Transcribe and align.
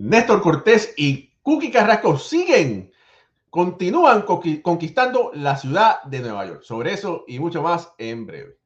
Néstor 0.00 0.40
Cortés 0.40 0.94
y 0.96 1.30
Cookie 1.42 1.70
Carrasco 1.70 2.16
siguen, 2.16 2.90
continúan 3.50 4.22
conquistando 4.22 5.30
la 5.34 5.58
ciudad 5.58 6.02
de 6.04 6.20
Nueva 6.20 6.46
York. 6.46 6.62
Sobre 6.62 6.94
eso 6.94 7.24
y 7.28 7.38
mucho 7.38 7.62
más 7.62 7.92
en 7.98 8.24
breve. 8.24 8.59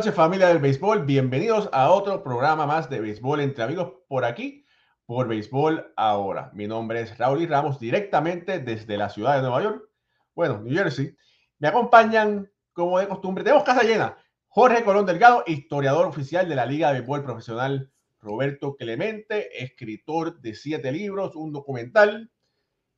Noches 0.00 0.14
familia 0.14 0.48
del 0.48 0.60
béisbol, 0.60 1.04
bienvenidos 1.04 1.68
a 1.74 1.90
otro 1.90 2.22
programa 2.22 2.64
más 2.64 2.88
de 2.88 3.00
béisbol 3.00 3.42
entre 3.42 3.64
amigos 3.64 3.92
por 4.08 4.24
aquí, 4.24 4.64
por 5.04 5.28
béisbol 5.28 5.92
ahora. 5.94 6.50
Mi 6.54 6.66
nombre 6.66 7.02
es 7.02 7.18
Raúl 7.18 7.42
y 7.42 7.46
Ramos, 7.46 7.78
directamente 7.78 8.60
desde 8.60 8.96
la 8.96 9.10
ciudad 9.10 9.36
de 9.36 9.42
Nueva 9.42 9.62
York, 9.62 9.90
bueno, 10.34 10.58
New 10.62 10.74
Jersey. 10.74 11.14
Me 11.58 11.68
acompañan 11.68 12.50
como 12.72 12.98
de 12.98 13.08
costumbre, 13.08 13.44
tenemos 13.44 13.62
casa 13.62 13.82
llena, 13.82 14.16
Jorge 14.48 14.84
Colón 14.84 15.04
Delgado, 15.04 15.44
historiador 15.46 16.06
oficial 16.06 16.48
de 16.48 16.54
la 16.54 16.64
Liga 16.64 16.88
de 16.88 17.00
Béisbol 17.00 17.22
Profesional, 17.22 17.92
Roberto 18.20 18.76
Clemente, 18.76 19.62
escritor 19.62 20.40
de 20.40 20.54
siete 20.54 20.92
libros, 20.92 21.36
un 21.36 21.52
documental. 21.52 22.30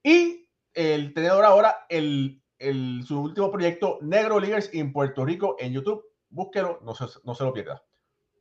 Y 0.04 0.48
el 0.72 1.12
tenedor 1.14 1.44
ahora 1.46 1.78
el, 1.88 2.40
su 3.04 3.22
último 3.22 3.50
proyecto, 3.50 3.98
Negro 4.02 4.38
Leaguers 4.38 4.70
en 4.72 4.92
Puerto 4.92 5.24
Rico 5.24 5.56
en 5.58 5.72
YouTube 5.72 6.11
búsquelo, 6.32 6.80
no 6.82 6.94
se, 6.94 7.06
no 7.24 7.34
se 7.34 7.44
lo 7.44 7.52
pierda. 7.52 7.82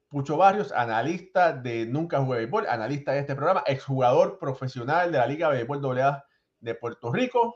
Pucho 0.10 0.38
Barrios, 0.38 0.72
analista 0.72 1.54
de 1.54 1.86
Nunca 1.86 2.20
Jugué 2.20 2.40
Béisbol, 2.40 2.68
analista 2.68 3.14
de 3.14 3.20
este 3.20 3.36
programa, 3.36 3.64
exjugador 3.66 4.40
profesional 4.40 5.12
de 5.12 5.18
la 5.18 5.28
Liga 5.28 5.50
de 5.50 5.64
Béisbol 5.64 6.00
AA 6.00 6.26
de 6.60 6.76
Puerto 6.76 7.12
Rico. 7.12 7.56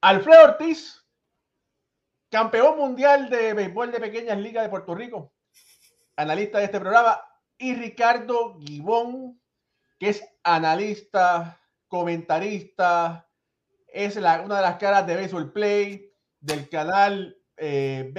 Alfredo 0.00 0.44
Ortiz, 0.44 1.06
campeón 2.28 2.76
mundial 2.78 3.30
de 3.30 3.54
béisbol 3.54 3.92
de 3.92 4.00
pequeñas 4.00 4.38
ligas 4.38 4.64
de 4.64 4.70
Puerto 4.70 4.94
Rico, 4.94 5.32
analista 6.16 6.58
de 6.58 6.64
este 6.64 6.80
programa. 6.80 7.20
Y 7.58 7.74
Ricardo 7.74 8.58
Gibón, 8.58 9.40
que 9.98 10.08
es 10.08 10.24
analista, 10.42 11.60
comentarista, 11.86 13.28
es 13.86 14.16
la, 14.16 14.40
una 14.40 14.56
de 14.56 14.62
las 14.62 14.78
caras 14.78 15.06
de 15.06 15.14
Baseball 15.14 15.52
Play 15.52 16.10
del 16.40 16.68
canal 16.68 17.38
eh, 17.56 18.10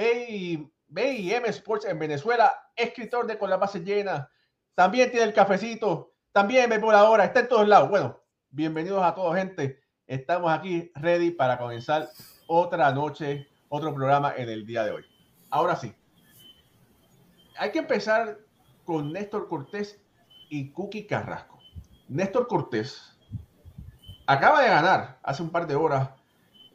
BIM 0.94 1.44
Sports 1.46 1.86
en 1.86 1.98
Venezuela, 1.98 2.52
escritor 2.76 3.26
de 3.26 3.36
Con 3.36 3.50
la 3.50 3.56
base 3.56 3.80
llena, 3.80 4.30
también 4.76 5.10
tiene 5.10 5.26
el 5.26 5.34
cafecito, 5.34 6.14
también 6.30 6.70
ve 6.70 6.78
por 6.78 6.94
ahora, 6.94 7.24
está 7.24 7.40
en 7.40 7.48
todos 7.48 7.66
lados. 7.66 7.88
Bueno, 7.88 8.20
bienvenidos 8.50 9.02
a 9.02 9.12
todos, 9.12 9.34
gente. 9.34 9.80
Estamos 10.06 10.52
aquí 10.52 10.92
ready 10.94 11.32
para 11.32 11.58
comenzar 11.58 12.08
otra 12.46 12.92
noche, 12.92 13.48
otro 13.68 13.92
programa 13.92 14.34
en 14.36 14.48
el 14.48 14.64
día 14.64 14.84
de 14.84 14.92
hoy. 14.92 15.04
Ahora 15.50 15.74
sí, 15.74 15.92
hay 17.58 17.72
que 17.72 17.80
empezar 17.80 18.38
con 18.84 19.12
Néstor 19.12 19.48
Cortés 19.48 20.00
y 20.48 20.70
Cookie 20.70 21.08
Carrasco. 21.08 21.58
Néstor 22.06 22.46
Cortés 22.46 23.18
acaba 24.28 24.62
de 24.62 24.68
ganar 24.68 25.18
hace 25.24 25.42
un 25.42 25.50
par 25.50 25.66
de 25.66 25.74
horas 25.74 26.10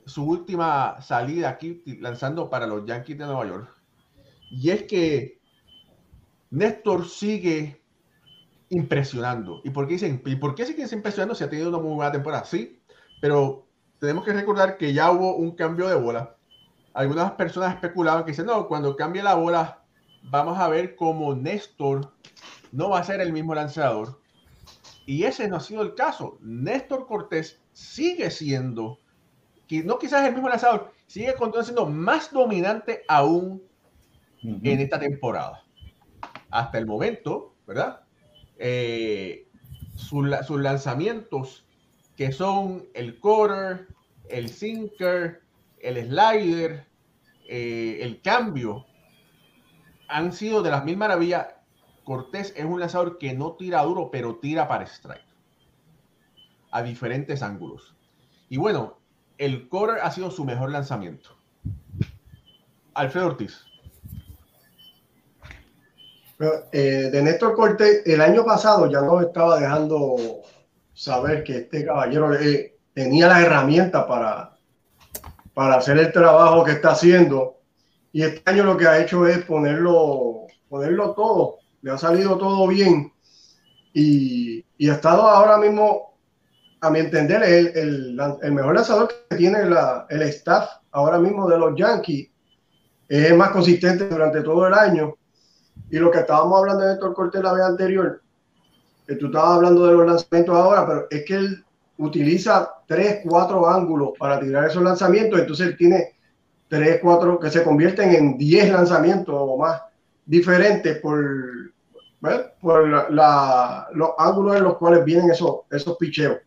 su 0.06 0.26
última 0.26 1.02
salida 1.02 1.48
aquí 1.48 1.82
lanzando 2.02 2.50
para 2.50 2.68
los 2.68 2.86
Yankees 2.86 3.18
de 3.18 3.26
Nueva 3.26 3.46
York 3.46 3.79
y 4.50 4.72
es 4.72 4.84
que 4.84 5.40
Néstor 6.50 7.08
sigue 7.08 7.82
impresionando. 8.70 9.62
¿Y 9.64 9.70
por 9.70 9.88
qué 9.88 9.94
dicen? 9.94 10.22
¿Y 10.26 10.36
por 10.36 10.56
qué 10.56 10.66
sigue 10.66 10.86
impresionando 10.92 11.36
si 11.36 11.44
ha 11.44 11.50
tenido 11.50 11.70
una 11.70 11.80
muy 11.80 11.96
buena 11.96 12.12
temporada? 12.12 12.46
Sí, 12.46 12.80
pero 13.22 13.68
tenemos 14.00 14.24
que 14.26 14.34
recordar 14.34 14.78
que 14.78 14.94
ya 14.94 15.12
hubo 15.12 15.36
un 15.36 15.56
cambio 15.56 15.88
de 15.88 15.96
bola. 15.96 16.36
Algunas 16.94 17.32
personas 17.34 17.76
especulaban 17.76 18.24
que 18.24 18.32
dicen, 18.32 18.48
no, 18.48 18.68
cuando 18.68 18.96
cambie 18.96 19.22
la 19.22 19.36
bola, 19.36 19.84
vamos 20.24 20.58
a 20.58 20.68
ver 20.68 20.96
cómo 20.96 21.36
Néstor 21.36 22.14
no 22.72 22.90
va 22.90 23.00
a 23.00 23.04
ser 23.04 23.22
el 23.22 23.32
mismo 23.32 23.54
lanzador. 23.54 24.20
Y 25.06 25.24
ese 25.24 25.48
no 25.48 25.58
ha 25.58 25.60
sido 25.60 25.82
el 25.82 25.96
caso. 25.96 26.38
Néstor 26.42 27.08
Cortés 27.08 27.60
sigue 27.74 28.30
siendo, 28.32 29.00
no 29.84 30.00
quizás 30.00 30.26
el 30.26 30.34
mismo 30.34 30.50
lanzador, 30.50 30.92
sigue 31.08 31.34
siendo 31.64 31.86
más 31.86 32.32
dominante 32.32 33.04
aún 33.08 33.69
en 34.44 34.80
esta 34.80 35.00
temporada. 35.00 35.64
Hasta 36.50 36.78
el 36.78 36.86
momento, 36.86 37.56
¿verdad? 37.68 38.02
Eh, 38.58 39.48
sus, 39.96 40.28
lanzamientos, 40.62 41.66
que 42.16 42.32
son 42.32 42.88
el 42.94 43.20
quarter, 43.20 43.88
el 44.30 44.50
sinker, 44.50 45.42
el 45.80 46.08
slider, 46.08 46.86
eh, 47.48 48.00
el 48.02 48.22
cambio, 48.22 48.86
han 50.08 50.34
sido 50.34 50.62
de 50.64 50.72
las 50.72 50.84
mil 50.84 50.98
maravillas. 50.98 51.48
Cortés 52.04 52.54
es 52.58 52.66
un 52.66 52.80
lanzador 52.80 53.18
que 53.20 53.34
no 53.34 53.54
tira 53.54 53.84
duro, 53.84 54.10
pero 54.12 54.38
tira 54.38 54.68
para 54.68 54.86
strike. 54.86 55.24
A 56.72 56.82
diferentes 56.82 57.42
ángulos. 57.44 57.96
Y 58.50 58.58
bueno, 58.58 58.98
el 59.38 59.70
quarter 59.70 60.00
ha 60.02 60.12
sido 60.12 60.32
su 60.32 60.44
mejor 60.44 60.72
lanzamiento. 60.72 61.38
Alfredo 62.94 63.28
Ortiz. 63.28 63.69
Eh, 66.72 67.10
de 67.12 67.22
Néstor 67.22 67.54
Cortés, 67.54 68.02
el 68.06 68.22
año 68.22 68.46
pasado 68.46 68.90
ya 68.90 69.02
nos 69.02 69.24
estaba 69.24 69.60
dejando 69.60 70.16
saber 70.94 71.44
que 71.44 71.58
este 71.58 71.86
caballero 71.86 72.34
eh, 72.34 72.78
tenía 72.94 73.28
la 73.28 73.42
herramienta 73.42 74.08
para, 74.08 74.56
para 75.54 75.76
hacer 75.76 75.98
el 75.98 76.14
trabajo 76.14 76.64
que 76.64 76.72
está 76.72 76.92
haciendo. 76.92 77.58
Y 78.14 78.24
este 78.24 78.50
año 78.50 78.64
lo 78.64 78.78
que 78.78 78.88
ha 78.88 79.00
hecho 79.00 79.28
es 79.28 79.40
ponerlo, 79.44 80.48
ponerlo 80.70 81.12
todo. 81.14 81.58
Le 81.82 81.92
ha 81.92 81.98
salido 81.98 82.38
todo 82.38 82.68
bien. 82.68 83.12
Y, 83.94 84.66
y 84.78 84.90
ha 84.90 84.94
estado 84.94 85.24
ahora 85.28 85.58
mismo, 85.58 86.16
a 86.80 86.90
mi 86.90 87.00
entender, 87.00 87.44
el, 87.44 87.68
el, 87.78 88.20
el 88.42 88.52
mejor 88.54 88.76
lanzador 88.76 89.12
que 89.30 89.36
tiene 89.36 89.66
la, 89.66 90.06
el 90.10 90.22
staff 90.22 90.70
ahora 90.92 91.20
mismo 91.20 91.50
de 91.50 91.58
los 91.58 91.78
Yankees. 91.78 92.30
Es 93.10 93.36
más 93.36 93.50
consistente 93.50 94.08
durante 94.08 94.42
todo 94.42 94.68
el 94.68 94.74
año 94.74 95.19
y 95.90 95.98
lo 95.98 96.12
que 96.12 96.20
estábamos 96.20 96.60
hablando 96.60 96.84
de 96.84 96.94
Héctor 96.94 97.14
Cortés 97.14 97.44
la 97.44 97.54
vez 97.54 97.64
anterior, 97.64 98.22
que 99.08 99.16
tú 99.16 99.28
estabas 99.28 99.58
hablando 99.58 99.86
de 99.86 99.94
los 99.94 100.06
lanzamientos 100.06 100.56
ahora, 100.56 100.86
pero 100.86 101.08
es 101.10 101.26
que 101.26 101.36
él 101.36 101.66
utiliza 101.98 102.72
tres, 102.88 103.22
cuatro 103.26 103.68
ángulos 103.68 104.12
para 104.18 104.40
tirar 104.40 104.66
esos 104.66 104.84
lanzamientos, 104.84 105.40
entonces 105.40 105.68
él 105.68 105.78
tiene 105.78 106.16
tres, 106.68 107.00
cuatro 107.02 107.40
que 107.40 107.50
se 107.50 107.64
convierten 107.64 108.14
en 108.14 108.38
diez 108.38 108.70
lanzamientos 108.72 109.36
o 109.38 109.58
más 109.58 109.82
diferentes 110.26 111.00
por, 111.00 111.74
por 112.62 112.88
los 112.88 114.10
ángulos 114.18 114.56
en 114.56 114.64
los 114.64 114.78
cuales 114.78 115.04
vienen 115.04 115.32
esos, 115.32 115.62
esos 115.72 115.98
picheos. 115.98 116.38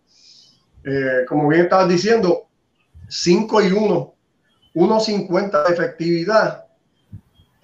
Eh, 0.84 1.24
como 1.28 1.48
bien 1.48 1.62
estabas 1.62 1.88
diciendo, 1.88 2.48
5 3.08 3.62
y 3.62 3.72
1, 3.72 4.14
1.50 4.74 5.66
de 5.66 5.74
efectividad 5.74 6.61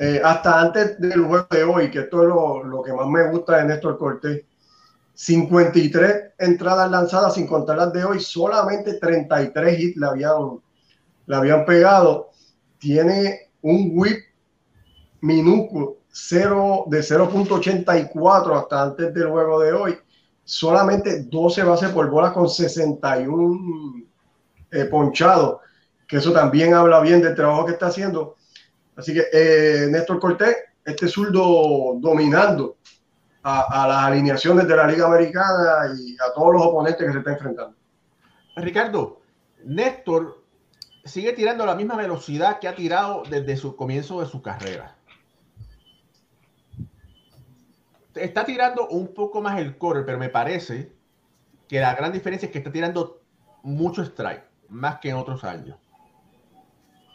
eh, 0.00 0.20
hasta 0.24 0.60
antes 0.60 1.00
del 1.00 1.24
juego 1.24 1.48
de 1.50 1.64
hoy, 1.64 1.90
que 1.90 2.00
esto 2.00 2.22
es 2.22 2.28
lo, 2.28 2.82
que 2.84 2.92
más 2.92 3.08
me 3.08 3.28
gusta 3.30 3.56
de 3.56 3.64
Néstor 3.64 3.98
Cortés, 3.98 4.44
53 5.14 6.34
entradas 6.38 6.88
lanzadas 6.88 7.34
sin 7.34 7.48
contar 7.48 7.78
las 7.78 7.92
de 7.92 8.04
hoy, 8.04 8.20
solamente 8.20 8.94
33 8.94 9.80
hits 9.80 9.96
le 9.96 10.06
habían, 10.06 10.60
le 11.26 11.36
habían 11.36 11.64
pegado. 11.64 12.30
Tiene 12.78 13.50
un 13.60 13.90
whip 13.94 14.18
minúsculo 15.20 15.96
0, 16.10 16.84
de 16.86 17.00
0.84 17.00 18.56
hasta 18.56 18.82
antes 18.82 19.12
del 19.12 19.28
juego 19.28 19.58
de 19.60 19.72
hoy. 19.72 19.98
Solamente 20.44 21.24
12 21.24 21.64
bases 21.64 21.90
por 21.90 22.08
bola 22.08 22.32
con 22.32 22.48
61 22.48 24.06
eh, 24.70 24.84
ponchados, 24.84 25.58
que 26.06 26.18
eso 26.18 26.32
también 26.32 26.72
habla 26.74 27.00
bien 27.00 27.20
del 27.20 27.34
trabajo 27.34 27.66
que 27.66 27.72
está 27.72 27.88
haciendo 27.88 28.37
Así 28.98 29.14
que 29.14 29.26
eh, 29.32 29.86
Néstor 29.88 30.18
Cortés, 30.18 30.56
este 30.84 31.06
zurdo 31.06 31.94
dominando 32.00 32.78
a, 33.44 33.86
las 33.86 34.04
alineaciones 34.04 34.66
de 34.66 34.76
la 34.76 34.88
Liga 34.88 35.06
Americana 35.06 35.94
y 35.96 36.14
a 36.14 36.34
todos 36.34 36.54
los 36.54 36.62
oponentes 36.66 37.06
que 37.06 37.12
se 37.12 37.18
está 37.18 37.32
enfrentando. 37.32 37.76
Ricardo, 38.56 39.20
Néstor 39.64 40.42
sigue 41.04 41.32
tirando 41.32 41.64
la 41.64 41.76
misma 41.76 41.94
velocidad 41.94 42.58
que 42.58 42.66
ha 42.66 42.74
tirado 42.74 43.22
desde 43.30 43.56
su 43.56 43.76
comienzo 43.76 44.20
de 44.20 44.26
su 44.26 44.42
carrera. 44.42 44.96
Está 48.16 48.44
tirando 48.44 48.88
un 48.88 49.14
poco 49.14 49.40
más 49.40 49.60
el 49.60 49.78
core, 49.78 50.02
pero 50.02 50.18
me 50.18 50.28
parece 50.28 50.92
que 51.68 51.78
la 51.78 51.94
gran 51.94 52.10
diferencia 52.10 52.46
es 52.46 52.52
que 52.52 52.58
está 52.58 52.72
tirando 52.72 53.22
mucho 53.62 54.02
strike, 54.02 54.42
más 54.68 54.98
que 54.98 55.10
en 55.10 55.16
otros 55.16 55.44
años. 55.44 55.78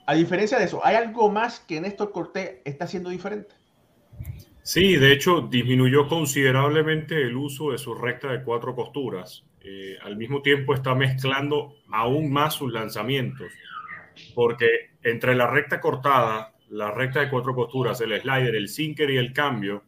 A 0.06 0.16
diferencia 0.16 0.58
de 0.58 0.66
eso, 0.66 0.86
¿hay 0.86 0.96
algo 0.96 1.32
más 1.32 1.62
que 1.62 1.80
Néstor 1.80 2.12
Cortés 2.12 2.58
está 2.66 2.86
haciendo 2.86 3.10
diferente? 3.10 3.56
Sí, 4.62 4.96
de 4.96 5.12
hecho, 5.12 5.42
disminuyó 5.42 6.08
considerablemente 6.08 7.22
el 7.22 7.36
uso 7.36 7.72
de 7.72 7.78
su 7.78 7.94
recta 7.96 8.32
de 8.32 8.44
cuatro 8.44 8.76
costuras. 8.76 9.44
Eh, 9.62 9.98
al 10.02 10.18
mismo 10.18 10.42
tiempo 10.42 10.74
está 10.74 10.94
mezclando 10.94 11.76
aún 11.90 12.32
más 12.32 12.56
sus 12.56 12.72
lanzamientos, 12.72 13.52
porque 14.36 14.68
entre 15.04 15.36
la 15.36 15.48
recta 15.48 15.80
cortada, 15.80 16.54
la 16.70 16.92
recta 16.92 17.22
de 17.22 17.30
cuatro 17.30 17.56
costuras, 17.56 18.02
el 18.02 18.20
slider, 18.22 18.56
el 18.56 18.68
sinker 18.68 19.10
y 19.10 19.18
el 19.18 19.32
cambio, 19.32 19.84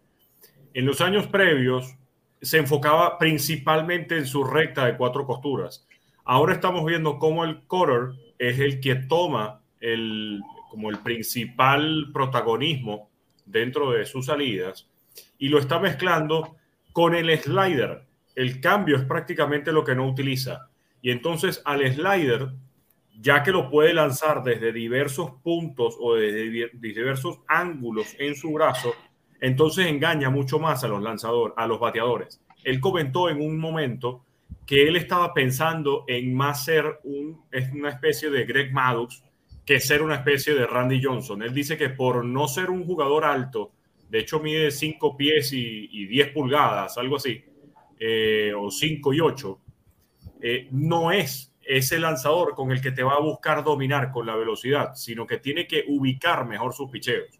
en 0.74 0.86
los 0.86 1.02
años 1.02 1.28
previos 1.28 1.96
se 2.42 2.58
enfocaba 2.58 3.18
principalmente 3.18 4.18
en 4.18 4.26
su 4.26 4.44
recta 4.44 4.86
de 4.86 4.98
cuatro 4.98 5.26
costuras. 5.26 5.88
Ahora 6.24 6.54
estamos 6.54 6.86
viendo 6.86 7.18
cómo 7.18 7.44
el 7.44 7.64
cutter 7.64 8.12
es 8.40 8.60
el 8.60 8.80
que 8.80 8.96
toma 8.96 9.62
el, 9.86 10.42
como 10.70 10.90
el 10.90 10.98
principal 11.00 12.10
protagonismo 12.14 13.10
dentro 13.46 13.92
de 13.92 14.06
sus 14.06 14.26
salidas 14.26 14.90
y 15.38 15.50
lo 15.50 15.60
está 15.60 15.80
mezclando 15.80 16.56
con 16.92 17.14
el 17.16 17.38
slider. 17.38 18.04
El 18.36 18.60
cambio 18.60 18.98
es 18.98 19.04
prácticamente 19.04 19.72
lo 19.72 19.84
que 19.84 19.96
no 19.96 20.08
utiliza. 20.08 20.70
Y 21.02 21.12
entonces 21.12 21.62
al 21.66 21.82
slider, 21.94 22.50
ya 23.22 23.44
que 23.44 23.52
lo 23.52 23.70
puede 23.70 23.94
lanzar 23.94 24.44
desde 24.44 24.74
diversos 24.74 25.32
puntos 25.44 25.96
o 26.00 26.16
desde 26.16 26.72
diversos 26.74 27.40
ángulos 27.48 28.16
en 28.18 28.36
su 28.36 28.52
brazo, 28.54 28.94
entonces 29.40 29.88
engaña 29.88 30.30
mucho 30.30 30.60
más 30.60 30.84
a 30.84 30.88
los 30.88 31.02
lanzadores, 31.02 31.54
a 31.58 31.68
los 31.68 31.80
bateadores. 31.80 32.42
Él 32.64 32.80
comentó 32.80 33.30
en 33.30 33.40
un 33.40 33.60
momento 33.60 34.26
que 34.66 34.88
él 34.88 34.96
estaba 34.96 35.34
pensando 35.34 36.06
en 36.08 36.34
más 36.34 36.66
ser 36.66 37.00
un, 37.04 37.44
una 37.74 37.90
especie 37.90 38.32
de 38.32 38.46
Greg 38.46 38.74
Maddox 38.74 39.24
que 39.66 39.80
ser 39.80 40.02
una 40.04 40.16
especie 40.16 40.54
de 40.54 40.68
Randy 40.68 41.02
Johnson. 41.04 41.42
Él 41.42 41.54
dice 41.54 41.78
que 41.78 41.90
por 41.90 42.24
no 42.24 42.48
ser 42.48 42.70
un 42.70 42.86
jugador 42.86 43.26
alto, 43.26 43.72
de 44.10 44.20
hecho 44.20 44.40
mide 44.40 44.70
5 44.70 45.18
pies 45.18 45.52
y, 45.54 46.06
10 46.06 46.30
pulgadas, 46.30 46.98
algo 46.98 47.16
así, 47.16 47.44
eh, 48.00 48.54
o 48.56 48.70
5 48.70 49.14
y 49.14 49.20
8, 49.20 49.60
eh, 50.42 50.68
no 50.72 51.12
es 51.12 51.52
ese 51.64 51.98
lanzador 51.98 52.54
con 52.54 52.72
el 52.72 52.80
que 52.80 52.92
te 52.92 53.02
va 53.02 53.16
a 53.16 53.22
buscar 53.22 53.64
dominar 53.64 54.12
con 54.12 54.28
la 54.28 54.36
velocidad, 54.36 54.94
sino 54.94 55.26
que 55.26 55.40
tiene 55.40 55.66
que 55.66 55.84
ubicar 55.88 56.46
mejor 56.46 56.74
sus 56.74 56.92
picheos. 56.92 57.40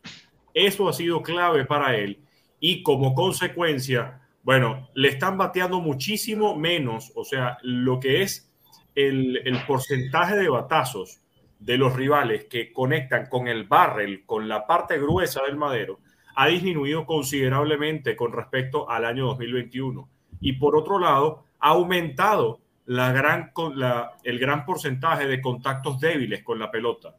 Eso 0.52 0.90
ha 0.90 0.94
sido 0.94 1.22
clave 1.22 1.66
para 1.66 1.96
él 1.96 2.20
y 2.60 2.82
como 2.82 3.14
consecuencia, 3.14 4.22
bueno, 4.42 4.90
le 4.96 5.10
están 5.10 5.38
bateando 5.38 5.80
muchísimo 5.80 6.56
menos, 6.56 7.12
o 7.14 7.24
sea, 7.24 7.60
lo 7.62 8.00
que 8.00 8.24
es 8.24 8.52
el 8.96 9.60
porcentaje 9.68 10.38
de 10.38 10.48
batazos 10.48 11.22
de 11.66 11.78
los 11.80 11.96
rivales 11.96 12.46
que 12.46 12.72
conectan 12.72 13.26
con 13.26 13.48
el 13.48 13.64
barrel, 13.64 14.24
con 14.28 14.48
la 14.48 14.68
parte 14.68 15.00
gruesa 15.00 15.42
del 15.48 15.58
madero, 15.58 16.00
ha 16.36 16.48
disminuido 16.48 17.08
considerablemente 17.08 18.16
con 18.16 18.32
respecto 18.34 18.88
al 18.88 19.04
año 19.04 19.26
2021. 19.26 20.08
Y 20.42 20.54
por 20.54 20.76
otro 20.76 21.00
lado, 21.00 21.46
ha 21.60 21.70
aumentado 21.70 22.60
la 22.86 23.12
gran, 23.12 23.52
la, 23.74 24.16
el 24.24 24.38
gran 24.38 24.64
porcentaje 24.64 25.26
de 25.26 25.42
contactos 25.42 26.00
débiles 26.00 26.44
con 26.44 26.60
la 26.60 26.70
pelota. 26.70 27.16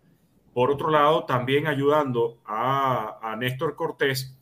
Por 0.54 0.70
otro 0.70 0.90
lado, 0.90 1.24
también 1.24 1.66
ayudando 1.66 2.38
a, 2.46 3.18
a 3.20 3.34
Néstor 3.34 3.74
Cortés, 3.74 4.38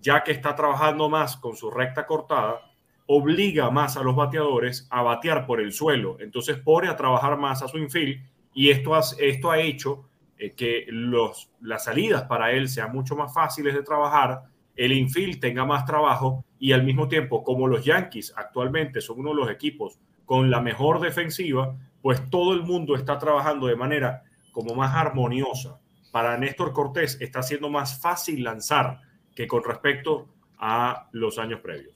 ya 0.00 0.22
que 0.22 0.32
está 0.32 0.56
trabajando 0.56 1.10
más 1.10 1.36
con 1.36 1.54
su 1.54 1.70
recta 1.70 2.06
cortada, 2.06 2.62
obliga 3.06 3.70
más 3.70 3.98
a 3.98 4.02
los 4.02 4.16
bateadores 4.16 4.88
a 4.90 5.02
batear 5.02 5.44
por 5.44 5.60
el 5.60 5.74
suelo. 5.74 6.16
Entonces 6.20 6.56
pone 6.56 6.88
a 6.88 6.96
trabajar 6.96 7.36
más 7.36 7.62
a 7.62 7.68
su 7.68 7.76
infield 7.76 8.24
y 8.54 8.70
esto 8.70 8.94
ha, 8.94 9.02
esto 9.18 9.50
ha 9.50 9.60
hecho 9.60 10.08
eh, 10.38 10.52
que 10.52 10.86
los, 10.88 11.50
las 11.60 11.84
salidas 11.84 12.22
para 12.22 12.52
él 12.52 12.68
sean 12.68 12.92
mucho 12.92 13.16
más 13.16 13.34
fáciles 13.34 13.74
de 13.74 13.82
trabajar, 13.82 14.44
el 14.76 14.92
infield 14.92 15.40
tenga 15.40 15.64
más 15.64 15.84
trabajo 15.84 16.44
y 16.58 16.72
al 16.72 16.82
mismo 16.82 17.08
tiempo, 17.08 17.44
como 17.44 17.68
los 17.68 17.84
Yankees 17.84 18.32
actualmente 18.36 19.00
son 19.00 19.20
uno 19.20 19.30
de 19.30 19.36
los 19.36 19.50
equipos 19.50 19.98
con 20.24 20.50
la 20.50 20.60
mejor 20.60 21.00
defensiva, 21.00 21.76
pues 22.00 22.28
todo 22.30 22.54
el 22.54 22.62
mundo 22.62 22.96
está 22.96 23.18
trabajando 23.18 23.66
de 23.66 23.76
manera 23.76 24.22
como 24.52 24.74
más 24.74 24.94
armoniosa. 24.94 25.80
Para 26.10 26.38
Néstor 26.38 26.72
Cortés 26.72 27.18
está 27.20 27.42
siendo 27.42 27.68
más 27.68 28.00
fácil 28.00 28.42
lanzar 28.44 29.00
que 29.34 29.46
con 29.46 29.64
respecto 29.64 30.28
a 30.58 31.08
los 31.12 31.38
años 31.38 31.60
previos. 31.60 31.94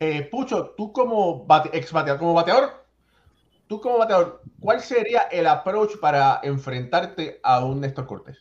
Eh, 0.00 0.22
Pucho, 0.30 0.74
tú 0.76 0.92
como 0.92 1.46
ex 1.72 1.92
bateador, 1.92 2.18
como 2.18 2.34
bateador, 2.34 2.79
tú 3.70 3.80
como 3.80 3.98
bateador, 3.98 4.42
¿cuál 4.58 4.80
sería 4.80 5.28
el 5.30 5.46
approach 5.46 5.96
para 6.00 6.40
enfrentarte 6.42 7.38
a 7.40 7.64
un 7.64 7.80
Néstor 7.80 8.04
Cortés? 8.04 8.36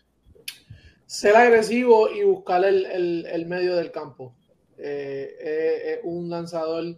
Ser 1.05 1.35
agresivo 1.35 2.09
y 2.09 2.23
buscar 2.23 2.65
el, 2.65 3.45
medio 3.47 3.75
del 3.75 3.91
campo. 3.91 4.35
Eh, 4.75 5.37
eh, 5.39 5.93
es 5.93 5.99
un 6.03 6.31
lanzador 6.31 6.95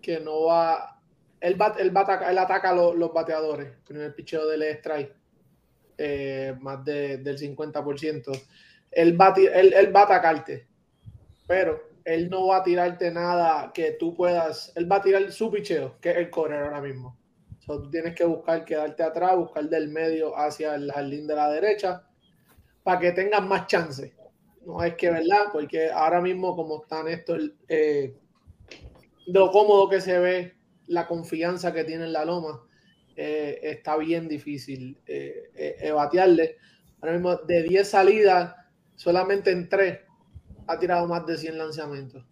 que 0.00 0.20
no 0.20 0.44
va. 0.44 1.00
Él, 1.40 1.56
ataca, 1.60 2.70
a 2.70 2.72
los, 2.72 3.12
bateadores 3.12 3.72
en 3.90 4.00
el 4.00 4.14
picheo 4.14 4.46
del 4.46 4.62
strike, 4.62 5.16
eh, 5.98 6.54
más 6.60 6.84
del 6.84 7.36
50%. 7.36 8.42
Él 8.92 9.20
va, 9.20 9.34
él, 9.36 9.72
él 9.72 9.94
va 9.94 10.02
a 10.02 10.04
atacarte, 10.04 10.68
pero 11.48 11.82
él 12.04 12.30
no 12.30 12.46
va 12.46 12.58
a 12.58 12.62
tirarte 12.62 13.10
nada 13.10 13.72
que 13.74 13.90
tú 13.90 14.14
puedas. 14.14 14.72
Él 14.76 14.90
va 14.90 14.96
a 14.96 15.02
tirar 15.02 15.32
su 15.32 15.50
picheo, 15.50 15.98
que 16.00 16.12
es 16.12 16.16
el 16.18 16.30
correr 16.30 16.62
ahora 16.62 16.80
mismo 16.80 17.18
tú 17.66 17.90
tienes 17.90 18.14
que 18.14 18.24
buscar 18.24 18.64
quedarte 18.64 19.02
atrás, 19.02 19.36
buscar 19.36 19.68
del 19.68 19.88
medio 19.88 20.36
hacia 20.38 20.74
el 20.74 20.90
jardín 20.90 21.26
de 21.26 21.34
la 21.34 21.50
derecha 21.50 22.06
para 22.82 23.00
que 23.00 23.12
tengas 23.12 23.42
más 23.44 23.66
chance. 23.66 24.14
No 24.64 24.82
es 24.82 24.94
que, 24.94 25.10
¿verdad? 25.10 25.46
Porque 25.52 25.90
ahora 25.90 26.20
mismo, 26.20 26.54
como 26.54 26.82
están 26.82 27.08
esto, 27.08 27.36
eh, 27.68 28.16
lo 29.26 29.50
cómodo 29.50 29.88
que 29.88 30.00
se 30.00 30.18
ve, 30.18 30.56
la 30.86 31.06
confianza 31.06 31.72
que 31.72 31.84
tiene 31.84 32.04
en 32.04 32.12
la 32.12 32.24
loma, 32.24 32.62
eh, 33.16 33.58
está 33.62 33.96
bien 33.96 34.28
difícil 34.28 34.98
eh, 35.06 35.50
eh 35.54 35.90
batearle. 35.90 36.56
Ahora 37.00 37.14
mismo, 37.14 37.36
de 37.36 37.62
10 37.62 37.88
salidas, 37.88 38.54
solamente 38.94 39.50
en 39.50 39.68
3 39.68 40.00
ha 40.68 40.78
tirado 40.78 41.06
más 41.06 41.26
de 41.26 41.36
100 41.36 41.58
lanzamientos. 41.58 42.24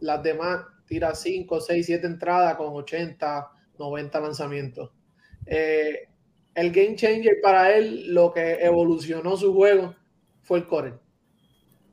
Las 0.00 0.22
demás 0.22 0.64
tira 0.86 1.14
5, 1.14 1.60
6, 1.60 1.86
7 1.86 2.06
entradas 2.06 2.56
con 2.56 2.68
80, 2.74 3.50
90 3.82 4.20
lanzamientos. 4.20 4.90
Eh, 5.46 6.08
el 6.54 6.70
game 6.70 6.94
changer 6.94 7.40
para 7.42 7.76
él, 7.76 8.14
lo 8.14 8.32
que 8.32 8.64
evolucionó 8.64 9.36
su 9.36 9.52
juego, 9.52 9.96
fue 10.42 10.58
el 10.58 10.68
core. 10.68 10.94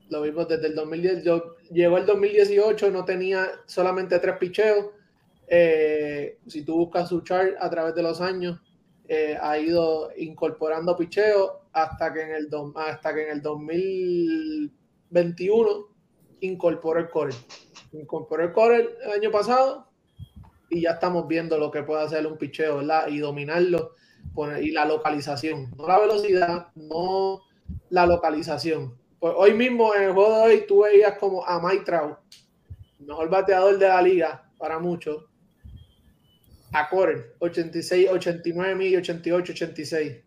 Lo 0.10 0.22
vimos 0.22 0.48
desde 0.48 0.68
el 0.68 0.76
2010. 0.76 1.24
Yo, 1.24 1.56
llegó 1.72 1.98
el 1.98 2.06
2018, 2.06 2.92
no 2.92 3.06
tenía 3.06 3.50
solamente 3.66 4.20
tres 4.20 4.38
picheos. 4.38 4.86
Eh, 5.48 6.38
si 6.46 6.64
tú 6.64 6.76
buscas 6.76 7.10
su 7.10 7.22
chart 7.22 7.56
a 7.60 7.68
través 7.72 7.96
de 7.96 8.04
los 8.04 8.22
años, 8.22 8.62
eh, 9.08 9.36
ha 9.42 9.58
ido 9.58 10.12
incorporando 10.16 10.96
picheos 10.96 11.54
hasta 11.74 12.14
que 12.14 12.22
en 12.22 12.30
el, 12.32 12.48
hasta 12.76 13.16
que 13.16 13.24
en 13.24 13.32
el 13.32 13.42
2021 13.42 15.88
incorporó 16.42 17.00
el 17.00 17.10
core. 17.10 17.34
Incorporó 17.94 18.44
el 18.44 18.52
core 18.52 18.90
el 19.04 19.12
año 19.12 19.32
pasado 19.32 19.89
y 20.70 20.82
ya 20.82 20.92
estamos 20.92 21.28
viendo 21.28 21.58
lo 21.58 21.72
que 21.72 21.84
puede 21.84 22.04
hacer 22.04 22.26
un 22.28 22.38
picheo, 22.38 22.78
¿verdad? 22.78 23.08
Y 23.08 23.20
dominarlo 23.20 23.96
y 24.62 24.72
la 24.72 24.86
localización, 24.86 25.72
no 25.78 25.88
la 25.88 26.00
velocidad, 26.00 26.68
no 26.76 27.42
la 27.90 28.06
localización. 28.06 28.98
Pues 29.20 29.34
hoy 29.36 29.54
mismo 29.54 29.94
en 29.96 30.04
el 30.04 30.14
juego 30.14 30.36
de 30.36 30.42
hoy 30.42 30.66
tú 30.68 30.84
veías 30.84 31.18
como 31.18 31.46
a 31.46 31.60
Mike 31.62 31.92
mejor 33.00 33.30
bateador 33.30 33.78
de 33.78 33.88
la 33.88 34.02
liga 34.02 34.50
para 34.58 34.80
muchos, 34.80 35.26
a 36.72 36.88
Corey, 36.90 37.22
86, 37.40 38.10
89 38.12 38.76
mil, 38.76 38.98
88, 38.98 39.52
86. 39.54 40.18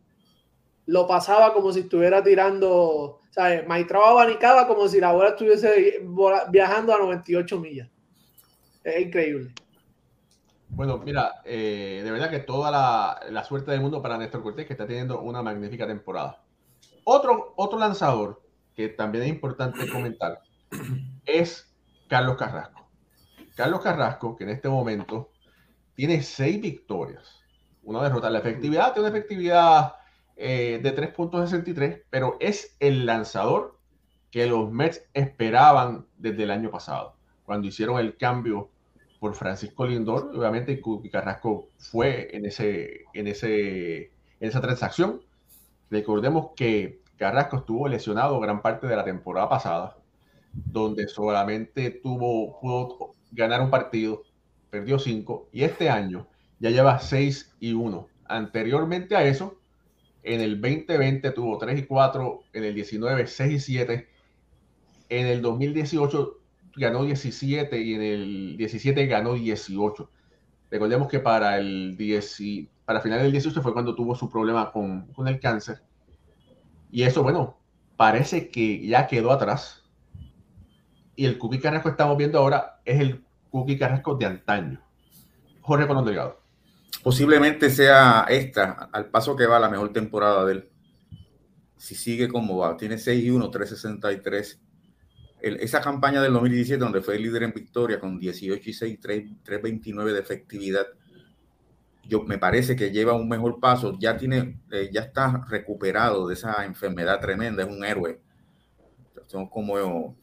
Lo 0.87 1.07
pasaba 1.07 1.55
como 1.55 1.73
si 1.73 1.81
estuviera 1.81 2.23
tirando, 2.23 3.21
¿sabes? 3.31 3.65
Trout 3.87 4.07
abanicaba 4.07 4.67
como 4.67 4.89
si 4.89 5.01
la 5.01 5.13
bola 5.13 5.31
estuviese 5.31 6.03
viajando 6.51 6.95
a 6.95 6.99
98 6.99 7.61
millas. 7.61 7.89
Es 8.83 9.01
increíble. 9.01 9.55
Bueno, 10.75 10.97
mira, 11.05 11.43
eh, 11.45 12.01
de 12.03 12.11
verdad 12.11 12.31
que 12.31 12.39
toda 12.39 12.71
la, 12.71 13.45
suerte 13.45 13.71
del 13.71 13.83
mundo 13.83 14.01
para 14.01 14.17
Néstor 14.17 14.43
Cortés, 14.43 14.67
que 14.67 14.73
está 14.73 14.87
teniendo 14.87 15.21
una 15.21 15.43
magnífica 15.43 15.87
temporada. 15.87 16.43
Otro, 17.05 17.53
otro 17.57 17.79
lanzador 17.79 18.43
que 18.75 18.89
también 18.89 19.25
es 19.25 19.29
importante 19.29 19.87
comentar 19.91 20.41
es 21.27 21.71
Carlos 22.09 22.37
Carrasco. 22.37 22.89
Carlos 23.55 23.83
Carrasco, 23.83 24.35
que 24.35 24.45
en 24.45 24.51
este 24.51 24.71
momento 24.71 25.31
tiene 25.95 26.23
seis 26.23 26.59
victorias, 26.59 27.43
una 27.83 28.03
derrota. 28.03 28.31
La 28.31 28.39
efectividad 28.39 28.95
tiene 28.95 29.11
una 29.11 29.19
efectividad 29.19 29.97
eh, 30.37 30.81
de 30.83 30.97
3.63, 30.97 32.05
pero 32.09 32.39
es 32.41 32.79
el 32.81 33.05
lanzador 33.05 33.79
que 34.31 34.47
los 34.47 34.73
Mets 34.73 35.07
esperaban 35.13 36.07
desde 36.17 36.45
el 36.45 36.51
año 36.51 36.71
pasado, 36.71 37.19
cuando 37.45 37.69
hicieron 37.69 37.99
el 37.99 38.17
cambio 38.17 38.71
por 39.23 39.37
Francisco 39.37 39.87
Lindor. 39.87 40.33
Obviamente, 40.35 40.83
Carrasco 41.13 41.69
fue 41.79 42.37
en, 42.37 42.45
ese, 42.45 43.05
en, 43.15 43.29
ese, 43.29 44.11
esa 44.41 44.61
transacción. 44.61 45.21
Recordemos 45.91 46.49
que 46.57 47.03
Carrasco 47.19 47.59
estuvo 47.59 47.87
lesionado 47.87 48.41
gran 48.41 48.63
parte 48.63 48.89
de 48.89 48.97
la 48.97 49.05
temporada 49.05 49.49
pasada, 49.49 49.97
donde 50.53 51.07
solamente 51.07 51.91
tuvo, 51.91 52.59
pudo 52.61 53.15
ganar 53.31 53.63
un 53.63 53.71
partido, 53.71 54.25
perdió 54.71 54.99
cinco, 54.99 55.49
y 55.53 55.63
este 55.63 55.89
año 55.89 56.27
ya 56.59 56.71
lleva 56.71 56.99
6 56.99 57.55
y 57.61 57.75
1. 57.75 58.09
Anteriormente 58.25 59.15
a 59.15 59.23
eso, 59.23 59.57
en 60.25 60.41
el 60.41 60.61
2020 60.61 61.31
tuvo 61.31 61.59
3 61.59 61.79
y 61.79 61.83
4, 61.85 62.41
en 62.55 62.65
el 62.65 62.75
19 62.75 63.29
6 63.29 63.53
y 63.53 63.61
7, 63.61 64.09
en 65.11 65.27
el 65.29 65.43
2018 65.43 66.42
ganó 66.77 67.05
17 67.05 67.81
y 67.81 67.95
en 67.95 68.03
el 68.03 68.57
17 68.57 69.07
ganó 69.07 69.35
18. 69.35 70.11
Recordemos 70.71 71.09
que 71.09 71.21
para 71.21 71.59
el 71.59 71.97
10 71.97 72.39
para 72.85 73.01
final 73.01 73.23
del 73.23 73.33
18 73.33 73.63
fue 73.63 73.73
cuando 73.73 73.95
tuvo 73.95 74.15
su 74.15 74.31
problema 74.31 74.73
con, 74.73 75.07
con 75.13 75.29
el 75.29 75.39
cáncer. 75.39 75.83
Y 76.91 77.03
eso, 77.03 77.23
bueno, 77.23 77.59
parece 77.97 78.49
que 78.49 78.87
ya 78.87 79.07
quedó 79.07 79.33
atrás. 79.33 79.85
Y 81.15 81.27
el 81.27 81.39
Cookie 81.39 81.61
Carrasco 81.61 81.89
que 81.89 81.93
estamos 81.93 82.17
viendo 82.17 82.39
ahora 82.39 82.81
es 82.85 83.01
el 83.01 83.23
Cookie 83.51 83.79
Carrasco 83.79 84.15
de 84.15 84.27
antaño. 84.27 84.81
Jorge 85.61 85.87
Colón 85.87 86.05
Delgado 86.05 86.43
posiblemente 87.03 87.71
sea 87.71 88.27
esta, 88.29 88.89
al 88.93 89.07
paso 89.07 89.37
que 89.37 89.47
va 89.47 89.59
la 89.59 89.69
mejor 89.69 89.93
temporada 89.93 90.45
de 90.45 90.53
él. 90.53 90.69
Si 91.77 91.95
sigue 91.95 92.29
como 92.29 92.59
va, 92.59 92.77
tiene 92.77 92.97
6 92.97 93.25
y 93.25 93.31
1, 93.31 93.51
363. 93.51 94.61
Esa 95.43 95.81
campaña 95.81 96.23
del 96.23 96.33
2017, 96.35 96.79
donde 96.79 97.03
fue 97.03 97.17
el 97.17 97.23
líder 97.23 97.43
en 97.43 97.53
victoria 97.53 97.99
con 97.99 98.17
18 98.17 98.71
y 98.71 98.73
6, 98.73 98.99
3, 99.01 99.25
329 99.43 100.13
de 100.13 100.21
efectividad, 100.21 100.87
yo 102.05 102.23
me 102.23 102.39
parece 102.39 102.77
que 102.77 102.93
lleva 102.93 103.15
un 103.15 103.29
mejor 103.29 103.59
paso. 103.59 103.97
Ya 103.99 104.17
tiene, 104.17 104.61
eh, 104.71 104.91
ya 104.93 105.03
está 105.03 105.45
recuperado 105.49 106.29
de 106.29 106.35
esa 106.35 106.65
enfermedad 106.65 107.21
tremenda, 107.21 107.65
es 107.65 107.69
un 107.69 107.85
héroe. 107.85 108.21
Son 109.27 109.49
como 109.49 110.17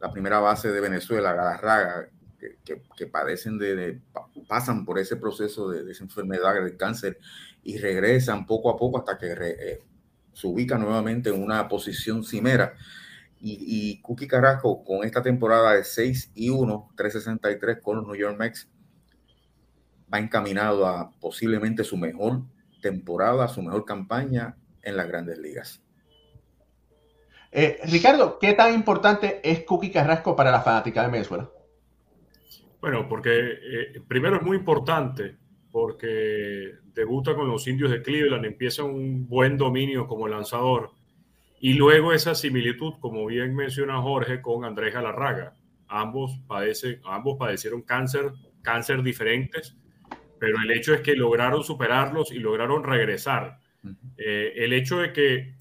la 0.00 0.10
primera 0.10 0.40
base 0.40 0.72
de 0.72 0.80
Venezuela, 0.80 1.34
Galarraga, 1.34 2.08
que, 2.64 3.06
padecen 3.06 3.58
de, 3.58 4.00
pasan 4.48 4.84
por 4.84 4.98
ese 4.98 5.16
proceso 5.16 5.68
de, 5.68 5.90
esa 5.90 6.04
enfermedad, 6.04 6.62
de 6.62 6.76
cáncer, 6.76 7.18
y 7.62 7.78
regresan 7.78 8.46
poco 8.46 8.70
a 8.70 8.76
poco 8.76 8.98
hasta 8.98 9.18
que 9.18 9.32
eh, 9.32 9.78
se 10.32 10.46
ubican 10.46 10.80
nuevamente 10.80 11.30
en 11.30 11.42
una 11.42 11.68
posición 11.68 12.24
cimera. 12.24 12.74
Y, 13.44 13.58
y 13.90 14.00
Cookie 14.02 14.28
Carrasco, 14.28 14.84
con 14.84 15.04
esta 15.04 15.20
temporada 15.20 15.74
de 15.74 15.82
6 15.82 16.30
y 16.34 16.48
1, 16.48 16.92
363 16.96 17.82
con 17.82 17.96
los 17.96 18.06
New 18.06 18.16
York 18.16 18.38
Mets, 18.38 18.70
va 20.12 20.18
encaminado 20.18 20.86
a 20.86 21.10
posiblemente 21.20 21.82
su 21.84 21.96
mejor 21.96 22.42
temporada, 22.80 23.48
su 23.48 23.62
mejor 23.62 23.84
campaña 23.84 24.56
en 24.82 24.96
las 24.96 25.08
grandes 25.08 25.38
ligas. 25.38 25.82
Eh, 27.50 27.80
Ricardo, 27.84 28.38
¿qué 28.38 28.54
tan 28.54 28.74
importante 28.74 29.40
es 29.42 29.64
Cookie 29.64 29.90
Carrasco 29.90 30.34
para 30.34 30.50
la 30.50 30.62
fanática 30.62 31.02
de 31.02 31.10
Venezuela? 31.10 31.50
Bueno, 32.80 33.08
porque 33.08 33.30
eh, 33.30 34.02
primero 34.08 34.36
es 34.36 34.42
muy 34.42 34.56
importante 34.56 35.36
porque 35.70 36.72
debuta 36.92 37.34
con 37.34 37.48
los 37.48 37.66
indios 37.66 37.90
de 37.90 38.02
Cleveland, 38.02 38.44
empieza 38.44 38.84
un 38.84 39.28
buen 39.28 39.56
dominio 39.56 40.06
como 40.06 40.28
lanzador 40.28 40.90
y 41.64 41.74
luego 41.74 42.12
esa 42.12 42.34
similitud, 42.34 42.94
como 42.98 43.24
bien 43.24 43.54
menciona 43.54 44.02
Jorge, 44.02 44.42
con 44.42 44.64
Andrés 44.64 44.92
Galarraga. 44.92 45.54
Ambos, 45.86 46.40
padecen, 46.48 47.00
ambos 47.04 47.38
padecieron 47.38 47.82
cáncer, 47.82 48.32
cáncer 48.62 49.00
diferentes, 49.04 49.76
pero 50.40 50.58
el 50.60 50.72
hecho 50.72 50.92
es 50.92 51.02
que 51.02 51.14
lograron 51.14 51.62
superarlos 51.62 52.32
y 52.32 52.40
lograron 52.40 52.82
regresar. 52.82 53.60
Eh, 54.16 54.54
el 54.56 54.72
hecho 54.72 54.98
de 54.98 55.12
que 55.12 55.54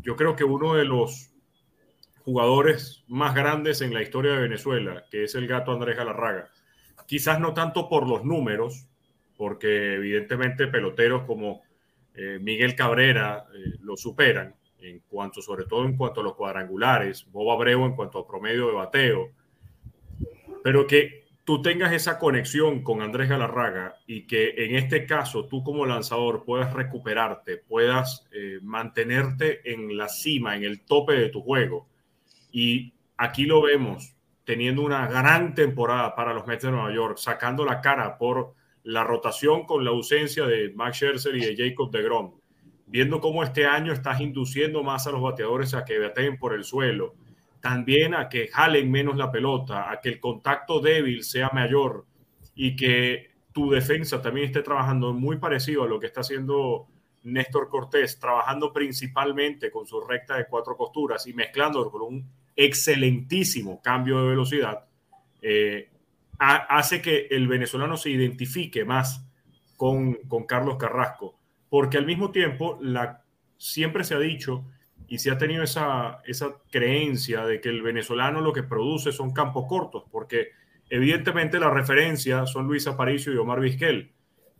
yo 0.00 0.14
creo 0.14 0.36
que 0.36 0.44
uno 0.44 0.74
de 0.74 0.84
los 0.84 1.28
jugadores 2.18 3.02
más 3.08 3.34
grandes 3.34 3.80
en 3.80 3.92
la 3.92 4.00
historia 4.00 4.34
de 4.34 4.42
Venezuela, 4.42 5.06
que 5.10 5.24
es 5.24 5.34
el 5.34 5.48
gato 5.48 5.72
Andrés 5.72 5.96
Galarraga. 5.96 6.50
Quizás 7.08 7.40
no 7.40 7.52
tanto 7.52 7.88
por 7.88 8.08
los 8.08 8.24
números, 8.24 8.86
porque 9.36 9.94
evidentemente 9.94 10.68
peloteros 10.68 11.24
como 11.24 11.62
eh, 12.14 12.38
Miguel 12.40 12.76
Cabrera 12.76 13.46
eh, 13.52 13.76
lo 13.80 13.96
superan, 13.96 14.54
en 14.84 15.00
cuanto, 15.00 15.40
sobre 15.40 15.64
todo 15.64 15.84
en 15.84 15.96
cuanto 15.96 16.20
a 16.20 16.24
los 16.24 16.34
cuadrangulares, 16.34 17.26
Bob 17.30 17.50
Abreu 17.50 17.84
en 17.84 17.94
cuanto 17.94 18.18
a 18.18 18.26
promedio 18.26 18.66
de 18.66 18.74
bateo, 18.74 19.30
pero 20.62 20.86
que 20.86 21.24
tú 21.44 21.60
tengas 21.62 21.92
esa 21.92 22.18
conexión 22.18 22.82
con 22.82 23.02
Andrés 23.02 23.28
Galarraga 23.28 23.96
y 24.06 24.26
que 24.26 24.54
en 24.56 24.76
este 24.76 25.06
caso 25.06 25.46
tú 25.46 25.62
como 25.62 25.86
lanzador 25.86 26.44
puedas 26.44 26.72
recuperarte, 26.72 27.58
puedas 27.58 28.26
eh, 28.32 28.58
mantenerte 28.62 29.72
en 29.72 29.96
la 29.96 30.08
cima, 30.08 30.56
en 30.56 30.64
el 30.64 30.84
tope 30.84 31.14
de 31.14 31.28
tu 31.28 31.42
juego. 31.42 31.88
Y 32.50 32.94
aquí 33.16 33.44
lo 33.44 33.62
vemos 33.62 34.16
teniendo 34.44 34.82
una 34.82 35.06
gran 35.06 35.54
temporada 35.54 36.14
para 36.14 36.34
los 36.34 36.46
Mets 36.46 36.64
de 36.64 36.70
Nueva 36.70 36.94
York, 36.94 37.18
sacando 37.18 37.64
la 37.64 37.80
cara 37.80 38.18
por 38.18 38.54
la 38.82 39.02
rotación 39.02 39.64
con 39.64 39.84
la 39.84 39.90
ausencia 39.90 40.44
de 40.46 40.72
Max 40.74 40.98
Scherzer 40.98 41.34
y 41.36 41.44
de 41.44 41.56
Jacob 41.56 41.90
de 41.90 42.02
Grom, 42.02 42.34
viendo 42.86 43.20
cómo 43.20 43.42
este 43.42 43.66
año 43.66 43.92
estás 43.92 44.20
induciendo 44.20 44.82
más 44.82 45.06
a 45.06 45.10
los 45.10 45.22
bateadores 45.22 45.74
a 45.74 45.84
que 45.84 45.98
bateen 45.98 46.38
por 46.38 46.54
el 46.54 46.64
suelo, 46.64 47.14
también 47.60 48.14
a 48.14 48.28
que 48.28 48.48
jalen 48.48 48.90
menos 48.90 49.16
la 49.16 49.30
pelota, 49.30 49.90
a 49.90 50.00
que 50.00 50.10
el 50.10 50.20
contacto 50.20 50.80
débil 50.80 51.24
sea 51.24 51.50
mayor 51.52 52.04
y 52.54 52.76
que 52.76 53.30
tu 53.52 53.70
defensa 53.70 54.20
también 54.20 54.46
esté 54.46 54.62
trabajando 54.62 55.12
muy 55.12 55.38
parecido 55.38 55.84
a 55.84 55.88
lo 55.88 55.98
que 55.98 56.06
está 56.06 56.20
haciendo 56.20 56.88
Néstor 57.22 57.68
Cortés, 57.68 58.18
trabajando 58.18 58.72
principalmente 58.72 59.70
con 59.70 59.86
su 59.86 60.00
recta 60.00 60.36
de 60.36 60.46
cuatro 60.46 60.76
costuras 60.76 61.26
y 61.26 61.32
mezclando 61.32 61.90
con 61.90 62.02
un 62.02 62.30
excelentísimo 62.54 63.80
cambio 63.82 64.22
de 64.22 64.28
velocidad, 64.28 64.84
eh, 65.40 65.88
hace 66.38 67.00
que 67.00 67.28
el 67.30 67.48
venezolano 67.48 67.96
se 67.96 68.10
identifique 68.10 68.84
más 68.84 69.26
con, 69.76 70.14
con, 70.28 70.44
Carlos 70.44 70.76
Carrasco, 70.76 71.38
porque 71.74 71.98
al 71.98 72.06
mismo 72.06 72.30
tiempo 72.30 72.78
la, 72.80 73.24
siempre 73.56 74.04
se 74.04 74.14
ha 74.14 74.20
dicho 74.20 74.64
y 75.08 75.18
se 75.18 75.32
ha 75.32 75.38
tenido 75.38 75.64
esa, 75.64 76.20
esa 76.24 76.54
creencia 76.70 77.44
de 77.46 77.60
que 77.60 77.68
el 77.68 77.82
venezolano 77.82 78.40
lo 78.40 78.52
que 78.52 78.62
produce 78.62 79.10
son 79.10 79.32
campos 79.32 79.64
cortos, 79.68 80.04
porque 80.12 80.50
evidentemente 80.88 81.58
la 81.58 81.70
referencia 81.70 82.46
son 82.46 82.68
Luis 82.68 82.86
Aparicio 82.86 83.32
y 83.32 83.38
Omar 83.38 83.58
Vizquel, 83.58 84.12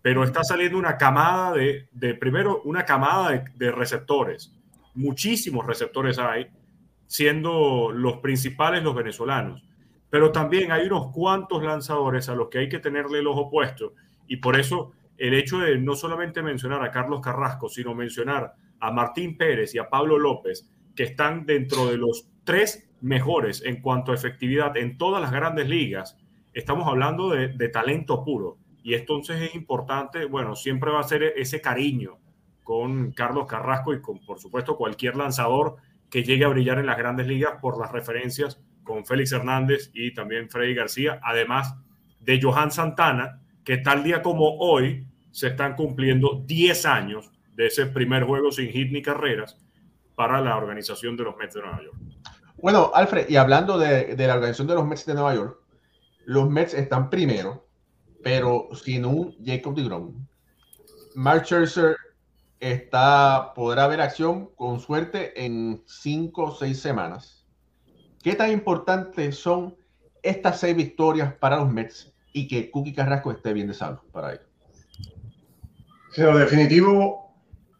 pero 0.02 0.25
está 0.25 0.42
saliendo 0.42 0.76
una 0.76 0.99
camada 0.99 1.52
de, 1.52 1.87
de 1.92 2.16
primero, 2.16 2.62
una 2.64 2.85
camada 2.85 3.30
de, 3.30 3.44
de 3.54 3.71
receptores, 3.71 4.52
muchísimos 4.97 5.64
receptores 5.64 6.18
hay, 6.18 6.49
siendo 7.06 7.92
los 7.92 8.16
principales 8.16 8.83
los 8.83 8.97
venezolanos. 8.97 9.62
Pero 10.11 10.33
también 10.33 10.73
hay 10.73 10.88
unos 10.88 11.12
cuantos 11.12 11.62
lanzadores 11.62 12.28
a 12.28 12.35
los 12.35 12.49
que 12.49 12.59
hay 12.59 12.68
que 12.68 12.80
tenerle 12.80 13.21
el 13.21 13.28
ojo 13.28 13.49
puesto. 13.50 13.94
Y 14.26 14.38
por 14.38 14.59
eso 14.59 14.94
el 15.18 15.35
hecho 15.35 15.59
de 15.59 15.78
no 15.78 15.94
solamente 15.94 16.42
mencionar 16.42 16.83
a 16.83 16.90
Carlos 16.90 17.21
Carrasco, 17.21 17.68
sino 17.68 17.94
mencionar 17.94 18.54
a 18.80 18.90
Martín 18.90 19.37
Pérez 19.37 19.75
y 19.75 19.78
a 19.78 19.88
Pablo 19.88 20.18
López, 20.18 20.68
que 20.94 21.04
están 21.04 21.47
dentro 21.47 21.87
de 21.87 21.97
los 21.97 22.28
tres 22.44 22.88
mejores 23.00 23.62
en 23.64 23.80
cuanto 23.80 24.12
a 24.12 24.14
efectividad 24.14 24.76
en 24.76 24.97
todas 24.99 25.21
las 25.21 25.33
grandes 25.33 25.68
ligas, 25.68 26.18
estamos 26.52 26.88
hablando 26.88 27.30
de, 27.30 27.68
talento 27.68 28.25
puro. 28.25 28.59
Y 28.83 28.94
entonces 28.94 29.40
es 29.40 29.54
importante, 29.54 30.26
bueno, 30.26 30.54
siempre 30.54 30.90
va 30.90 31.00
a 31.00 31.04
ser 31.04 31.23
ese 31.37 31.61
cariño 31.61 32.18
con 32.62 33.12
Carlos 33.12 33.47
Carrasco 33.47 33.92
y 33.94 34.00
con, 34.00 34.25
por 34.25 34.38
supuesto, 34.38 34.76
cualquier 34.76 35.16
lanzador 35.16 35.76
que 36.11 36.23
llegue 36.23 36.44
a 36.44 36.49
brillar 36.49 36.78
en 36.78 36.87
las 36.87 36.99
grandes 36.99 37.26
ligas 37.26 37.54
por 37.61 37.78
las 37.78 37.92
referencias 37.92 38.62
con 38.85 39.04
Félix 39.04 39.33
Hernández 39.33 39.90
y 39.94 40.12
también 40.14 40.49
Freddy 40.49 40.75
García, 40.75 41.18
además 41.23 41.75
de 42.21 42.40
Johan 42.40 42.71
Santana, 42.71 43.40
que 43.64 43.78
tal 43.78 44.04
día 44.04 44.23
como 44.23 44.59
hoy 44.59 45.06
se 45.30 45.49
están 45.49 45.75
cumpliendo 45.75 46.42
10 46.47 46.87
años 46.87 47.30
de 47.54 47.66
ese 47.66 47.87
primer 47.87 48.25
juego 48.25 48.52
sin 48.52 48.71
hit 48.71 48.92
ni 48.92 49.02
carreras 49.02 49.59
para 50.14 50.40
la 50.40 50.56
organización 50.56 51.16
de 51.16 51.25
los 51.25 51.37
Mets 51.37 51.54
de 51.54 51.62
Nueva 51.62 51.83
York. 51.83 51.97
Bueno, 52.56 52.90
Alfred, 52.94 53.28
y 53.28 53.37
hablando 53.37 53.78
de, 53.78 54.14
la 54.16 54.35
organización 54.35 54.68
de 54.68 54.75
los 54.75 54.87
Mets 54.87 55.06
de 55.06 55.14
Nueva 55.14 55.35
York, 55.35 55.59
los 56.25 56.49
Mets 56.49 56.75
están 56.75 57.11
primero, 57.11 57.66
pero 58.23 58.68
sin 58.73 59.04
un 59.04 59.37
Jacob 59.44 59.75
DeGrom. 59.75 60.26
Mark 61.14 61.44
Scherzer 61.44 61.97
está, 62.61 63.52
podrá 63.54 63.85
haber 63.85 64.00
acción 64.00 64.50
con 64.54 64.80
suerte 64.80 65.44
en 65.44 65.83
cinco 65.87 66.44
o 66.44 66.54
seis 66.54 66.80
semanas. 66.80 67.47
¿Qué 68.23 68.35
tan 68.35 68.50
importantes 68.50 69.37
son 69.37 69.76
estas 70.23 70.61
seis 70.61 70.75
victorias 70.75 71.35
para 71.35 71.59
los 71.59 71.71
Mets 71.71 72.13
y 72.35 72.47
que 72.47 72.71
Cookie 72.71 72.93
Carrasco 72.93 73.33
esté 73.33 73.55
bien 73.55 73.69
de 73.69 73.75
salud 73.75 74.00
para 74.12 74.35
ellos? 74.35 74.55
sino 76.14 76.37
definitivo 76.38 77.35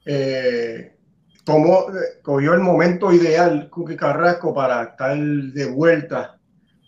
eh, 0.05 0.97
tomó, 1.45 1.87
cogió 2.23 2.55
el 2.55 2.61
momento 2.61 3.13
ideal 3.13 3.71
Cookie 3.71 3.97
Carrasco 3.97 4.53
para 4.53 4.83
estar 4.83 5.17
de 5.17 5.67
vuelta 5.67 6.39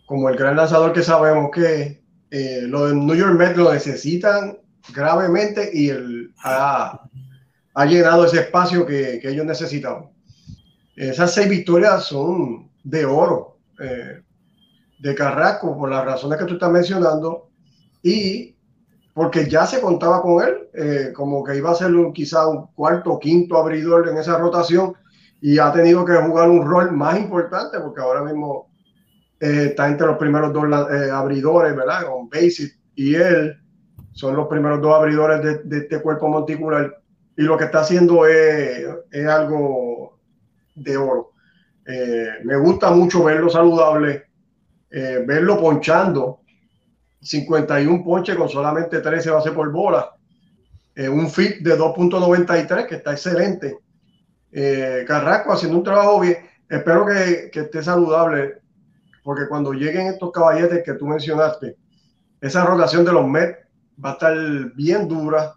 como 0.06 0.28
el 0.28 0.36
gran 0.36 0.56
lanzador 0.56 0.92
que 0.92 1.02
sabemos 1.02 1.50
que 1.52 2.02
eh, 2.30 2.62
los 2.62 2.92
New 2.94 3.14
York 3.14 3.38
Mets 3.38 3.56
lo 3.56 3.72
necesitan 3.72 4.58
gravemente 4.92 5.70
y 5.72 5.90
él 5.90 6.32
ha, 6.42 7.08
llenado 7.86 8.24
ese 8.24 8.40
espacio 8.40 8.86
que, 8.86 9.20
ellos 9.22 9.46
necesitaban. 9.46 10.10
Esas 10.96 11.34
seis 11.34 11.48
victorias 11.48 12.04
son 12.04 12.70
de 12.82 13.04
oro 13.04 13.58
eh, 13.80 14.22
de 14.98 15.14
Carrasco 15.14 15.76
por 15.76 15.90
las 15.90 16.04
razones 16.04 16.38
que 16.38 16.46
tú 16.46 16.54
estás 16.54 16.70
mencionando 16.70 17.45
y 18.06 18.56
porque 19.12 19.48
ya 19.48 19.66
se 19.66 19.80
contaba 19.80 20.22
con 20.22 20.46
él, 20.46 20.68
eh, 20.74 21.12
como 21.12 21.42
que 21.42 21.56
iba 21.56 21.72
a 21.72 21.74
ser 21.74 21.92
un, 21.92 22.12
quizá 22.12 22.46
un 22.46 22.68
cuarto 22.68 23.14
o 23.14 23.18
quinto 23.18 23.56
abridor 23.56 24.08
en 24.08 24.18
esa 24.18 24.38
rotación 24.38 24.94
y 25.40 25.58
ha 25.58 25.72
tenido 25.72 26.04
que 26.04 26.14
jugar 26.14 26.48
un 26.48 26.64
rol 26.64 26.92
más 26.92 27.18
importante 27.18 27.80
porque 27.80 28.00
ahora 28.00 28.22
mismo 28.22 28.70
eh, 29.40 29.68
está 29.70 29.88
entre 29.88 30.06
los 30.06 30.18
primeros 30.18 30.52
dos 30.52 30.66
eh, 30.92 31.10
abridores, 31.10 31.74
¿verdad? 31.74 32.06
Con 32.06 32.28
Basic 32.28 32.78
y 32.94 33.16
él 33.16 33.56
son 34.12 34.36
los 34.36 34.46
primeros 34.46 34.80
dos 34.80 34.94
abridores 34.94 35.64
de, 35.64 35.78
este 35.78 36.00
cuerpo 36.00 36.28
monticular 36.28 36.96
y 37.36 37.42
lo 37.42 37.56
que 37.56 37.64
está 37.64 37.80
haciendo 37.80 38.24
es, 38.24 38.86
es 39.10 39.26
algo 39.26 40.18
de 40.76 40.96
oro. 40.96 41.32
me 42.44 42.56
gusta 42.56 42.90
mucho 42.90 43.24
verlo 43.24 43.50
saludable, 43.50 44.26
verlo 44.90 45.58
ponchando 45.58 46.40
51 47.20 48.04
ponches 48.04 48.36
con 48.36 48.48
solamente 48.48 49.00
13 49.00 49.30
bases 49.30 49.52
por 49.52 49.70
bola. 49.72 50.14
Eh, 50.94 51.08
un 51.08 51.28
fit 51.30 51.58
de 51.58 51.76
2.93 51.76 52.86
que 52.86 52.94
está 52.96 53.12
excelente. 53.12 53.78
Eh, 54.50 55.04
Carrasco 55.06 55.52
haciendo 55.52 55.78
un 55.78 55.84
trabajo 55.84 56.20
bien. 56.20 56.36
Espero 56.68 57.04
que, 57.06 57.50
que, 57.52 57.60
esté 57.60 57.82
saludable, 57.82 58.54
porque 59.22 59.46
cuando 59.46 59.72
lleguen 59.72 60.08
estos 60.08 60.32
caballetes 60.32 60.82
que 60.84 60.94
tú 60.94 61.06
mencionaste, 61.06 61.76
esa 62.40 62.64
rotación 62.64 63.04
de 63.04 63.12
los 63.12 63.28
Mets 63.28 63.58
va 64.02 64.10
a 64.10 64.12
estar 64.14 64.34
bien 64.74 65.06
dura. 65.06 65.54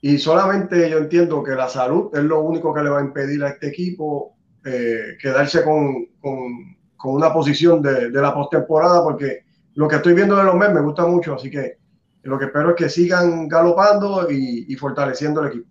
Y 0.00 0.18
solamente 0.18 0.88
yo 0.88 0.98
entiendo 0.98 1.42
que 1.42 1.52
la 1.52 1.68
salud 1.68 2.10
es 2.16 2.22
lo 2.22 2.40
único 2.40 2.72
que 2.72 2.82
le 2.82 2.90
va 2.90 3.00
a 3.00 3.04
impedir 3.04 3.42
a 3.42 3.48
este 3.48 3.68
equipo 3.68 4.36
eh, 4.64 5.16
quedarse 5.20 5.64
con, 5.64 6.06
con, 6.20 6.76
con, 6.96 7.14
una 7.14 7.32
posición 7.32 7.82
de, 7.82 8.10
de 8.10 8.22
la 8.22 8.32
postemporada, 8.32 9.02
porque 9.02 9.44
lo 9.78 9.86
que 9.86 9.94
estoy 9.94 10.12
viendo 10.12 10.34
de 10.34 10.42
los 10.42 10.56
Mets 10.56 10.74
me 10.74 10.80
gusta 10.80 11.06
mucho, 11.06 11.36
así 11.36 11.52
que 11.52 11.78
lo 12.22 12.36
que 12.36 12.46
espero 12.46 12.70
es 12.70 12.74
que 12.74 12.88
sigan 12.88 13.46
galopando 13.46 14.28
y, 14.28 14.74
fortaleciendo 14.74 15.40
el 15.40 15.50
equipo. 15.50 15.68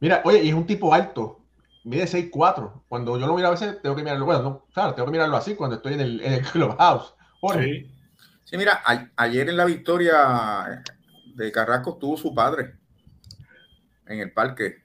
Mira, 0.00 0.20
oye, 0.24 0.42
y 0.42 0.48
es 0.48 0.54
un 0.54 0.66
tipo 0.66 0.92
alto, 0.92 1.38
mide 1.84 2.06
6'4". 2.06 2.82
Cuando 2.88 3.16
yo 3.20 3.28
lo 3.28 3.36
miro 3.36 3.46
a 3.46 3.52
veces, 3.52 3.80
tengo 3.80 3.94
que 3.94 4.02
mirarlo, 4.02 4.24
bueno, 4.24 4.42
no, 4.42 4.66
claro, 4.74 4.94
tengo 4.94 5.06
que 5.06 5.12
mirarlo 5.12 5.36
así 5.36 5.54
cuando 5.54 5.76
estoy 5.76 5.94
en 5.94 6.00
el, 6.00 6.20
en 6.22 6.32
el 6.32 6.42
clubhouse. 6.50 7.14
Sí. 7.52 7.88
sí, 8.42 8.56
mira, 8.56 8.82
ayer 9.14 9.48
en 9.48 9.56
la 9.56 9.64
victoria 9.64 10.82
de 11.32 11.52
Carrasco 11.52 11.98
tuvo 11.98 12.16
su 12.16 12.34
padre 12.34 12.74
en 14.06 14.18
el 14.18 14.32
parque. 14.32 14.82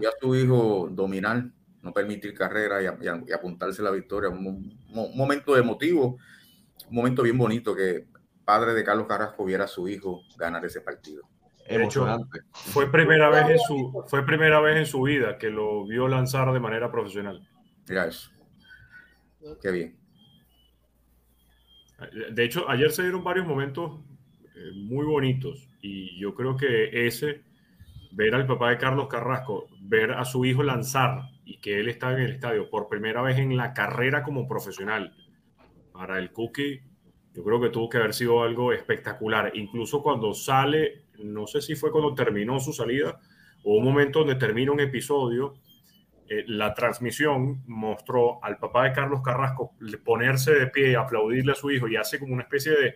Ya 0.00 0.08
su 0.18 0.34
hijo 0.34 0.88
dominar, 0.90 1.44
no 1.82 1.92
permitir 1.92 2.32
carrera 2.32 2.82
y, 2.82 3.30
apuntarse 3.30 3.82
la 3.82 3.90
victoria. 3.90 4.30
Un, 4.30 4.74
un 4.88 5.16
momento 5.18 5.54
emotivo 5.54 6.16
un 6.88 6.94
momento 6.94 7.22
bien 7.22 7.38
bonito 7.38 7.74
que 7.74 8.06
padre 8.44 8.74
de 8.74 8.84
Carlos 8.84 9.06
Carrasco 9.06 9.44
viera 9.44 9.64
a 9.64 9.68
su 9.68 9.88
hijo 9.88 10.22
ganar 10.36 10.64
ese 10.64 10.80
partido. 10.80 11.22
Emocionante. 11.66 12.40
fue 12.52 12.90
primera 12.90 13.28
vez 13.28 13.50
en 13.50 13.58
su 13.58 14.04
fue 14.06 14.24
primera 14.24 14.58
vez 14.60 14.78
en 14.78 14.86
su 14.86 15.02
vida 15.02 15.36
que 15.36 15.50
lo 15.50 15.86
vio 15.86 16.08
lanzar 16.08 16.50
de 16.52 16.60
manera 16.60 16.90
profesional. 16.90 17.46
Mira 17.86 18.06
eso. 18.06 18.30
Qué 19.60 19.70
bien. 19.70 19.98
De 22.32 22.44
hecho, 22.44 22.68
ayer 22.70 22.90
se 22.90 23.02
dieron 23.02 23.22
varios 23.22 23.46
momentos 23.46 24.00
eh, 24.54 24.70
muy 24.74 25.04
bonitos 25.04 25.68
y 25.82 26.18
yo 26.18 26.34
creo 26.34 26.56
que 26.56 27.06
ese 27.06 27.42
ver 28.12 28.34
al 28.34 28.46
papá 28.46 28.70
de 28.70 28.78
Carlos 28.78 29.08
Carrasco, 29.08 29.68
ver 29.80 30.12
a 30.12 30.24
su 30.24 30.44
hijo 30.44 30.62
lanzar 30.62 31.22
y 31.44 31.58
que 31.60 31.80
él 31.80 31.88
está 31.88 32.12
en 32.12 32.20
el 32.20 32.32
estadio 32.32 32.70
por 32.70 32.88
primera 32.88 33.22
vez 33.22 33.38
en 33.38 33.56
la 33.56 33.74
carrera 33.74 34.22
como 34.22 34.48
profesional 34.48 35.14
para 35.92 36.18
el 36.18 36.32
Cookie, 36.32 36.82
yo 37.38 37.44
creo 37.44 37.60
que 37.60 37.70
tuvo 37.70 37.88
que 37.88 37.98
haber 37.98 38.14
sido 38.14 38.42
algo 38.42 38.72
espectacular. 38.72 39.52
Incluso 39.54 40.02
cuando 40.02 40.34
sale, 40.34 41.04
no 41.22 41.46
sé 41.46 41.62
si 41.62 41.76
fue 41.76 41.92
cuando 41.92 42.12
terminó 42.12 42.58
su 42.58 42.72
salida 42.72 43.20
o 43.62 43.76
un 43.76 43.84
momento 43.84 44.18
donde 44.18 44.34
termina 44.34 44.72
un 44.72 44.80
episodio, 44.80 45.54
eh, 46.28 46.42
la 46.48 46.74
transmisión 46.74 47.62
mostró 47.68 48.42
al 48.42 48.58
papá 48.58 48.86
de 48.86 48.92
Carlos 48.92 49.20
Carrasco 49.22 49.70
ponerse 50.04 50.52
de 50.52 50.66
pie 50.66 50.96
aplaudirle 50.96 51.52
a 51.52 51.54
su 51.54 51.70
hijo 51.70 51.86
y 51.86 51.94
hace 51.94 52.18
como 52.18 52.34
una 52.34 52.42
especie 52.42 52.72
de, 52.72 52.94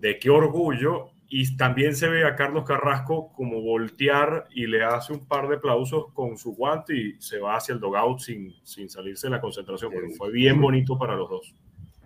de 0.00 0.18
qué 0.18 0.28
orgullo. 0.28 1.12
Y 1.28 1.56
también 1.56 1.94
se 1.94 2.08
ve 2.08 2.24
a 2.24 2.34
Carlos 2.34 2.64
Carrasco 2.64 3.32
como 3.32 3.60
voltear 3.60 4.48
y 4.50 4.66
le 4.66 4.82
hace 4.82 5.12
un 5.12 5.28
par 5.28 5.46
de 5.46 5.54
aplausos 5.54 6.06
con 6.14 6.36
su 6.36 6.56
guante 6.56 6.96
y 6.96 7.14
se 7.20 7.38
va 7.38 7.54
hacia 7.54 7.74
el 7.74 7.78
dogout 7.78 8.18
sin, 8.18 8.56
sin 8.64 8.90
salirse 8.90 9.28
de 9.28 9.30
la 9.30 9.40
concentración. 9.40 9.92
Fue 10.18 10.32
bien 10.32 10.60
bonito 10.60 10.98
para 10.98 11.14
los 11.14 11.30
dos. 11.30 11.54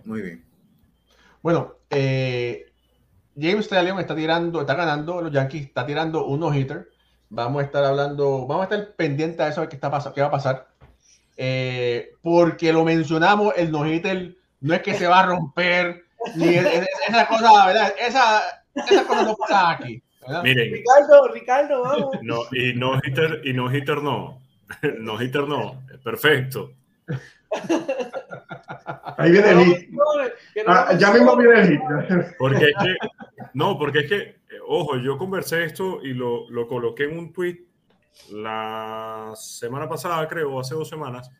Muy 0.04 0.20
bien. 0.20 0.45
Bueno, 1.46 1.76
eh, 1.90 2.66
James 3.40 3.70
Leon 3.70 4.00
está 4.00 4.16
tirando, 4.16 4.62
está 4.62 4.74
ganando, 4.74 5.22
los 5.22 5.30
Yankees 5.30 5.66
está 5.66 5.87
tirando 5.87 6.26
unos 6.26 6.56
hitter. 6.56 6.88
Vamos 7.28 7.62
a 7.62 7.66
estar 7.66 7.85
hablando, 7.85 8.48
vamos 8.48 8.62
a 8.62 8.74
estar 8.74 8.96
pendientes 8.96 9.38
de 9.38 9.48
eso, 9.50 9.61
de 9.61 9.68
qué, 9.68 9.76
está 9.76 10.12
qué 10.12 10.22
va 10.22 10.26
a 10.26 10.30
pasar. 10.32 10.66
Eh, 11.37 12.14
porque 12.20 12.72
lo 12.72 12.85
mencionamos, 12.85 13.54
el 13.56 13.70
no 13.70 13.87
hitter 13.87 14.35
no 14.61 14.74
es 14.74 14.82
que 14.82 14.94
se 14.94 15.06
va 15.06 15.20
a 15.20 15.26
romper, 15.26 16.06
ni 16.35 16.48
esa 16.48 17.28
cosa, 17.28 17.66
¿verdad? 17.68 17.94
Esa, 17.96 18.42
esa 18.74 19.06
cosa 19.06 19.22
no 19.22 19.37
pasa 19.37 19.70
aquí. 19.70 20.02
Miren, 20.42 20.72
Ricardo, 20.72 21.28
Ricardo, 21.32 21.82
vamos. 21.82 22.16
No, 22.22 22.40
y 22.50 22.74
no 22.74 22.96
hitter, 23.04 23.42
y 23.44 23.52
no 23.52 23.72
hitter 23.72 24.02
no. 24.02 24.42
No 24.98 25.22
hitter 25.22 25.46
no. 25.46 25.80
Perfecto. 26.02 26.72
Ahí 29.18 29.30
viene 29.30 29.50
el 29.50 29.64
hit. 29.64 29.90
Ah, 30.66 30.94
ya 30.98 31.12
mismo 31.12 31.36
viene 31.36 31.60
el 31.60 31.68
hit. 31.68 31.80
Porque 32.38 32.66
es 32.66 32.74
que, 32.82 32.96
no, 33.54 33.78
porque 33.78 34.00
es 34.00 34.08
que, 34.08 34.36
ojo, 34.66 34.96
yo 34.98 35.18
conversé 35.18 35.64
esto 35.64 36.00
y 36.02 36.12
lo, 36.14 36.50
lo 36.50 36.66
coloqué 36.66 37.04
en 37.04 37.18
un 37.18 37.32
tweet 37.32 37.66
la 38.30 39.32
semana 39.34 39.88
pasada, 39.88 40.26
creo, 40.28 40.58
hace 40.58 40.74
dos 40.74 40.88
semanas. 40.88 41.30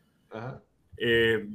Eh, 0.97 1.47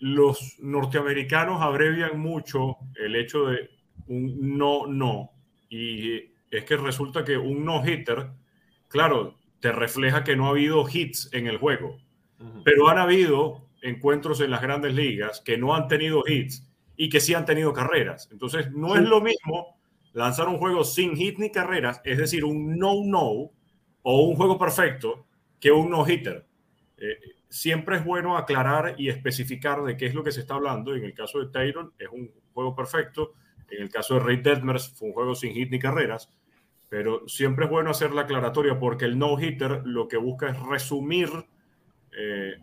los 0.00 0.56
norteamericanos 0.60 1.62
abrevian 1.62 2.18
mucho 2.18 2.76
el 2.96 3.16
hecho 3.16 3.46
de 3.46 3.70
un 4.08 4.56
no, 4.56 4.86
no. 4.86 5.32
Y 5.68 6.32
es 6.50 6.64
que 6.64 6.76
resulta 6.76 7.24
que 7.24 7.36
un 7.36 7.64
no-hitter, 7.64 8.30
claro, 8.88 9.36
te 9.60 9.72
refleja 9.72 10.22
que 10.22 10.36
no 10.36 10.46
ha 10.46 10.50
habido 10.50 10.86
hits 10.88 11.30
en 11.32 11.46
el 11.46 11.58
juego. 11.58 11.98
Pero 12.64 12.88
han 12.88 12.98
habido 12.98 13.65
encuentros 13.82 14.40
en 14.40 14.50
las 14.50 14.62
grandes 14.62 14.94
ligas 14.94 15.40
que 15.40 15.58
no 15.58 15.74
han 15.74 15.88
tenido 15.88 16.22
hits 16.26 16.68
y 16.96 17.08
que 17.08 17.20
sí 17.20 17.34
han 17.34 17.44
tenido 17.44 17.72
carreras. 17.72 18.28
Entonces, 18.32 18.70
no 18.72 18.96
es 18.96 19.02
lo 19.02 19.20
mismo 19.20 19.78
lanzar 20.12 20.48
un 20.48 20.58
juego 20.58 20.82
sin 20.82 21.16
hits 21.16 21.38
ni 21.38 21.50
carreras, 21.50 22.00
es 22.04 22.18
decir, 22.18 22.44
un 22.44 22.78
no-no 22.78 23.50
o 24.02 24.22
un 24.22 24.36
juego 24.36 24.58
perfecto, 24.58 25.26
que 25.60 25.70
un 25.70 25.90
no-hitter. 25.90 26.46
Eh, 26.96 27.18
siempre 27.48 27.96
es 27.96 28.04
bueno 28.04 28.36
aclarar 28.36 28.94
y 28.98 29.08
especificar 29.08 29.82
de 29.84 29.96
qué 29.96 30.06
es 30.06 30.14
lo 30.14 30.22
que 30.22 30.32
se 30.32 30.40
está 30.40 30.54
hablando. 30.54 30.94
En 30.94 31.04
el 31.04 31.14
caso 31.14 31.38
de 31.38 31.48
Taylor 31.48 31.92
es 31.98 32.08
un 32.10 32.30
juego 32.52 32.74
perfecto. 32.74 33.32
En 33.68 33.82
el 33.82 33.90
caso 33.90 34.14
de 34.14 34.20
Ray 34.20 34.36
Detmers 34.38 34.88
fue 34.88 35.08
un 35.08 35.14
juego 35.14 35.34
sin 35.34 35.56
hits 35.56 35.70
ni 35.70 35.78
carreras. 35.78 36.30
Pero 36.88 37.28
siempre 37.28 37.64
es 37.64 37.70
bueno 37.70 37.90
hacer 37.90 38.12
la 38.12 38.22
aclaratoria 38.22 38.78
porque 38.78 39.04
el 39.04 39.18
no-hitter 39.18 39.82
lo 39.84 40.06
que 40.06 40.16
busca 40.16 40.48
es 40.48 40.60
resumir 40.60 41.28
eh, 42.16 42.54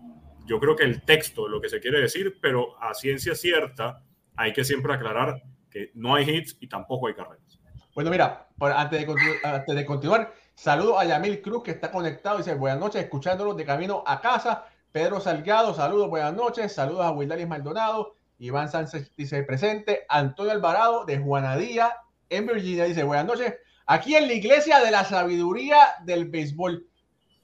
yo 0.46 0.60
creo 0.60 0.76
que 0.76 0.84
el 0.84 1.02
texto, 1.02 1.48
lo 1.48 1.62
que 1.62 1.70
se 1.70 1.80
quiere 1.80 2.00
decir, 2.00 2.40
pero 2.42 2.82
a 2.82 2.94
ciencia 2.94 3.36
cierta 3.36 4.04
hay 4.36 4.54
que 4.54 4.64
siempre 4.64 4.94
aclarar 4.94 5.44
que 5.70 5.92
no 5.96 6.16
hay 6.16 6.30
hits 6.30 6.58
y 6.60 6.68
tampoco 6.68 7.08
hay 7.08 7.14
carreras. 7.14 7.60
Bueno, 7.96 8.10
mira, 8.10 8.48
antes, 8.60 9.06
de 9.08 9.16
antes 9.44 9.76
de 9.76 9.86
continuar, 9.86 10.34
saludo 10.56 10.98
a 10.98 11.06
Yamil 11.06 11.42
Cruz 11.42 11.64
que 11.64 11.72
está 11.72 11.92
conectado. 11.92 12.38
Dice 12.38 12.56
buenas 12.56 12.80
noches, 12.80 13.04
escuchándolos 13.04 13.56
de 13.56 13.66
camino 13.66 14.04
a 14.06 14.20
casa. 14.20 14.66
Pedro 14.92 15.20
Salgado, 15.20 15.74
saludos, 15.74 16.10
buenas 16.10 16.34
noches. 16.34 16.74
Saludos 16.74 17.06
a 17.06 17.12
Wildaris 17.12 17.48
Maldonado. 17.48 18.16
Iván 18.40 18.70
Sánchez 18.70 19.12
dice 19.16 19.44
presente. 19.44 20.06
Antonio 20.10 20.52
Alvarado 20.52 21.06
de 21.06 21.20
Juanadía 21.20 21.96
en 22.30 22.48
Virginia 22.48 22.86
dice 22.86 23.04
buenas 23.04 23.26
noches. 23.26 23.56
Aquí 23.86 24.16
en 24.16 24.28
la 24.28 24.34
iglesia 24.34 24.80
de 24.80 24.92
la 24.92 25.04
sabiduría 25.04 25.78
del 26.04 26.30
béisbol. 26.30 26.88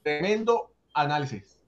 Tremendo 0.02 0.72
análisis. 0.94 1.59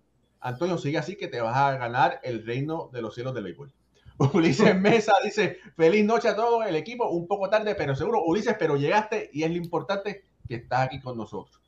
Antonio, 0.42 0.76
sigue 0.76 0.98
así 0.98 1.16
que 1.16 1.28
te 1.28 1.40
vas 1.40 1.57
a 1.57 1.76
ganar 1.78 2.20
el 2.22 2.44
reino 2.44 2.90
de 2.92 3.02
los 3.02 3.14
cielos 3.14 3.35
del 3.35 3.44
béisbol. 3.44 3.72
Ulises 4.35 4.78
Mesa 4.78 5.14
dice, 5.22 5.59
feliz 5.76 6.05
noche 6.05 6.28
a 6.28 6.37
todo 6.37 6.62
el 6.62 6.76
equipo, 6.76 7.09
un 7.09 7.26
poco 7.26 7.48
tarde, 7.48 7.74
pero 7.74 7.94
seguro, 7.94 8.22
Ulises, 8.24 8.57
pero 8.59 8.76
llegaste 8.76 9.31
y 9.33 9.44
es 9.44 9.50
lo 9.50 9.57
importante 9.57 10.24
que 10.48 10.57
estás 10.57 10.81
aquí 10.81 11.00
con 11.00 11.16
nosotros. 11.16 11.61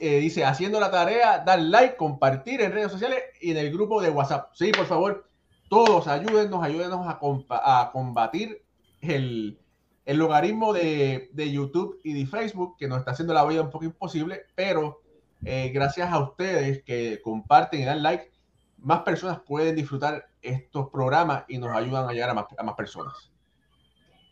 eh, 0.00 0.18
dice, 0.18 0.44
haciendo 0.44 0.80
la 0.80 0.90
tarea, 0.90 1.38
dar 1.38 1.60
like, 1.60 1.96
compartir 1.96 2.60
en 2.60 2.72
redes 2.72 2.92
sociales 2.92 3.22
y 3.40 3.52
en 3.52 3.56
el 3.58 3.72
grupo 3.72 4.02
de 4.02 4.10
WhatsApp. 4.10 4.50
Sí, 4.54 4.72
por 4.72 4.86
favor, 4.86 5.28
todos 5.68 6.08
ayúdennos, 6.08 6.62
ayúdenos 6.62 7.06
a, 7.06 7.90
combatir 7.92 8.62
el, 9.00 9.58
logaritmo 10.06 10.72
de, 10.72 11.30
YouTube 11.34 12.00
y 12.02 12.14
de 12.14 12.26
Facebook 12.26 12.76
que 12.78 12.88
nos 12.88 12.98
está 12.98 13.12
haciendo 13.12 13.34
la 13.34 13.44
vida 13.44 13.62
un 13.62 13.70
poco 13.70 13.84
imposible, 13.84 14.42
pero 14.54 15.02
eh, 15.44 15.70
gracias 15.72 16.10
a 16.10 16.18
ustedes 16.18 16.82
que 16.82 17.20
comparten 17.22 17.80
y 17.80 17.84
dan 17.84 18.02
like, 18.02 18.32
más 18.78 19.02
personas 19.02 19.40
pueden 19.40 19.74
disfrutar 19.76 20.28
estos 20.42 20.88
programas 20.90 21.44
y 21.48 21.58
nos 21.58 21.76
ayudan 21.76 22.08
a 22.08 22.12
llegar 22.12 22.30
a 22.30 22.34
más, 22.34 22.74
personas. 22.76 23.30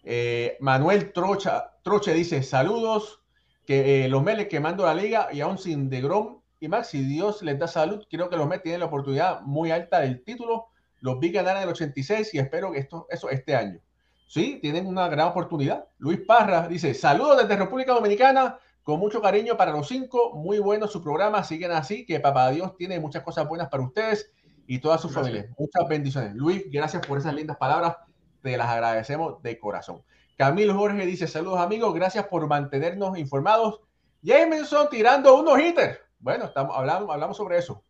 Eh, 0.04 0.56
Manuel 0.60 1.12
Trocha, 1.12 1.72
Troche 1.82 2.12
dice, 2.12 2.42
saludos, 2.42 3.22
que 3.66 4.04
eh, 4.04 4.08
los 4.08 4.22
Mets 4.22 4.48
quemando 4.48 4.84
la 4.86 4.94
liga 4.94 5.28
y 5.32 5.40
aún 5.40 5.58
sin 5.58 5.90
de 5.90 6.00
Grom 6.00 6.40
y 6.60 6.68
Max, 6.68 6.88
si 6.88 7.04
Dios 7.04 7.42
les 7.42 7.58
da 7.58 7.66
salud, 7.66 8.04
creo 8.08 8.30
que 8.30 8.36
los 8.36 8.46
Mets 8.46 8.62
tienen 8.62 8.80
la 8.80 8.86
oportunidad 8.86 9.40
muy 9.42 9.70
alta 9.70 10.00
del 10.00 10.22
título. 10.22 10.68
Los 11.00 11.18
vi 11.18 11.30
ganar 11.30 11.56
en 11.56 11.64
el 11.64 11.68
86 11.68 12.34
y 12.34 12.38
espero 12.38 12.72
que 12.72 12.78
esto, 12.78 13.06
eso 13.10 13.28
este 13.28 13.54
año. 13.54 13.80
Sí, 14.28 14.58
tienen 14.60 14.86
una 14.86 15.08
gran 15.08 15.28
oportunidad. 15.28 15.86
Luis 15.98 16.20
Parra 16.26 16.66
dice, 16.68 16.94
saludos 16.94 17.42
desde 17.42 17.56
República 17.56 17.92
Dominicana, 17.92 18.58
con 18.86 19.00
mucho 19.00 19.20
cariño 19.20 19.56
para 19.56 19.72
los 19.72 19.88
cinco, 19.88 20.32
muy 20.36 20.60
bueno 20.60 20.86
su 20.86 21.02
programa, 21.02 21.42
siguen 21.42 21.72
así, 21.72 22.06
que 22.06 22.20
papá 22.20 22.50
Dios 22.50 22.76
tiene 22.76 23.00
muchas 23.00 23.24
cosas 23.24 23.48
buenas 23.48 23.68
para 23.68 23.82
ustedes 23.82 24.30
y 24.64 24.78
toda 24.78 24.96
su 24.96 25.08
familia. 25.08 25.52
Muchas 25.58 25.88
bendiciones. 25.88 26.36
Luis, 26.36 26.62
gracias 26.70 27.04
por 27.04 27.18
esas 27.18 27.34
lindas 27.34 27.56
palabras, 27.56 27.96
te 28.42 28.56
las 28.56 28.68
agradecemos 28.68 29.42
de 29.42 29.58
corazón. 29.58 30.04
Camilo 30.36 30.72
Jorge 30.74 31.04
dice, 31.04 31.26
saludos 31.26 31.58
amigos, 31.58 31.92
gracias 31.94 32.28
por 32.28 32.46
mantenernos 32.46 33.18
informados. 33.18 33.80
Jameson 34.22 34.88
tirando 34.88 35.36
unos 35.36 35.58
hitters. 35.58 35.98
Bueno, 36.20 36.44
estamos, 36.44 36.76
hablando, 36.78 37.10
hablamos 37.10 37.36
sobre 37.36 37.58
eso. 37.58 37.82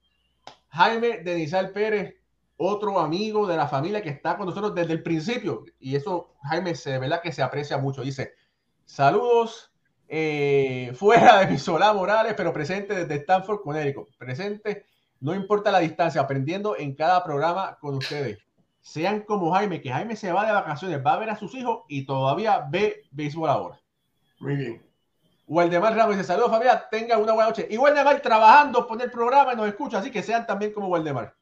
Jaime 0.69 1.19
Denizal 1.19 1.73
Pérez, 1.73 2.15
otro 2.57 2.99
amigo 3.01 3.47
de 3.47 3.59
la 3.59 3.69
familia 3.69 4.01
que 4.01 4.09
está 4.09 4.39
con 4.39 4.47
nosotros 4.47 4.75
desde 4.75 4.95
el 4.95 5.03
principio. 5.03 5.65
Y 5.79 5.95
eso, 5.95 6.33
Jaime, 6.45 6.75
se 6.75 6.99
ve 6.99 7.11
que 7.23 7.33
se 7.33 7.43
aprecia 7.43 7.77
mucho. 7.77 8.01
Dice, 8.01 8.33
saludos 8.87 9.76
eh, 10.09 10.93
fuera 10.95 11.45
de 11.45 11.59
Solá 11.59 11.93
Morales, 11.93 12.35
pero 12.37 12.53
presente 12.53 12.95
desde 12.95 13.17
Stanford, 13.17 13.61
Connecticut. 13.63 14.09
Presente, 14.17 14.87
no 15.21 15.35
importa 15.35 15.71
la 15.71 15.81
distancia, 15.81 16.21
aprendiendo 16.21 16.77
en 16.77 16.95
cada 16.95 17.23
programa 17.25 17.79
con 17.81 17.97
ustedes 17.97 18.39
sean 18.87 19.23
como 19.23 19.51
Jaime, 19.51 19.81
que 19.81 19.91
Jaime 19.91 20.15
se 20.15 20.31
va 20.31 20.47
de 20.47 20.53
vacaciones, 20.53 21.05
va 21.05 21.15
a 21.15 21.19
ver 21.19 21.29
a 21.29 21.35
sus 21.35 21.53
hijos 21.57 21.81
y 21.89 22.07
todavía 22.07 22.69
ve 22.71 23.03
béisbol 23.11 23.51
ahora. 23.51 23.81
Muy 24.39 24.55
bien. 24.55 24.87
Waldemar 25.49 25.97
Ramos 25.97 26.17
dice, 26.17 26.29
saludos 26.29 26.53
familia, 26.53 26.87
tengan 26.89 27.21
una 27.21 27.33
buena 27.33 27.49
noche. 27.49 27.67
Y 27.69 27.79
Waldemar 27.79 28.23
trabajando, 28.23 28.87
pone 28.87 29.03
el 29.03 29.11
programa 29.11 29.55
y 29.55 29.57
nos 29.57 29.67
escucha, 29.67 29.99
así 29.99 30.13
que 30.13 30.23
sean 30.23 30.47
también 30.47 30.73
como 30.73 30.87
Waldemar. 30.87 31.35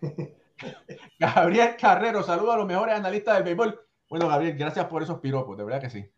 Gabriel 1.18 1.74
Carrero, 1.76 2.22
saludos 2.22 2.54
a 2.54 2.58
los 2.58 2.66
mejores 2.68 2.94
analistas 2.94 3.34
del 3.34 3.42
béisbol. 3.42 3.80
Bueno, 4.08 4.28
Gabriel, 4.28 4.56
gracias 4.56 4.86
por 4.86 5.02
esos 5.02 5.18
piropos, 5.18 5.58
de 5.58 5.64
verdad 5.64 5.80
que 5.80 5.90
sí. 5.90 6.08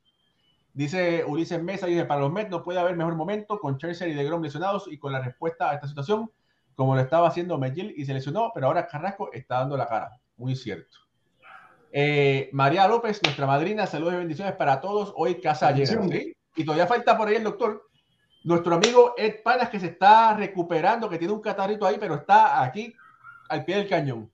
Dice 0.75 1.25
Ulises 1.25 1.63
Mesa, 1.63 1.87
dice, 1.87 2.05
para 2.07 2.21
los 2.21 2.33
Mets 2.33 2.51
no 2.51 2.63
puede 2.63 2.81
haber 2.81 2.97
mejor 2.97 3.15
momento 3.15 3.59
con 3.59 3.77
Chelsea 3.77 4.09
y 4.09 4.15
de 4.15 4.25
Grom 4.25 4.43
lesionados 4.43 4.89
y 4.91 4.99
con 4.99 5.13
la 5.13 5.21
respuesta 5.21 5.71
a 5.71 5.75
esta 5.75 5.87
situación, 5.87 6.31
como 6.75 6.95
lo 6.95 7.03
estaba 7.03 7.29
haciendo 7.29 7.59
Megil 7.59 7.93
y 7.97 8.07
se 8.07 8.15
lesionó, 8.15 8.51
pero 8.55 8.69
ahora 8.69 8.87
Carrasco 8.87 9.31
está 9.33 9.59
dando 9.59 9.77
la 9.77 9.87
cara 9.87 10.19
muy 10.37 10.57
cierto. 10.57 10.99
Eh, 11.93 12.49
María 12.53 12.89
López, 12.89 13.21
nuestra 13.23 13.47
madrina, 13.47 13.87
saludos 13.87 14.15
y 14.15 14.19
bendiciones 14.19 14.55
para 14.55 14.81
todos. 14.81 15.13
Hoy 15.15 15.41
casa 15.41 15.73
llega. 15.73 16.01
Y 16.57 16.65
todavía 16.65 16.87
falta 16.87 17.17
por 17.17 17.29
ahí 17.29 17.37
el 17.37 17.45
doctor. 17.45 17.89
Nuestro 18.45 18.75
amigo 18.75 19.15
Ed 19.17 19.43
Panas, 19.45 19.69
que 19.69 19.79
se 19.79 19.87
está 19.87 20.35
recuperando, 20.35 21.09
que 21.09 21.19
tiene 21.19 21.35
un 21.35 21.41
catarrito 21.41 21.87
ahí, 21.87 21.97
pero 22.01 22.15
está 22.15 22.63
aquí 22.63 22.95
al 23.49 23.65
pie 23.65 23.77
del 23.77 23.89
cañón. 23.89 24.33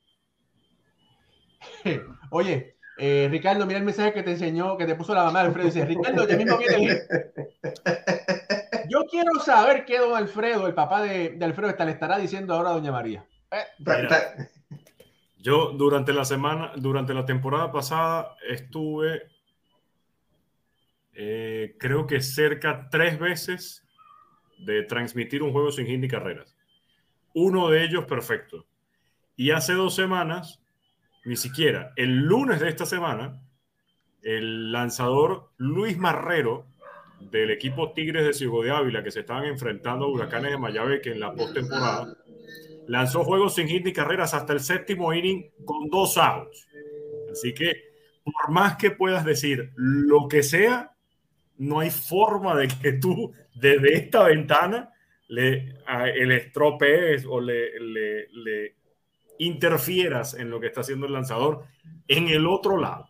Oye, 2.31 2.78
eh, 2.99 3.29
Ricardo, 3.31 3.65
mira 3.65 3.79
el 3.79 3.85
mensaje 3.85 4.13
que 4.13 4.25
te 4.25 4.33
enseñó, 4.33 4.77
que 4.77 4.85
te 4.85 4.97
puso 4.97 5.15
la 5.15 5.25
mamá 5.25 5.41
de 5.41 5.47
Alfredo. 5.47 5.67
Dice, 5.67 5.85
Ricardo, 5.85 6.27
ya 6.27 6.37
mismo 6.37 6.59
viene 6.59 7.03
Yo 8.89 9.05
quiero 9.09 9.39
saber 9.45 9.85
qué 9.85 9.99
don 9.99 10.17
Alfredo, 10.17 10.67
el 10.67 10.75
papá 10.75 11.03
de, 11.03 11.39
Alfredo, 11.41 11.71
está, 11.71 11.85
le 11.85 11.93
estará 11.93 12.19
diciendo 12.19 12.55
ahora 12.55 12.71
a 12.71 12.73
doña 12.73 12.91
María. 12.91 13.25
Eh, 13.53 13.65
yo 15.39 15.73
durante 15.73 16.13
la 16.13 16.25
semana, 16.25 16.73
durante 16.77 17.15
la 17.15 17.25
temporada 17.25 17.71
pasada 17.71 18.37
estuve, 18.49 19.23
eh, 21.15 21.77
creo 21.79 22.07
que 22.07 22.21
cerca 22.21 22.89
tres 22.91 23.19
veces 23.19 23.87
de 24.59 24.83
transmitir 24.83 25.43
un 25.43 25.53
juego 25.53 25.71
sin 25.71 25.87
hit 25.87 26.01
ni 26.01 26.09
carreras. 26.09 26.57
Uno 27.35 27.69
de 27.71 27.85
ellos 27.85 28.07
perfecto. 28.07 28.67
Y 29.37 29.53
hace 29.53 29.75
dos 29.75 29.95
semanas, 29.95 30.61
ni 31.29 31.37
siquiera, 31.37 31.93
el 31.97 32.17
lunes 32.17 32.59
de 32.59 32.71
esta 32.71 32.87
semana, 32.87 33.43
el 34.23 34.73
lanzador 34.73 35.51
Luis 35.59 35.99
Marrero 35.99 36.67
del 37.21 37.51
equipo 37.51 37.93
Tigres 37.93 38.25
de 38.25 38.33
Ciego 38.33 38.63
de 38.63 38.71
Ávila, 38.71 39.05
que 39.05 39.11
se 39.11 39.21
estaban 39.21 39.45
enfrentando 39.45 40.07
a 40.07 40.09
Huracanes 40.09 40.53
de 40.53 40.59
Mayabeque 40.59 41.13
en 41.13 41.21
la 41.21 41.35
postemporada, 41.35 42.17
lanzó 42.87 43.25
juegos 43.25 43.55
sin 43.55 43.69
hit 43.69 43.85
ni 43.85 43.93
carreras 43.93 44.33
hasta 44.33 44.55
el 44.55 44.61
séptimo 44.61 45.13
inning 45.13 45.51
con 45.67 45.91
dos 45.91 46.17
outs. 46.17 46.67
Así 47.31 47.53
que, 47.53 47.77
por 48.25 48.51
más 48.51 48.77
que 48.77 48.91
puedas 48.91 49.25
decir 49.27 49.73
lo 49.77 50.29
que 50.29 50.43
sea, 50.43 50.93
no 51.59 51.81
hay 51.81 51.91
forma 51.91 52.57
de 52.57 52.69
que 52.69 52.93
tú 52.95 53.35
desde 53.55 53.95
esta 53.95 54.25
ventana 54.25 54.95
le, 55.29 55.75
el 56.15 56.33
estropees 56.33 57.27
o 57.29 57.39
le, 57.39 58.77
interfieras 59.39 60.35
en 60.35 60.51
lo 60.51 60.61
que 60.61 60.67
está 60.69 60.81
haciendo 60.83 61.07
el 61.07 61.13
lanzador 61.13 61.65
en 62.07 62.29
el 62.29 62.47
otro 62.47 62.77
lado. 62.79 63.09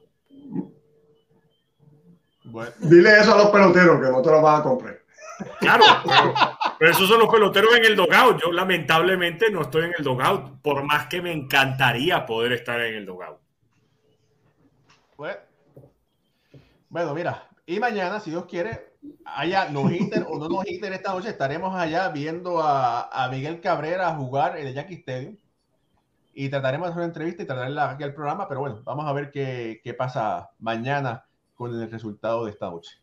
Dile 2.79 3.21
eso 3.21 3.35
a 3.35 3.38
los 3.38 3.51
peloteros 3.51 4.01
que 4.01 4.11
no 4.11 4.23
te 4.23 4.31
lo 4.31 4.41
van 4.41 4.61
a 4.61 4.62
comprar. 4.62 4.99
Claro, 5.61 5.85
pero, 6.79 6.91
esos 6.91 7.09
son 7.09 7.21
los 7.21 7.29
peloteros 7.29 7.77
en 7.77 7.85
el 7.85 7.97
dogout. 7.97 8.41
Yo 8.43 8.51
lamentablemente 8.51 9.51
no 9.51 9.62
estoy 9.62 9.85
en 9.85 9.95
el 9.97 10.05
dogout, 10.05 10.61
por 10.62 10.83
más 10.83 11.07
que 11.07 11.23
me 11.23 11.33
encantaría 11.33 12.27
poder 12.27 12.53
estar 12.53 12.81
en 12.81 12.97
el 12.97 13.07
dogout. 13.07 13.38
Bueno, 16.88 17.14
mira, 17.14 17.49
y 17.67 17.79
mañana, 17.79 18.19
si 18.19 18.31
Dios 18.31 18.47
quiere, 18.47 18.95
haya 19.27 19.69
no 19.69 19.91
hitter 19.91 20.25
o 20.29 20.38
no 20.38 20.49
nos 20.49 20.67
hitter 20.67 20.93
esta 20.93 21.12
noche, 21.12 21.29
estaremos 21.29 21.75
allá 21.75 22.09
viendo 22.09 22.61
a, 22.62 23.29
Miguel 23.31 23.61
Cabrera 23.61 24.14
jugar 24.14 24.59
en 24.59 24.69
el 24.69 24.75
Yankee 24.75 24.95
Stadium 24.95 25.37
y 26.38 26.48
trataremos 26.48 26.87
de 26.87 26.90
hacer 26.90 27.01
una 27.01 27.07
entrevista 27.07 27.42
y 27.42 27.46
traerla 27.46 27.90
aquí 27.90 28.05
al 28.05 28.14
programa, 28.14 28.46
pero 28.46 28.61
bueno, 28.61 28.81
vamos 28.85 29.07
a 29.07 29.12
ver 29.12 29.31
qué, 29.31 29.81
qué 29.83 29.92
pasa 29.92 30.51
mañana 30.59 31.27
con 31.55 31.74
el 31.74 31.90
resultado 31.90 32.44
de 32.44 32.53
esta 32.53 32.70
noche. 32.70 33.03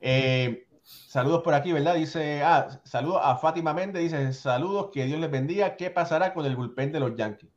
Eh, 0.00 0.66
Saludos 0.84 1.42
por 1.42 1.54
aquí, 1.54 1.72
¿verdad? 1.72 1.94
Dice, 1.94 2.42
ah, 2.42 2.68
saludos 2.84 3.20
a 3.22 3.36
Fátima 3.36 3.72
Méndez, 3.72 4.02
dice, 4.02 4.32
saludos, 4.34 4.90
que 4.92 5.06
Dios 5.06 5.18
les 5.18 5.30
bendiga. 5.30 5.76
¿Qué 5.76 5.90
pasará 5.90 6.34
con 6.34 6.44
el 6.44 6.56
bullpen 6.56 6.92
de 6.92 7.00
los 7.00 7.16
Yankees? 7.16 7.50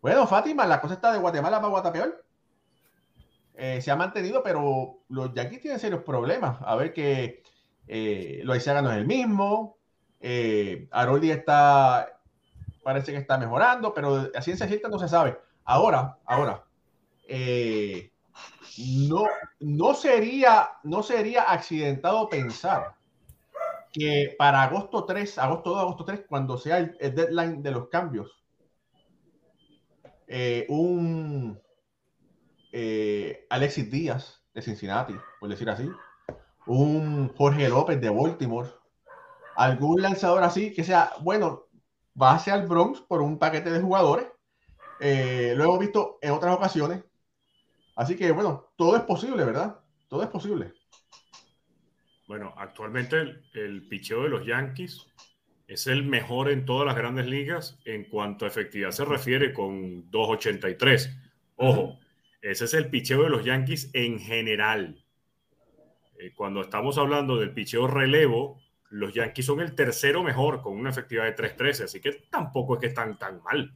Bueno, 0.00 0.26
Fátima, 0.26 0.66
la 0.66 0.80
cosa 0.80 0.94
está 0.94 1.12
de 1.12 1.20
Guatemala 1.20 1.58
para 1.58 1.68
Guatapeor. 1.68 2.24
Eh, 3.54 3.80
se 3.80 3.90
ha 3.92 3.96
mantenido, 3.96 4.42
pero 4.42 5.04
los 5.08 5.32
Yankees 5.34 5.60
tienen 5.60 5.78
serios 5.78 6.02
problemas. 6.02 6.58
A 6.62 6.74
ver 6.74 6.92
que 6.92 7.42
eh, 7.86 8.40
Loaizaga 8.42 8.82
no 8.82 8.90
es 8.90 8.98
el 8.98 9.06
mismo. 9.06 9.78
Eh, 10.20 10.88
Aroldi 10.90 11.30
está, 11.30 12.15
parece 12.86 13.10
que 13.10 13.18
está 13.18 13.36
mejorando, 13.36 13.92
pero 13.92 14.30
a 14.32 14.40
ciencia 14.40 14.68
cierta 14.68 14.88
no 14.88 14.96
se 14.96 15.08
sabe. 15.08 15.36
Ahora, 15.64 16.18
ahora, 16.24 16.64
eh, 17.26 18.12
no, 19.08 19.24
no, 19.58 19.92
sería, 19.92 20.70
no 20.84 21.02
sería 21.02 21.42
accidentado 21.50 22.28
pensar 22.28 22.94
que 23.92 24.36
para 24.38 24.62
agosto 24.62 25.04
3, 25.04 25.36
agosto 25.38 25.70
2, 25.70 25.80
agosto 25.80 26.04
3, 26.04 26.24
cuando 26.28 26.56
sea 26.58 26.78
el, 26.78 26.96
deadline 27.12 27.60
de 27.60 27.72
los 27.72 27.88
cambios, 27.88 28.30
eh, 30.28 30.64
un 30.68 31.60
eh, 32.70 33.48
Alexis 33.50 33.90
Díaz 33.90 34.44
de 34.54 34.62
Cincinnati, 34.62 35.16
por 35.40 35.48
decir 35.48 35.68
así, 35.68 35.90
un 36.66 37.34
Jorge 37.34 37.68
López 37.68 38.00
de 38.00 38.10
Baltimore, 38.10 38.70
algún 39.56 40.02
lanzador 40.02 40.44
así 40.44 40.72
que 40.72 40.84
sea, 40.84 41.10
bueno, 41.22 41.65
va 42.20 42.34
hacia 42.34 42.54
el 42.54 42.66
Bronx 42.66 43.00
por 43.00 43.22
un 43.22 43.38
paquete 43.38 43.70
de 43.70 43.80
jugadores. 43.80 44.26
Eh, 45.00 45.54
lo 45.56 45.64
hemos 45.64 45.78
visto 45.78 46.18
en 46.22 46.32
otras 46.32 46.56
ocasiones 46.56 47.04
Así 47.96 48.14
que 48.14 48.30
bueno, 48.30 48.72
todo 48.76 48.94
es 48.96 49.02
posible, 49.02 49.42
¿verdad? 49.44 49.80
Todo 50.08 50.22
es 50.22 50.28
posible. 50.28 50.74
Bueno, 52.28 52.52
actualmente 52.58 53.40
el, 53.54 53.88
picheo 53.88 54.24
de 54.24 54.28
los 54.28 54.46
Yankees 54.46 55.06
es 55.66 55.86
el 55.86 56.04
mejor 56.04 56.50
en 56.50 56.66
todas 56.66 56.86
las 56.86 56.94
grandes 56.94 57.26
ligas 57.26 57.80
en 57.86 58.04
cuanto 58.04 58.44
a 58.44 58.48
efectividad 58.48 58.90
se 58.90 59.04
refiere 59.04 59.54
con 59.54 60.10
2.83. 60.10 61.10
Ojo, 61.56 61.98
ese 62.42 62.66
es 62.66 62.74
el 62.74 62.90
picheo 62.90 63.22
de 63.22 63.30
los 63.30 63.44
Yankees 63.44 63.90
en 63.94 64.18
general. 64.20 65.02
Eh, 66.18 66.34
cuando 66.34 66.60
estamos 66.60 66.98
hablando 66.98 67.38
del 67.38 67.54
picheo 67.54 67.86
relevo, 67.86 68.60
los 68.90 69.12
Yankees 69.14 69.46
son 69.46 69.60
el 69.60 69.74
tercero 69.74 70.22
mejor 70.22 70.62
con 70.62 70.74
una 70.74 70.90
efectividad 70.90 71.24
de 71.24 71.36
3-13, 71.36 71.84
así 71.84 72.00
que 72.00 72.12
tampoco 72.30 72.74
es 72.74 72.80
que 72.80 72.86
están 72.86 73.18
tan 73.18 73.42
mal. 73.42 73.74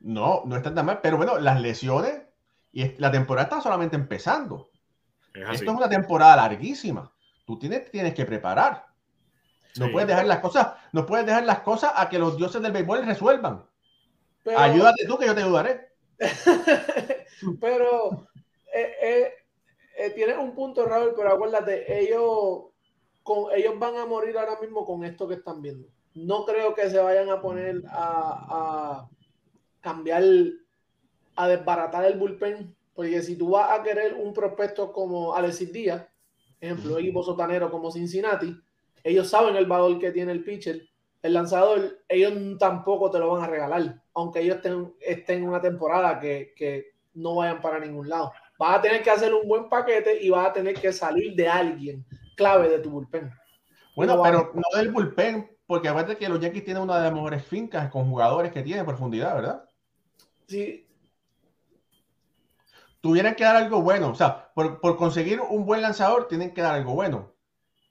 No, 0.00 0.42
no 0.44 0.56
están 0.56 0.74
tan 0.74 0.86
mal, 0.86 1.00
pero 1.02 1.16
bueno, 1.16 1.38
las 1.38 1.60
lesiones 1.60 2.22
y 2.72 2.96
la 2.98 3.10
temporada 3.10 3.44
está 3.44 3.60
solamente 3.60 3.96
empezando. 3.96 4.70
Esto 5.32 5.64
es 5.64 5.76
una 5.76 5.88
temporada 5.88 6.36
larguísima. 6.36 7.12
Tú 7.44 7.58
tienes, 7.58 7.90
tienes 7.90 8.14
que 8.14 8.24
preparar. 8.24 8.86
No 9.76 9.90
puedes 9.90 10.06
dejar 10.06 10.26
las 10.26 10.38
cosas, 10.38 10.74
no 10.92 11.04
puedes 11.04 11.26
dejar 11.26 11.44
las 11.44 11.60
cosas 11.60 11.92
a 11.96 12.08
que 12.08 12.18
los 12.18 12.36
dioses 12.36 12.62
del 12.62 12.72
béisbol 12.72 13.04
resuelvan. 13.04 13.64
Ayúdate 14.56 15.06
tú 15.06 15.18
que 15.18 15.26
yo 15.26 15.34
te 15.34 15.42
ayudaré. 15.42 15.88
pero 17.60 18.28
eh, 18.72 18.94
eh, 19.02 19.32
eh, 19.96 20.10
tienes 20.10 20.36
un 20.38 20.54
punto, 20.54 20.84
Raúl, 20.84 21.12
pero 21.16 21.32
acuérdate, 21.32 22.00
ellos, 22.00 22.66
ellos 23.54 23.78
van 23.78 23.96
a 23.96 24.06
morir 24.06 24.36
ahora 24.36 24.58
mismo 24.60 24.84
con 24.84 25.04
esto 25.04 25.26
que 25.26 25.34
están 25.34 25.62
viendo. 25.62 25.88
No 26.14 26.44
creo 26.44 26.74
que 26.74 26.88
se 26.90 26.98
vayan 26.98 27.30
a 27.30 27.40
poner 27.40 27.82
a, 27.88 28.46
a 29.02 29.08
cambiar, 29.80 30.22
a 31.36 31.48
desbaratar 31.48 32.04
el 32.04 32.18
bullpen, 32.18 32.74
porque 32.94 33.22
si 33.22 33.36
tú 33.36 33.50
vas 33.50 33.78
a 33.78 33.82
querer 33.82 34.14
un 34.14 34.32
prospecto 34.32 34.92
como 34.92 35.34
Alexis 35.34 35.72
Díaz, 35.72 36.06
ejemplo, 36.60 36.98
equipo 36.98 37.22
sotanero 37.22 37.70
como 37.70 37.90
Cincinnati, 37.90 38.56
ellos 39.02 39.28
saben 39.28 39.56
el 39.56 39.66
valor 39.66 39.98
que 39.98 40.12
tiene 40.12 40.32
el 40.32 40.44
pitcher, 40.44 40.80
el 41.22 41.32
lanzador, 41.32 42.00
ellos 42.08 42.32
tampoco 42.58 43.10
te 43.10 43.18
lo 43.18 43.30
van 43.30 43.42
a 43.42 43.46
regalar, 43.46 44.02
aunque 44.14 44.40
ellos 44.40 44.56
estén, 44.56 44.94
estén 45.00 45.38
en 45.38 45.48
una 45.48 45.60
temporada 45.60 46.20
que, 46.20 46.52
que 46.56 46.92
no 47.14 47.36
vayan 47.36 47.60
para 47.60 47.80
ningún 47.80 48.08
lado 48.08 48.32
vas 48.58 48.78
a 48.78 48.82
tener 48.82 49.02
que 49.02 49.10
hacer 49.10 49.34
un 49.34 49.46
buen 49.46 49.68
paquete 49.68 50.22
y 50.22 50.30
vas 50.30 50.48
a 50.48 50.52
tener 50.52 50.74
que 50.74 50.92
salir 50.92 51.34
de 51.34 51.48
alguien 51.48 52.04
clave 52.34 52.68
de 52.68 52.78
tu 52.78 52.90
bullpen. 52.90 53.32
Bueno, 53.96 54.20
pero 54.22 54.52
no 54.54 54.76
del 54.76 54.90
bullpen, 54.90 55.50
porque 55.66 55.88
aparte 55.88 56.16
que 56.16 56.28
los 56.28 56.40
Yankees 56.40 56.64
tienen 56.64 56.82
una 56.82 56.96
de 56.96 57.04
las 57.04 57.12
mejores 57.12 57.44
fincas 57.44 57.90
con 57.90 58.08
jugadores 58.08 58.52
que 58.52 58.62
tienen 58.62 58.84
profundidad, 58.84 59.34
¿verdad? 59.34 59.64
Sí. 60.46 60.86
Tuvieran 63.00 63.34
que 63.34 63.44
dar 63.44 63.56
algo 63.56 63.82
bueno, 63.82 64.08
o 64.08 64.14
sea, 64.14 64.50
por, 64.54 64.80
conseguir 64.96 65.40
un 65.40 65.66
buen 65.66 65.82
lanzador 65.82 66.26
tienen 66.26 66.52
que 66.52 66.62
dar 66.62 66.74
algo 66.74 66.94
bueno. 66.94 67.32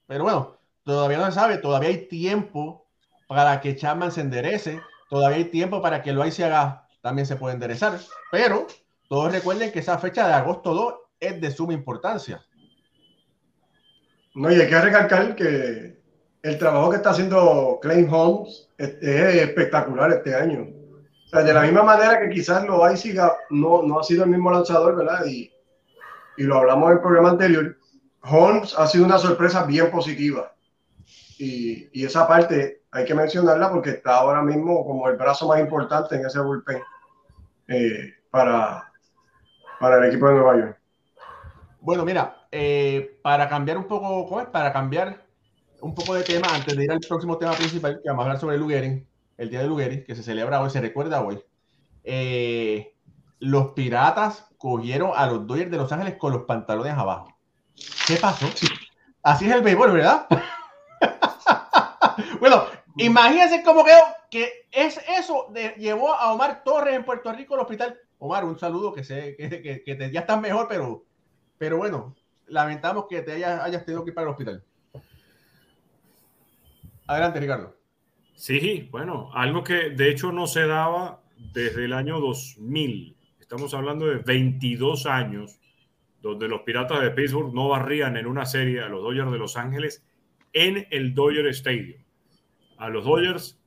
Pero 0.07 0.23
bueno, 0.23 0.57
todavía 0.83 1.17
no 1.17 1.25
se 1.25 1.33
sabe, 1.33 1.57
todavía 1.57 1.89
hay 1.89 2.07
tiempo 2.07 2.87
para 3.27 3.61
que 3.61 3.75
Chapman 3.75 4.11
se 4.11 4.21
enderece, 4.21 4.81
todavía 5.09 5.37
hay 5.37 5.45
tiempo 5.45 5.81
para 5.81 6.01
que 6.01 6.11
lo 6.11 6.29
se 6.31 6.43
haga 6.43 6.87
también 7.01 7.25
se 7.25 7.35
puede 7.35 7.53
enderezar, 7.53 7.99
pero 8.31 8.65
todos 9.09 9.31
recuerden 9.31 9.71
que 9.71 9.79
esa 9.79 9.99
fecha 9.99 10.27
de 10.27 10.33
agosto 10.33 10.73
2 10.73 10.93
es 11.19 11.41
de 11.41 11.51
suma 11.51 11.73
importancia. 11.73 12.43
No, 14.35 14.51
y 14.51 14.59
hay 14.59 14.67
que 14.67 14.81
recalcar 14.81 15.35
que 15.35 15.97
el 16.41 16.57
trabajo 16.57 16.89
que 16.89 16.97
está 16.97 17.11
haciendo 17.11 17.79
Clay 17.81 18.07
Holmes 18.09 18.69
es, 18.77 18.95
espectacular 19.01 20.11
este 20.11 20.35
año. 20.35 20.67
O 21.25 21.29
sea, 21.29 21.43
de 21.43 21.53
la 21.53 21.61
misma 21.61 21.83
manera 21.83 22.19
que 22.19 22.29
quizás 22.29 22.65
lo 22.65 22.83
siga, 22.95 23.35
no, 23.49 23.83
no 23.83 23.99
ha 23.99 24.03
sido 24.03 24.23
el 24.23 24.29
mismo 24.29 24.51
lanzador, 24.51 24.95
¿verdad? 24.95 25.25
Y, 25.25 25.51
y 26.37 26.43
lo 26.43 26.57
hablamos 26.57 26.89
en 26.89 26.97
el 26.97 27.01
programa 27.01 27.29
anterior. 27.31 27.77
Holmes 28.23 28.73
ha 28.77 28.87
sido 28.87 29.05
una 29.05 29.17
sorpresa 29.17 29.63
bien 29.65 29.91
positiva. 29.91 30.53
Y, 31.37 31.89
y, 31.91 32.05
esa 32.05 32.27
parte 32.27 32.83
hay 32.91 33.05
que 33.05 33.15
mencionarla 33.15 33.71
porque 33.71 33.89
está 33.89 34.17
ahora 34.17 34.41
mismo 34.41 34.85
como 34.85 35.09
el 35.09 35.17
brazo 35.17 35.47
más 35.47 35.59
importante 35.59 36.15
en 36.15 36.25
ese 36.25 36.39
bullpen 36.39 36.81
eh, 37.67 38.13
para, 38.29 38.91
para 39.79 39.97
el 39.97 40.05
equipo 40.05 40.27
de 40.27 40.35
Nueva 40.35 40.57
York? 40.57 40.77
Bueno, 41.81 42.05
mira, 42.05 42.42
eh, 42.55 43.17
para 43.23 43.49
cambiar 43.49 43.79
un 43.79 43.85
poco, 43.85 44.27
¿cómo 44.27 44.39
es? 44.39 44.47
Para 44.47 44.71
cambiar 44.71 45.25
un 45.81 45.95
poco 45.95 46.13
de 46.13 46.23
tema, 46.23 46.47
antes 46.53 46.77
de 46.77 46.83
ir 46.83 46.91
al 46.91 46.99
próximo 46.99 47.39
tema 47.39 47.53
principal, 47.53 47.99
que 48.03 48.09
vamos 48.09 48.21
a 48.21 48.25
hablar 48.27 48.39
sobre 48.39 48.59
Luguerin, 48.59 49.07
el 49.37 49.49
día 49.49 49.61
de 49.61 49.67
Luguerin, 49.67 50.03
que 50.05 50.15
se 50.15 50.21
celebra 50.21 50.61
hoy, 50.61 50.69
se 50.69 50.79
recuerda 50.79 51.23
hoy. 51.23 51.43
Eh, 52.03 52.95
los 53.39 53.71
piratas 53.71 54.45
cogieron 54.59 55.13
a 55.15 55.25
los 55.25 55.47
Dodgers 55.47 55.71
de 55.71 55.77
Los 55.77 55.91
Ángeles 55.91 56.15
con 56.17 56.31
los 56.31 56.43
pantalones 56.43 56.93
abajo. 56.93 57.35
¿Qué 58.05 58.17
pasó? 58.17 58.45
Así 59.23 59.49
es 59.49 59.55
el 59.55 59.63
béisbol, 59.63 59.91
¿verdad? 59.91 60.27
bueno, 62.39 62.65
imagínense 62.97 63.63
cómo 63.63 63.83
quedó 63.83 64.03
que 64.29 64.67
es 64.71 64.99
eso 65.17 65.47
de, 65.51 65.69
llevó 65.79 66.13
a 66.13 66.31
Omar 66.33 66.63
Torres 66.63 66.93
en 66.93 67.03
Puerto 67.03 67.33
Rico 67.33 67.55
al 67.55 67.61
hospital 67.61 67.97
Omar, 68.19 68.45
un 68.45 68.59
saludo, 68.59 68.93
que 68.93 69.03
sé 69.03 69.35
que, 69.37 69.83
que, 69.83 70.11
ya 70.11 70.21
estás 70.21 70.39
mejor, 70.39 70.67
pero, 70.69 71.03
pero 71.57 71.77
bueno, 71.77 72.15
lamentamos 72.47 73.05
que 73.09 73.21
te 73.21 73.33
hayas, 73.33 73.85
tenido 73.85 74.03
que 74.03 74.11
ir 74.11 74.13
para 74.13 74.27
el 74.27 74.31
hospital. 74.31 74.63
Adelante, 77.07 77.39
Ricardo. 77.39 77.77
Sí, 78.35 78.87
bueno, 78.91 79.29
algo 79.33 79.63
que 79.63 79.91
de 79.91 80.09
hecho 80.09 80.31
no 80.31 80.47
se 80.47 80.65
daba 80.67 81.21
desde 81.37 81.85
el 81.85 81.93
año 81.93 82.19
2000. 82.19 83.15
Estamos 83.39 83.73
hablando 83.73 84.05
de 84.07 84.17
22 84.17 85.05
años 85.05 85.59
donde 86.21 86.47
los 86.47 86.61
Piratas 86.61 87.01
de 87.01 87.11
Pittsburgh 87.11 87.53
no 87.53 87.67
barrían 87.67 88.17
en 88.17 88.25
una 88.25 88.45
serie 88.45 88.81
a 88.81 88.87
los 88.87 89.03
Dodgers 89.03 89.31
de 89.31 89.37
Los 89.37 89.57
Ángeles 89.57 90.05
en 90.53 90.87
el 90.89 91.13
Dodger 91.13 91.47
Stadium. 91.47 92.01
A 92.77 92.89
los 92.89 93.03
Dodgers 93.03 93.59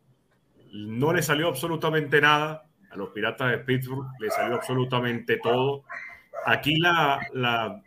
no 0.72 1.12
les 1.12 1.26
salió 1.26 1.48
absolutamente 1.48 2.20
nada 2.20 2.66
a 2.90 2.96
los 2.96 3.10
Piratas 3.10 3.50
de 3.50 3.58
Pittsburgh 3.58 4.06
le 4.18 4.30
salió 4.30 4.56
absolutamente 4.56 5.38
todo. 5.38 5.84
Aquí 6.44 6.76
la, 6.78 7.82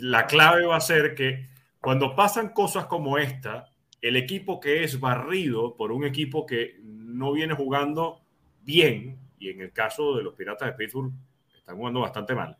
la 0.00 0.26
clave 0.26 0.66
va 0.66 0.76
a 0.76 0.80
ser 0.80 1.14
que 1.14 1.48
cuando 1.80 2.14
pasan 2.14 2.50
cosas 2.50 2.86
como 2.86 3.18
esta, 3.18 3.70
el 4.00 4.16
equipo 4.16 4.60
que 4.60 4.84
es 4.84 5.00
barrido 5.00 5.76
por 5.76 5.92
un 5.92 6.04
equipo 6.04 6.46
que 6.46 6.78
no 6.82 7.32
viene 7.32 7.54
jugando 7.54 8.22
bien, 8.62 9.18
y 9.38 9.50
en 9.50 9.60
el 9.60 9.72
caso 9.72 10.16
de 10.16 10.22
los 10.22 10.34
Piratas 10.34 10.68
de 10.68 10.74
Pittsburgh 10.74 11.12
están 11.56 11.76
jugando 11.76 12.00
bastante 12.00 12.34
mal, 12.34 12.56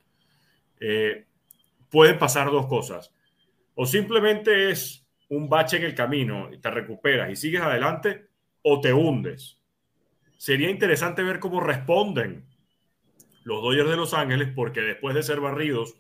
eh, 0.81 1.27
pueden 1.90 2.18
pasar 2.18 2.50
dos 2.50 2.66
cosas. 2.66 3.12
O 3.74 3.87
simplemente 3.87 4.70
es 4.70 5.07
un 5.29 5.48
bache 5.48 5.77
en 5.77 5.85
el 5.85 5.94
camino 5.94 6.53
y 6.53 6.59
te 6.59 6.70
recuperas 6.70 7.31
y 7.31 7.37
sigues 7.37 7.62
adelante, 7.62 8.29
o 8.62 8.81
te 8.81 8.92
hundes 8.92 9.59
sería 10.44 10.68
interesante 10.68 11.22
ver 11.22 11.40
cómo 11.40 11.61
responden 11.61 12.44
los 13.44 13.62
Dodgers 13.62 13.88
de 13.88 13.96
Los 13.96 14.12
Ángeles, 14.12 14.50
porque 14.55 14.83
después 14.83 15.14
de 15.14 15.22
ser 15.22 15.40
barridos 15.40 15.96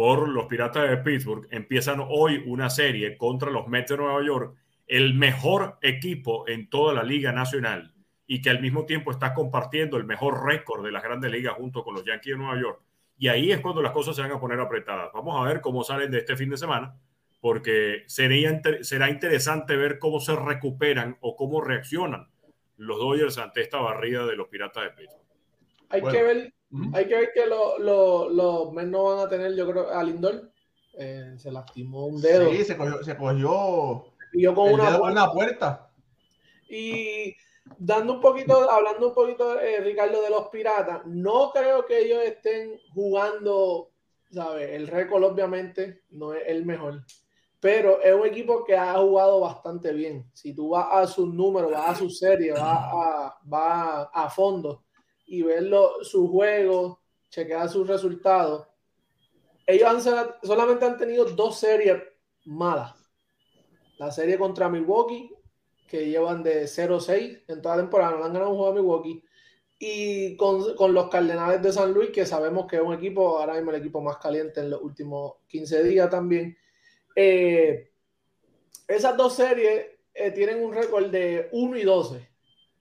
por 0.00 0.30
los 0.30 0.46
Piratas 0.46 0.88
de 0.88 0.96
Pittsburgh, 0.96 1.46
empiezan 1.50 2.02
hoy 2.08 2.42
una 2.46 2.70
serie 2.70 3.18
contra 3.18 3.50
los 3.50 3.68
Mets 3.68 3.90
de 3.90 3.98
Nueva 3.98 4.24
York, 4.24 4.56
el 4.86 5.12
mejor 5.12 5.76
equipo 5.82 6.48
en 6.48 6.70
toda 6.70 6.94
la 6.94 7.02
Liga 7.02 7.32
Nacional 7.32 7.92
y 8.26 8.40
que 8.40 8.48
al 8.48 8.62
mismo 8.62 8.86
tiempo 8.86 9.10
está 9.10 9.34
compartiendo 9.34 9.98
el 9.98 10.04
mejor 10.04 10.46
récord 10.46 10.82
de 10.82 10.90
las 10.90 11.02
grandes 11.02 11.30
ligas 11.30 11.52
junto 11.52 11.84
con 11.84 11.92
los 11.92 12.02
Yankees 12.06 12.32
de 12.32 12.38
Nueva 12.38 12.58
York. 12.58 12.80
Y 13.18 13.28
ahí 13.28 13.52
es 13.52 13.60
cuando 13.60 13.82
las 13.82 13.92
cosas 13.92 14.16
se 14.16 14.22
van 14.22 14.32
a 14.32 14.40
poner 14.40 14.58
apretadas. 14.58 15.10
Vamos 15.12 15.38
a 15.38 15.46
ver 15.46 15.60
cómo 15.60 15.84
salen 15.84 16.10
de 16.10 16.20
este 16.20 16.34
fin 16.34 16.48
de 16.48 16.56
semana, 16.56 16.98
porque 17.38 18.04
sería, 18.06 18.58
será 18.80 19.10
interesante 19.10 19.76
ver 19.76 19.98
cómo 19.98 20.18
se 20.18 20.34
recuperan 20.34 21.18
o 21.20 21.36
cómo 21.36 21.60
reaccionan 21.60 22.30
los 22.78 22.98
Dodgers 22.98 23.36
ante 23.36 23.60
esta 23.60 23.76
barrida 23.76 24.24
de 24.24 24.34
los 24.34 24.48
Piratas 24.48 24.82
de 24.82 24.90
Pittsburgh. 24.92 25.26
Hay, 25.90 26.00
que, 26.00 26.22
ver, 26.22 26.54
hay 26.92 27.08
que 27.08 27.14
ver 27.14 27.30
que 27.34 27.46
los 27.46 28.72
Mets 28.72 28.88
no 28.88 29.04
van 29.04 29.26
a 29.26 29.28
tener, 29.28 29.54
yo 29.54 29.70
creo, 29.70 29.90
a 29.90 30.02
Lindor. 30.02 30.50
Eh, 30.94 31.34
se 31.36 31.50
lastimó 31.50 32.06
un 32.06 32.20
dedo. 32.20 32.50
Sí, 32.50 32.64
se 32.64 32.76
cogió, 32.76 33.02
se 33.02 33.16
cogió 33.16 34.04
con 34.54 34.72
una, 34.72 35.00
una, 35.00 35.32
puerta. 35.32 35.90
Y 36.68 37.34
dando 37.78 38.14
un 38.14 38.20
poquito, 38.20 38.70
hablando 38.70 39.08
un 39.08 39.14
poquito, 39.14 39.58
eh, 39.60 39.80
Ricardo, 39.80 40.22
de 40.22 40.30
los 40.30 40.48
Piratas, 40.48 41.04
no 41.06 41.50
creo 41.52 41.86
que 41.86 42.00
ellos 42.00 42.22
estén 42.22 42.78
jugando, 42.94 43.90
¿sabes? 44.30 44.70
El 44.70 44.86
récord 44.86 45.24
obviamente 45.24 46.02
no 46.10 46.34
es 46.34 46.42
el 46.46 46.64
mejor, 46.64 47.04
pero 47.60 48.00
es 48.02 48.14
un 48.14 48.26
equipo 48.26 48.64
que 48.64 48.76
ha 48.76 48.94
jugado 48.94 49.40
bastante 49.40 49.92
bien. 49.92 50.30
Si 50.32 50.54
tú 50.54 50.70
vas 50.70 50.88
a 50.90 51.06
sus 51.06 51.32
números, 51.32 51.72
vas 51.72 51.90
a 51.90 51.94
su 51.96 52.10
serie, 52.10 52.52
vas 52.52 52.62
a, 52.62 54.10
a 54.12 54.30
fondo 54.30 54.84
y 55.30 55.42
ves 55.42 55.64
sus 56.02 56.28
juegos, 56.28 56.98
chequear 57.30 57.68
sus 57.68 57.86
resultados, 57.86 58.66
ellos 59.64 60.06
han, 60.06 60.34
solamente 60.42 60.84
han 60.84 60.96
tenido 60.96 61.24
dos 61.24 61.56
series 61.56 62.02
malas. 62.46 62.96
La 63.96 64.10
serie 64.10 64.36
contra 64.36 64.68
Milwaukee, 64.68 65.30
que 65.86 66.10
llevan 66.10 66.42
de 66.42 66.64
0-6 66.64 67.44
en 67.46 67.62
toda 67.62 67.76
la 67.76 67.82
temporada, 67.82 68.16
no 68.18 68.24
han 68.24 68.32
ganado 68.32 68.50
un 68.50 68.56
juego 68.56 68.72
a 68.72 68.74
Milwaukee. 68.74 69.24
Y 69.78 70.36
con, 70.36 70.74
con, 70.74 70.92
los 70.92 71.08
Cardenales 71.08 71.62
de 71.62 71.72
San 71.72 71.92
Luis, 71.92 72.10
que 72.10 72.26
sabemos 72.26 72.66
que 72.66 72.76
es 72.76 72.82
un 72.82 72.92
equipo, 72.92 73.38
ahora 73.38 73.54
mismo 73.54 73.70
el 73.70 73.80
equipo 73.80 74.00
más 74.00 74.16
caliente 74.16 74.60
en 74.60 74.70
los 74.70 74.82
últimos 74.82 75.34
15 75.46 75.84
días 75.84 76.10
también. 76.10 76.58
Eh, 77.14 77.92
esas 78.88 79.16
dos 79.16 79.34
series 79.34 79.86
eh, 80.12 80.32
tienen 80.32 80.62
un 80.64 80.74
récord 80.74 81.06
de 81.06 81.48
1 81.52 81.76
y 81.78 81.82
12. 81.84 82.28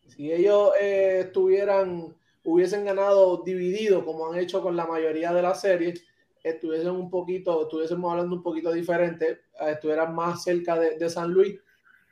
Si 0.07 0.33
ellos 0.33 0.71
eh, 0.81 1.25
estuvieran, 1.25 2.18
hubiesen 2.43 2.86
ganado 2.86 3.43
dividido, 3.43 4.06
como 4.06 4.32
han 4.32 4.39
hecho 4.39 4.62
con 4.62 4.75
la 4.75 4.86
mayoría 4.86 5.34
de 5.34 5.41
las 5.41 5.62
series, 5.62 6.04
estuviesen 6.43 6.91
un 6.91 7.10
poquito, 7.10 7.63
estuviésemos 7.63 8.12
hablando 8.12 8.36
un 8.36 8.43
poquito 8.43 8.71
diferente, 8.71 9.30
eh, 9.60 9.71
estuvieran 9.71 10.15
más 10.15 10.43
cerca 10.43 10.78
de, 10.80 11.10
San 11.10 11.32
Luis, 11.32 11.60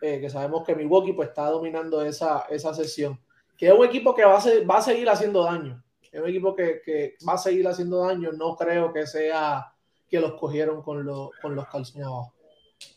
eh, 0.02 0.20
que 0.20 0.30
sabemos 0.30 0.66
que 0.66 0.76
Milwaukee 0.76 1.14
pues 1.14 1.30
está 1.30 1.50
dominando 1.50 2.04
esa, 2.04 2.46
esa 2.50 2.74
sesión. 2.74 3.20
Que 3.58 3.68
es 3.68 3.74
un 3.74 3.86
equipo 3.86 4.14
que 4.14 4.26
va 4.26 4.38
a, 4.38 4.44
va 4.70 4.78
a 4.78 4.82
seguir 4.82 5.10
haciendo 5.10 5.44
daño. 5.44 5.84
Es 6.12 6.22
un 6.22 6.30
equipo 6.30 6.56
que, 6.56 6.82
que, 6.86 7.16
va 7.28 7.34
a 7.34 7.38
seguir 7.38 7.68
haciendo 7.68 8.06
daño. 8.06 8.32
No 8.32 8.56
creo 8.56 8.94
que 8.94 9.08
sea 9.08 9.74
que 10.08 10.20
los 10.20 10.34
cogieron 10.34 10.82
con, 10.84 11.06
con 11.42 11.56
los 11.56 11.68
calzones 11.68 12.06
abajo. 12.06 12.34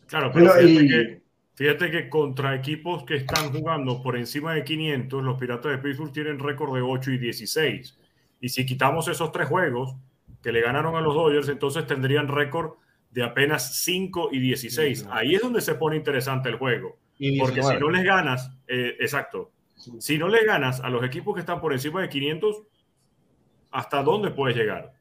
Claro, 0.06 0.30
pero, 0.32 0.52
fíjate, 0.52 0.86
que, 0.86 1.22
fíjate, 1.60 1.90
que, 1.90 2.08
contra 2.08 2.54
equipos 2.54 3.04
que 3.04 3.16
están 3.16 3.52
jugando 3.52 4.02
por 4.02 4.16
encima 4.16 4.54
de 4.54 4.64
500, 4.64 5.22
los 5.22 5.38
Piratas 5.38 5.72
de 5.72 5.76
Pittsburgh 5.76 6.10
tienen 6.10 6.38
récord 6.38 6.74
de 6.74 6.80
8 6.80 7.10
y 7.10 7.18
16. 7.18 7.98
Y 8.40 8.48
si 8.48 8.64
quitamos 8.64 9.08
esos 9.08 9.30
tres 9.30 9.46
juegos 9.46 9.94
que 10.42 10.52
le 10.52 10.62
ganaron 10.62 10.96
a 10.96 11.02
los 11.02 11.14
Dodgers, 11.14 11.50
entonces 11.50 11.86
tendrían 11.86 12.28
récord 12.28 12.78
de 13.10 13.24
apenas 13.24 13.76
5 13.82 14.30
y 14.32 14.38
16. 14.38 15.08
Ahí 15.10 15.34
es 15.34 15.42
donde 15.42 15.60
se 15.60 15.74
pone 15.74 15.96
interesante 15.96 16.48
el 16.48 16.56
juego. 16.56 16.96
Porque 17.38 17.62
si 17.62 17.76
no 17.76 17.90
les 17.90 18.04
ganas, 18.04 18.56
eh, 18.66 18.96
exacto, 18.98 19.52
si 19.98 20.16
no 20.16 20.28
le 20.28 20.42
ganas 20.46 20.80
a 20.80 20.88
los 20.88 21.04
equipos 21.04 21.34
que 21.34 21.40
están 21.40 21.60
por 21.60 21.74
encima 21.74 22.00
de 22.00 22.08
500, 22.08 22.62
¿hasta 23.70 24.02
dónde 24.02 24.30
puedes 24.30 24.56
llegar? 24.56 24.94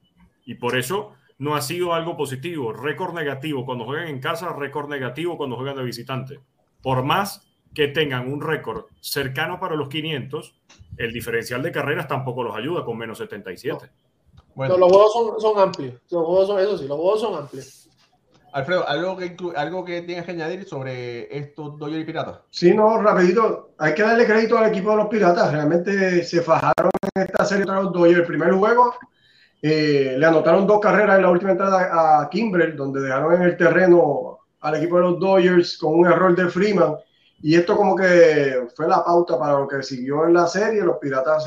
Y 0.46 0.56
por 0.56 0.78
eso 0.78 1.16
no 1.40 1.56
ha 1.56 1.62
sido 1.62 1.94
algo 1.94 2.16
positivo. 2.16 2.72
Récord 2.72 3.14
negativo 3.14 3.66
cuando 3.66 3.86
juegan 3.86 4.10
en 4.10 4.20
casa, 4.20 4.54
récord 4.54 4.90
negativo 4.90 5.38
cuando 5.38 5.56
juegan 5.56 5.78
de 5.78 5.84
visitante. 5.84 6.40
Por 6.82 7.04
más 7.04 7.48
que 7.74 7.88
tengan 7.88 8.32
un 8.32 8.42
récord 8.42 8.86
cercano 9.00 9.60
para 9.60 9.76
los 9.76 9.90
500, 9.90 10.56
el 10.98 11.14
diferencial 11.14 11.64
de 11.64 11.72
carreras 11.72 12.08
tampoco 12.08 12.44
los 12.44 12.56
ayuda 12.56 12.84
con 12.84 12.98
menos 12.98 13.18
77. 13.18 13.90
Bueno. 14.54 14.78
los 14.78 14.92
juegos 14.92 15.42
son, 15.42 15.60
amplios. 15.60 15.94
Los 16.10 16.26
juegos 16.26 16.48
son, 16.48 16.60
eso 16.60 16.78
sí, 16.78 16.88
los 16.88 16.98
juegos 16.98 17.22
son 17.22 17.36
amplios. 17.36 17.90
Alfredo, 18.52 18.86
¿algo 18.88 19.16
que, 19.16 19.38
algo 19.56 19.86
que 19.86 20.02
tienes 20.02 20.26
que 20.26 20.32
añadir 20.32 20.66
sobre 20.66 21.38
estos 21.38 21.78
Dodgers 21.78 22.02
y 22.02 22.06
Piratas? 22.06 22.40
Sí, 22.50 22.74
no, 22.74 23.00
rapidito. 23.00 23.70
Hay 23.78 23.94
que 23.94 24.02
darle 24.02 24.26
crédito 24.26 24.58
al 24.58 24.70
equipo 24.70 24.90
de 24.90 24.98
los 24.98 25.08
Piratas. 25.08 25.54
Realmente 25.54 26.24
se 26.24 26.42
fajaron 26.42 26.90
en 27.16 27.22
esta 27.22 27.46
serie 27.46 27.66
contra 27.66 27.84
los 27.84 27.94
Dodgers. 27.94 28.20
El 28.20 28.26
primer 28.26 28.52
juego 28.54 28.96
eh, 29.62 30.16
le 30.18 30.26
anotaron 30.26 30.66
dos 30.66 30.80
carreras 30.80 31.18
en 31.18 31.24
la 31.24 31.32
última 31.32 31.52
entrada 31.52 32.22
a 32.22 32.30
Kimbrel, 32.30 32.76
donde 32.76 33.02
dejaron 33.02 33.34
en 33.34 33.42
el 33.44 33.58
terreno 33.58 34.40
al 34.62 34.76
equipo 34.76 34.98
de 34.98 35.04
los 35.04 35.20
Dodgers 35.20 35.78
con 35.78 36.00
un 36.00 36.08
error 36.08 36.36
de 36.36 36.50
Freeman. 36.50 36.96
Y 37.42 37.56
esto 37.56 37.76
como 37.76 37.96
que 37.96 38.68
fue 38.76 38.88
la 38.88 39.04
pauta 39.04 39.38
para 39.38 39.60
lo 39.60 39.68
que 39.68 39.82
siguió 39.84 40.26
en 40.26 40.34
la 40.34 40.48
serie. 40.48 40.82
Los 40.84 40.98
Piratas, 40.98 41.46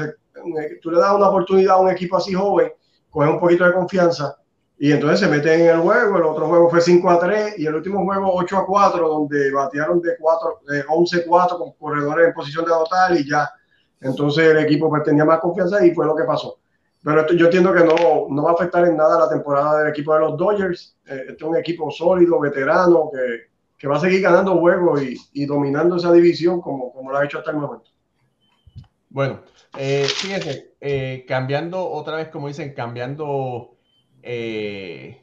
tú 0.81 0.91
le 0.91 0.99
das 0.99 1.15
una 1.15 1.29
oportunidad 1.29 1.77
a 1.77 1.81
un 1.81 1.91
equipo 1.91 2.17
así 2.17 2.33
joven, 2.33 2.73
coge 3.11 3.29
un 3.29 3.41
poquito 3.41 3.65
de 3.65 3.73
confianza 3.73 4.37
y 4.83 4.91
entonces 4.91 5.21
se 5.21 5.29
meten 5.29 5.61
en 5.61 5.69
el 5.69 5.79
juego. 5.79 6.17
El 6.17 6.25
otro 6.25 6.49
juego 6.49 6.69
fue 6.69 6.81
5 6.81 7.09
a 7.09 7.21
3 7.21 7.59
y 7.59 7.67
el 7.67 7.77
último 7.77 8.05
juego 8.05 8.35
8 8.35 8.59
a 8.59 8.67
4, 8.67 9.09
donde 9.09 9.53
batearon 9.53 10.01
de, 10.01 10.17
4, 10.19 10.61
de 10.67 10.85
11 10.89 11.25
4 11.25 11.57
con 11.57 11.73
corredores 11.75 12.27
en 12.27 12.35
posición 12.35 12.65
de 12.65 12.75
anotar 12.75 13.17
y 13.17 13.29
ya. 13.29 13.49
Entonces 14.01 14.49
el 14.49 14.59
equipo 14.59 14.89
pues, 14.89 15.05
tenía 15.05 15.25
más 15.25 15.39
confianza 15.39 15.87
y 15.87 15.95
fue 15.95 16.05
lo 16.05 16.17
que 16.17 16.25
pasó. 16.25 16.59
Pero 17.05 17.33
yo 17.33 17.47
entiendo 17.47 17.73
que 17.73 17.85
no, 17.85 18.29
no, 18.31 18.43
va 18.45 18.51
a 18.51 18.55
afectar 18.55 18.87
en 18.87 18.97
nada 18.97 19.19
la 19.19 19.29
temporada 19.29 19.81
del 19.81 19.89
equipo 19.89 20.15
de 20.15 20.21
los 20.21 20.37
Dodgers. 20.37 20.97
Eh, 21.07 21.25
este 21.31 21.33
es 21.33 21.43
un 21.43 21.57
equipo 21.57 21.91
sólido, 21.91 22.39
veterano, 22.39 23.11
que, 23.13 23.51
que 23.77 23.89
va 23.89 23.97
a 23.97 24.01
seguir 24.01 24.21
ganando 24.21 24.59
juegos 24.59 25.03
y, 25.03 25.17
y, 25.33 25.45
dominando 25.45 25.97
esa 25.97 26.13
división 26.13 26.61
como, 26.61 26.93
como 26.93 27.11
lo 27.11 27.19
ha 27.19 27.25
hecho 27.25 27.39
hasta 27.39 27.51
el 27.51 27.57
momento. 27.57 27.91
Bueno, 29.11 29.41
eh, 29.77 30.05
fíjense, 30.05 30.75
eh, 30.81 31.25
cambiando 31.27 31.91
otra 31.91 32.17
vez, 32.17 32.29
como 32.29 32.49
dicen, 32.49 32.73
cambiando 32.73 33.77
eh, 34.23 35.23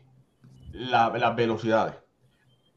las 0.73 1.35
velocidades. 1.35 1.95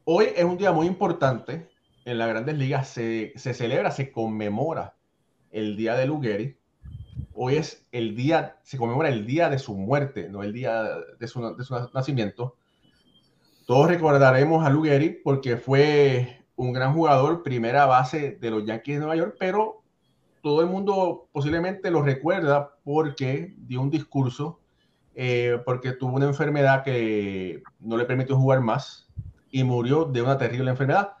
Hoy 0.05 0.27
es 0.35 0.43
un 0.43 0.57
día 0.57 0.71
muy 0.71 0.87
importante. 0.87 1.69
En 2.05 2.17
las 2.17 2.29
grandes 2.29 2.57
ligas 2.57 2.87
se, 2.87 3.33
se 3.35 3.53
celebra, 3.53 3.91
se 3.91 4.11
conmemora 4.11 4.95
el 5.51 5.77
día 5.77 5.95
de 5.95 6.07
Lugueri 6.07 6.57
hoy 7.35 7.55
es 7.55 7.85
el 7.91 8.15
día, 8.15 8.57
se 8.63 8.77
conmemora 8.77 9.09
el 9.09 9.25
día 9.25 9.49
de 9.49 9.59
su 9.59 9.75
muerte, 9.75 10.29
no 10.29 10.43
el 10.43 10.53
día 10.53 10.83
de 11.19 11.27
su, 11.27 11.41
nacimiento. 11.93 12.55
Todos 13.65 13.87
recordaremos 13.87 14.65
a 14.65 14.69
Lugueri 14.69 15.09
porque 15.23 15.57
fue 15.57 16.43
un 16.55 16.73
gran 16.73 16.93
jugador, 16.93 17.43
primera 17.43 17.85
base 17.85 18.37
de 18.39 18.51
los 18.51 18.65
Yankees 18.65 18.95
de 18.95 18.99
Nueva 18.99 19.15
York, 19.15 19.35
pero 19.39 19.81
todo 20.41 20.61
el 20.61 20.67
mundo 20.67 21.27
posiblemente 21.31 21.89
lo 21.89 22.01
recuerda 22.01 22.75
porque 22.83 23.55
dio 23.57 23.81
un 23.81 23.89
discurso, 23.89 24.59
eh, 25.15 25.59
porque 25.65 25.93
tuvo 25.93 26.17
una 26.17 26.25
enfermedad 26.25 26.83
que 26.83 27.63
no 27.79 27.97
le 27.97 28.05
permitió 28.05 28.35
jugar 28.35 28.61
más 28.61 29.07
y 29.49 29.63
murió 29.63 30.05
de 30.05 30.21
una 30.21 30.37
terrible 30.37 30.69
enfermedad. 30.71 31.13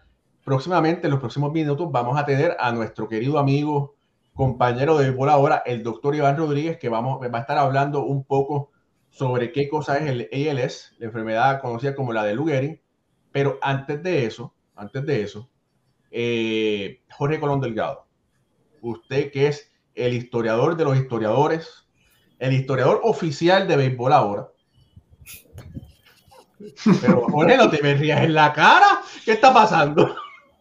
Próximamente, 0.43 1.07
en 1.07 1.11
los 1.11 1.21
próximos 1.21 1.53
minutos, 1.53 1.89
vamos 1.89 2.19
a 2.19 2.25
tener 2.25 2.57
a 2.59 2.71
nuestro 2.73 3.07
querido 3.07 3.39
amigo 3.39 3.92
compañero 4.33 4.97
de 4.97 5.05
béisbol 5.05 5.29
ahora, 5.29 5.63
el 5.65 5.83
doctor 5.83 6.15
Iván 6.15 6.37
Rodríguez, 6.37 6.77
que 6.77 6.89
vamos, 6.89 7.19
va 7.21 7.37
a 7.37 7.41
estar 7.41 7.57
hablando 7.57 8.03
un 8.03 8.23
poco 8.23 8.71
sobre 9.09 9.51
qué 9.51 9.69
cosa 9.69 9.97
es 9.97 10.09
el 10.09 10.29
ALS, 10.31 10.95
la 10.97 11.05
enfermedad 11.05 11.61
conocida 11.61 11.95
como 11.95 12.13
la 12.13 12.23
de 12.23 12.33
Lou 12.33 12.49
Pero 13.31 13.59
antes 13.61 14.01
de 14.01 14.25
eso, 14.25 14.55
antes 14.75 15.05
de 15.05 15.21
eso, 15.21 15.49
eh, 16.09 17.01
Jorge 17.11 17.39
Colón 17.39 17.61
Delgado, 17.61 18.07
usted 18.81 19.31
que 19.31 19.47
es 19.47 19.71
el 19.93 20.13
historiador 20.13 20.75
de 20.75 20.83
los 20.83 20.97
historiadores, 20.97 21.87
el 22.39 22.53
historiador 22.53 23.01
oficial 23.03 23.67
de 23.67 23.77
béisbol 23.77 24.13
ahora. 24.13 24.47
Pero 27.01 27.27
Jorge, 27.29 27.57
no 27.57 27.69
te 27.69 27.81
me 27.83 27.93
rías 27.93 28.21
en 28.23 28.33
la 28.33 28.53
cara. 28.53 29.01
¿Qué 29.23 29.33
está 29.33 29.53
pasando? 29.53 30.15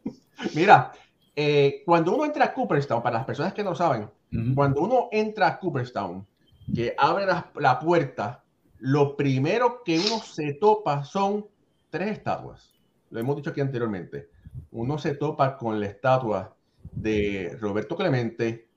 Mira, 0.54 0.92
eh, 1.34 1.82
cuando 1.86 2.14
uno 2.14 2.24
entra 2.24 2.46
a 2.46 2.54
Cooperstown, 2.54 3.02
para 3.02 3.18
las 3.18 3.26
personas 3.26 3.54
que 3.54 3.64
no 3.64 3.74
saben, 3.74 4.10
cuando 4.54 4.80
uno 4.80 5.08
entra 5.12 5.46
a 5.46 5.58
Cooperstown, 5.58 6.26
que 6.74 6.94
abre 6.96 7.26
la, 7.26 7.78
puerta, 7.78 8.42
lo 8.78 9.16
primero 9.16 9.82
que 9.84 9.98
uno 9.98 10.20
se 10.20 10.54
topa 10.54 11.04
son 11.04 11.46
tres 11.90 12.12
estatuas. 12.12 12.72
Lo 13.10 13.20
hemos 13.20 13.36
dicho 13.36 13.50
aquí 13.50 13.60
anteriormente. 13.60 14.30
Uno 14.70 14.96
se 14.96 15.14
topa 15.14 15.56
con 15.56 15.80
la 15.80 15.86
estatua 15.86 16.56
de 16.92 17.56
Roberto 17.60 17.94
Clemente, 17.94 18.68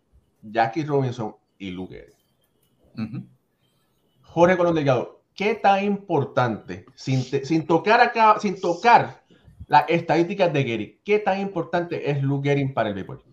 Jackie 0.41 0.84
Robinson 0.84 1.36
y 1.58 1.72
Luguer. 1.72 2.13
Jorge 4.22 4.58
Colón 4.58 4.76
Delgado, 4.76 5.22
¿qué 5.34 5.56
tan 5.56 5.84
importante, 5.84 6.86
sin, 6.96 7.22
sin 7.22 7.65
tocar 7.65 8.02
acá, 8.02 8.38
sin 8.39 8.60
tocar 8.60 9.25
las 9.67 9.86
estadísticas 9.89 10.51
de 10.54 10.63
Gary. 10.63 11.01
¿Qué 11.04 11.19
tan 11.19 11.39
importante 11.39 12.10
es 12.10 12.21
Luke 12.21 12.47
Gehrig 12.47 12.73
para 12.73 12.89
el 12.89 12.95
béisbol? 12.95 13.23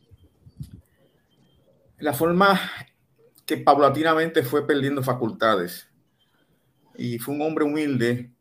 La 1.99 2.13
forma 2.13 2.59
que 3.47 3.59
paulatinamente 3.59 4.43
fue 4.43 4.67
perdiendo 4.67 5.03
facultades. 5.03 5.89
Y 6.97 7.19
fue 7.19 7.35
un 7.35 7.43
hombre 7.43 7.65
humilde, 7.65 8.33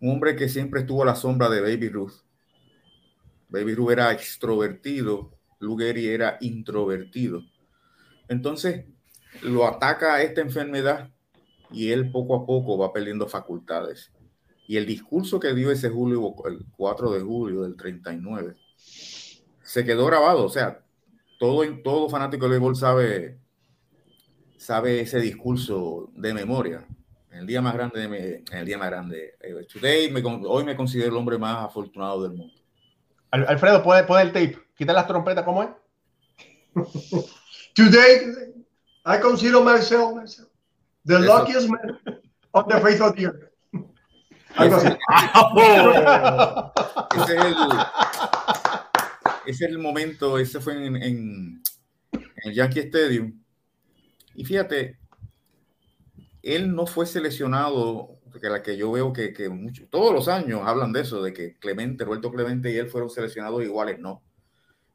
un 0.00 0.10
hombre 0.10 0.36
que 0.36 0.48
siempre 0.48 0.80
estuvo 0.80 1.02
a 1.02 1.06
la 1.06 1.16
sombra 1.16 1.48
de 1.48 1.60
Baby 1.60 1.88
Ruth. 1.88 2.14
Baby 3.48 3.74
Ruth 3.74 3.90
era 3.92 4.12
extrovertido, 4.12 5.38
Luke 5.58 5.84
Gehrig 5.84 6.10
era 6.10 6.38
introvertido. 6.40 7.42
Entonces 8.28 8.86
lo 9.42 9.66
ataca 9.66 10.22
esta 10.22 10.40
enfermedad 10.40 11.10
y 11.70 11.90
él 11.90 12.10
poco 12.10 12.36
a 12.36 12.46
poco 12.46 12.78
va 12.78 12.92
perdiendo 12.92 13.28
facultades. 13.28 14.12
Y 14.66 14.76
el 14.76 14.86
discurso 14.86 15.40
que 15.40 15.54
dio 15.54 15.70
ese 15.70 15.88
julio, 15.88 16.34
el 16.46 16.64
4 16.76 17.12
de 17.12 17.20
julio 17.20 17.62
del 17.62 17.76
39, 17.76 18.56
se 18.76 19.84
quedó 19.84 20.06
grabado. 20.06 20.44
O 20.44 20.48
sea, 20.48 20.82
todo, 21.38 21.62
todo 21.82 22.08
fanático 22.08 22.44
de 22.44 22.50
béisbol 22.50 22.76
sabe, 22.76 23.38
sabe 24.56 25.00
ese 25.00 25.20
discurso 25.20 26.10
de 26.14 26.32
memoria. 26.32 26.86
En 27.30 27.40
el 27.40 27.46
día 27.46 27.62
más 27.62 27.74
grande, 27.74 28.04
en 28.04 28.58
el 28.58 28.66
día 28.66 28.78
más 28.78 28.90
grande. 28.90 29.34
Eh, 29.40 29.66
today 29.72 30.12
hoy 30.46 30.64
me 30.64 30.76
considero 30.76 31.10
el 31.10 31.16
hombre 31.16 31.38
más 31.38 31.64
afortunado 31.64 32.22
del 32.22 32.32
mundo. 32.32 32.54
Alfredo, 33.30 33.82
pone, 33.82 34.04
pone 34.04 34.22
el 34.22 34.32
tape. 34.32 34.58
Quita 34.76 34.92
las 34.92 35.06
trompetas, 35.06 35.44
¿cómo 35.44 35.62
es? 35.62 35.70
Today, 37.74 38.52
I 39.06 39.18
consider 39.18 39.62
myself, 39.62 40.14
myself 40.14 40.52
the 41.04 41.18
luckiest 41.18 41.68
man 41.68 41.98
of 42.54 42.68
the 42.68 42.80
face 42.80 43.00
of 43.00 43.16
the 43.16 43.26
earth. 43.26 43.51
Ese, 49.46 49.60
es 49.60 49.60
el, 49.62 49.78
momento, 49.78 50.38
ese 50.38 50.60
fue 50.60 50.86
en, 50.86 51.62
el 52.12 52.54
Yankee 52.54 52.80
Stadium. 52.80 53.42
Y 54.34 54.44
fíjate, 54.44 54.98
él 56.42 56.74
no 56.74 56.86
fue 56.86 57.06
seleccionado, 57.06 58.20
porque 58.30 58.48
la 58.48 58.62
que 58.62 58.76
yo 58.76 58.92
veo 58.92 59.12
que, 59.12 59.32
que 59.32 59.50
todos 59.90 60.12
los 60.14 60.28
años 60.28 60.60
hablan 60.64 60.92
de 60.92 61.00
eso, 61.00 61.22
de 61.22 61.32
que 61.32 61.56
Clemente, 61.58 62.04
Roberto 62.04 62.30
Clemente 62.30 62.70
y 62.72 62.76
él 62.76 62.88
fueron 62.88 63.10
seleccionados 63.10 63.62
iguales, 63.62 63.98
no. 63.98 64.22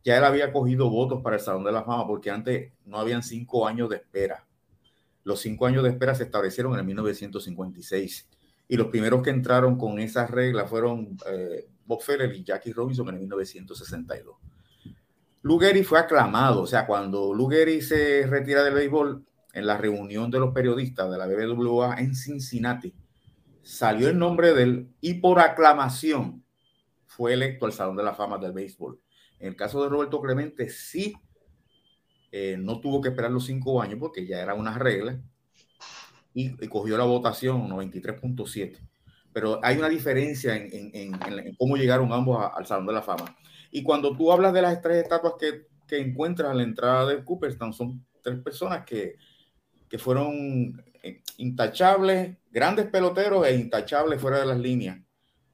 Ya 0.04 0.18
él 0.18 0.24
había 0.24 0.54
cogido 0.54 0.90
votos 0.90 1.22
para 1.22 1.36
el 1.36 1.42
Salón 1.42 1.64
de 1.64 1.72
la 1.72 1.84
Fama, 1.84 2.08
porque 2.08 2.32
antes 2.32 2.72
no 2.86 2.98
habían 3.00 3.24
cinco 3.24 3.68
años 3.68 3.90
de 3.90 3.98
espera. 3.98 4.46
Los 5.24 5.42
cinco 5.42 5.66
años 5.66 5.84
de 5.84 5.90
espera 5.90 6.16
se 6.16 6.24
establecieron 6.24 6.74
en 6.74 6.80
el 6.80 6.86
1956 6.86 8.30
Y 8.68 8.76
los 8.76 8.88
primeros 8.88 9.22
que 9.22 9.30
entraron 9.30 9.78
con 9.78 10.00
esas 10.00 10.30
reglas 10.30 10.70
fueron 10.70 11.18
eh, 11.32 11.68
Bob 11.86 12.02
Feller 12.02 12.34
y 12.36 12.44
Jackie 12.44 12.74
Robinson 12.74 13.08
en 13.10 13.20
1962. 13.20 14.36
Lou 15.44 15.60
Gehrig 15.60 15.86
fue 15.86 16.00
aclamado, 16.00 16.64
o 16.64 16.68
sea, 16.68 16.86
cuando 16.86 17.34
Lou 17.34 17.48
Gehrig 17.48 17.82
se 17.82 18.28
retira 18.28 18.64
del 18.64 18.74
béisbol, 18.74 19.24
en 19.54 19.66
la 19.66 19.78
reunión 19.78 20.30
de 20.30 20.40
los 20.40 20.54
periodistas 20.54 21.10
de 21.10 21.18
la 21.18 21.26
BBWA 21.26 21.96
en 22.00 22.14
Cincinnati, 22.14 22.94
salió 23.64 24.08
el 24.08 24.20
nombre 24.20 24.54
de 24.54 24.64
él 24.64 24.90
y 25.02 25.16
por 25.16 25.40
aclamación 25.40 26.44
fue 27.08 27.34
electo 27.34 27.66
al 27.66 27.74
Salón 27.74 27.98
de 27.98 28.04
la 28.04 28.14
Fama 28.14 28.38
del 28.38 28.52
Béisbol. 28.52 29.00
En 29.40 29.48
el 29.48 29.56
caso 29.56 29.82
de 29.82 29.90
Roberto 29.90 30.22
Clemente, 30.22 30.70
sí, 30.70 31.16
eh, 32.32 32.56
no 32.60 32.80
tuvo 32.80 33.02
que 33.02 33.10
esperar 33.10 33.32
los 33.32 33.46
cinco 33.46 33.82
años 33.82 33.98
porque 34.00 34.28
ya 34.28 34.40
era 34.40 34.54
una 34.54 34.78
regla 34.78 35.20
y, 36.38 36.68
cogió 36.68 36.98
la 36.98 37.04
votación 37.04 37.68
93.7. 37.68 38.78
Pero 39.34 39.60
hay 39.64 39.78
una 39.78 39.90
diferencia 39.90 40.56
en, 40.56 41.18
cómo 41.58 41.78
llegaron 41.78 42.14
ambos 42.14 42.48
al 42.54 42.66
Salón 42.68 42.86
de 42.86 42.94
la 42.94 43.02
Fama. 43.02 43.36
Y 43.72 43.82
cuando 43.82 44.16
tú 44.16 44.32
hablas 44.32 44.54
de 44.54 44.62
las 44.62 44.80
tres 44.82 45.04
estatuas 45.04 45.34
que, 45.40 45.66
encuentras 45.98 46.52
a 46.52 46.54
la 46.54 46.64
entrada 46.64 47.08
del 47.08 47.24
Cooperstown, 47.24 47.74
son 47.74 48.06
tres 48.22 48.40
personas 48.40 48.86
que, 48.86 49.16
que 49.90 49.98
fueron 49.98 50.84
eh, 51.02 51.22
intachables, 51.38 52.38
grandes 52.52 52.86
peloteros 52.88 53.48
e 53.48 53.56
intachables 53.56 54.22
fuera 54.22 54.40
de 54.40 54.46
las 54.46 54.60
líneas, 54.60 55.00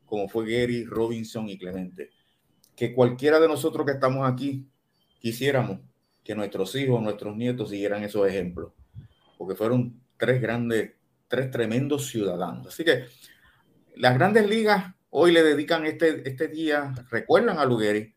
como 0.06 0.28
fue 0.28 0.46
Gary, 0.46 0.84
Robinson 0.84 1.48
y 1.48 1.58
Clemente. 1.58 2.10
Que 2.76 2.94
cualquiera 2.94 3.40
de 3.40 3.48
nosotros 3.48 3.86
que 3.86 3.94
estamos 3.94 4.30
aquí 4.30 4.68
quisiéramos 5.20 5.80
que 6.24 6.36
nuestros 6.36 6.76
hijos, 6.76 7.02
nuestros 7.02 7.38
nietos 7.38 7.70
siguieran 7.70 8.04
esos 8.04 8.28
ejemplos, 8.28 8.74
porque 9.38 9.56
fueron 9.56 10.03
tres 10.18 10.41
grandes, 10.41 10.93
tres 11.28 11.51
tremendos 11.51 12.07
ciudadanos. 12.07 12.68
Así 12.68 12.84
que 12.84 13.05
las 13.95 14.14
grandes 14.16 14.47
ligas 14.49 14.93
hoy 15.09 15.32
le 15.32 15.43
dedican 15.43 15.86
este, 15.86 16.28
este 16.28 16.47
día, 16.47 16.93
recuerdan 17.09 17.59
a 17.59 17.66
Lugueri, 17.66 18.14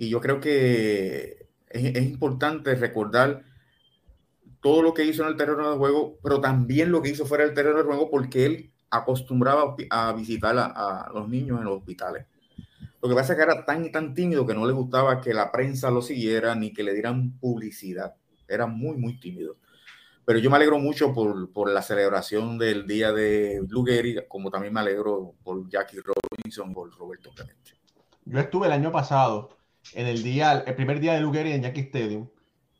y 0.00 0.08
yo 0.08 0.18
creo 0.18 0.40
que 0.40 1.46
es, 1.68 2.02
importante 2.02 2.74
recordar 2.74 3.44
todo 4.62 4.82
lo 4.82 4.94
que 4.94 5.04
hizo 5.04 5.22
en 5.22 5.28
el 5.28 5.36
terreno 5.36 5.70
de 5.70 5.76
juego, 5.76 6.18
pero 6.22 6.40
también 6.40 6.90
lo 6.90 7.02
que 7.02 7.10
hizo 7.10 7.26
fuera 7.26 7.44
del 7.44 7.54
terreno 7.54 7.78
de 7.78 7.84
juego 7.84 8.10
porque 8.10 8.46
él 8.46 8.72
acostumbraba 8.88 9.76
a 9.90 10.12
visitar 10.14 10.56
a, 10.58 11.10
los 11.12 11.28
niños 11.28 11.58
en 11.58 11.66
los 11.66 11.76
hospitales. 11.76 12.24
Lo 13.02 13.10
que 13.10 13.14
pasa 13.14 13.34
es 13.34 13.36
que 13.36 13.42
era 13.42 13.66
tan 13.66 13.84
y 13.84 13.92
tan 13.92 14.14
tímido 14.14 14.46
que 14.46 14.54
no 14.54 14.66
le 14.66 14.72
gustaba 14.72 15.20
que 15.20 15.34
la 15.34 15.52
prensa 15.52 15.90
lo 15.90 16.00
siguiera 16.00 16.54
ni 16.54 16.72
que 16.72 16.82
le 16.82 16.94
dieran 16.94 17.38
publicidad. 17.38 18.14
Era 18.48 18.64
muy, 18.66 18.96
muy 18.96 19.20
tímido. 19.20 19.58
Pero 20.30 20.38
yo 20.38 20.48
me 20.48 20.58
alegro 20.58 20.78
mucho 20.78 21.12
por, 21.12 21.52
por 21.52 21.68
la 21.72 21.82
celebración 21.82 22.56
del 22.56 22.86
día 22.86 23.10
de 23.10 23.60
Blue 23.62 23.84
como 24.28 24.48
también 24.48 24.72
me 24.72 24.78
alegro 24.78 25.34
por 25.42 25.68
Jackie 25.68 25.96
Robinson, 25.98 26.72
por 26.72 26.96
Roberto 26.96 27.32
Clemente. 27.34 27.72
Yo 28.26 28.38
estuve 28.38 28.68
el 28.68 28.72
año 28.72 28.92
pasado 28.92 29.58
en 29.92 30.06
el 30.06 30.22
día, 30.22 30.62
el 30.64 30.76
primer 30.76 31.00
día 31.00 31.14
de 31.14 31.24
Blue 31.24 31.34
en 31.34 31.62
Yankee 31.62 31.80
Stadium 31.80 32.28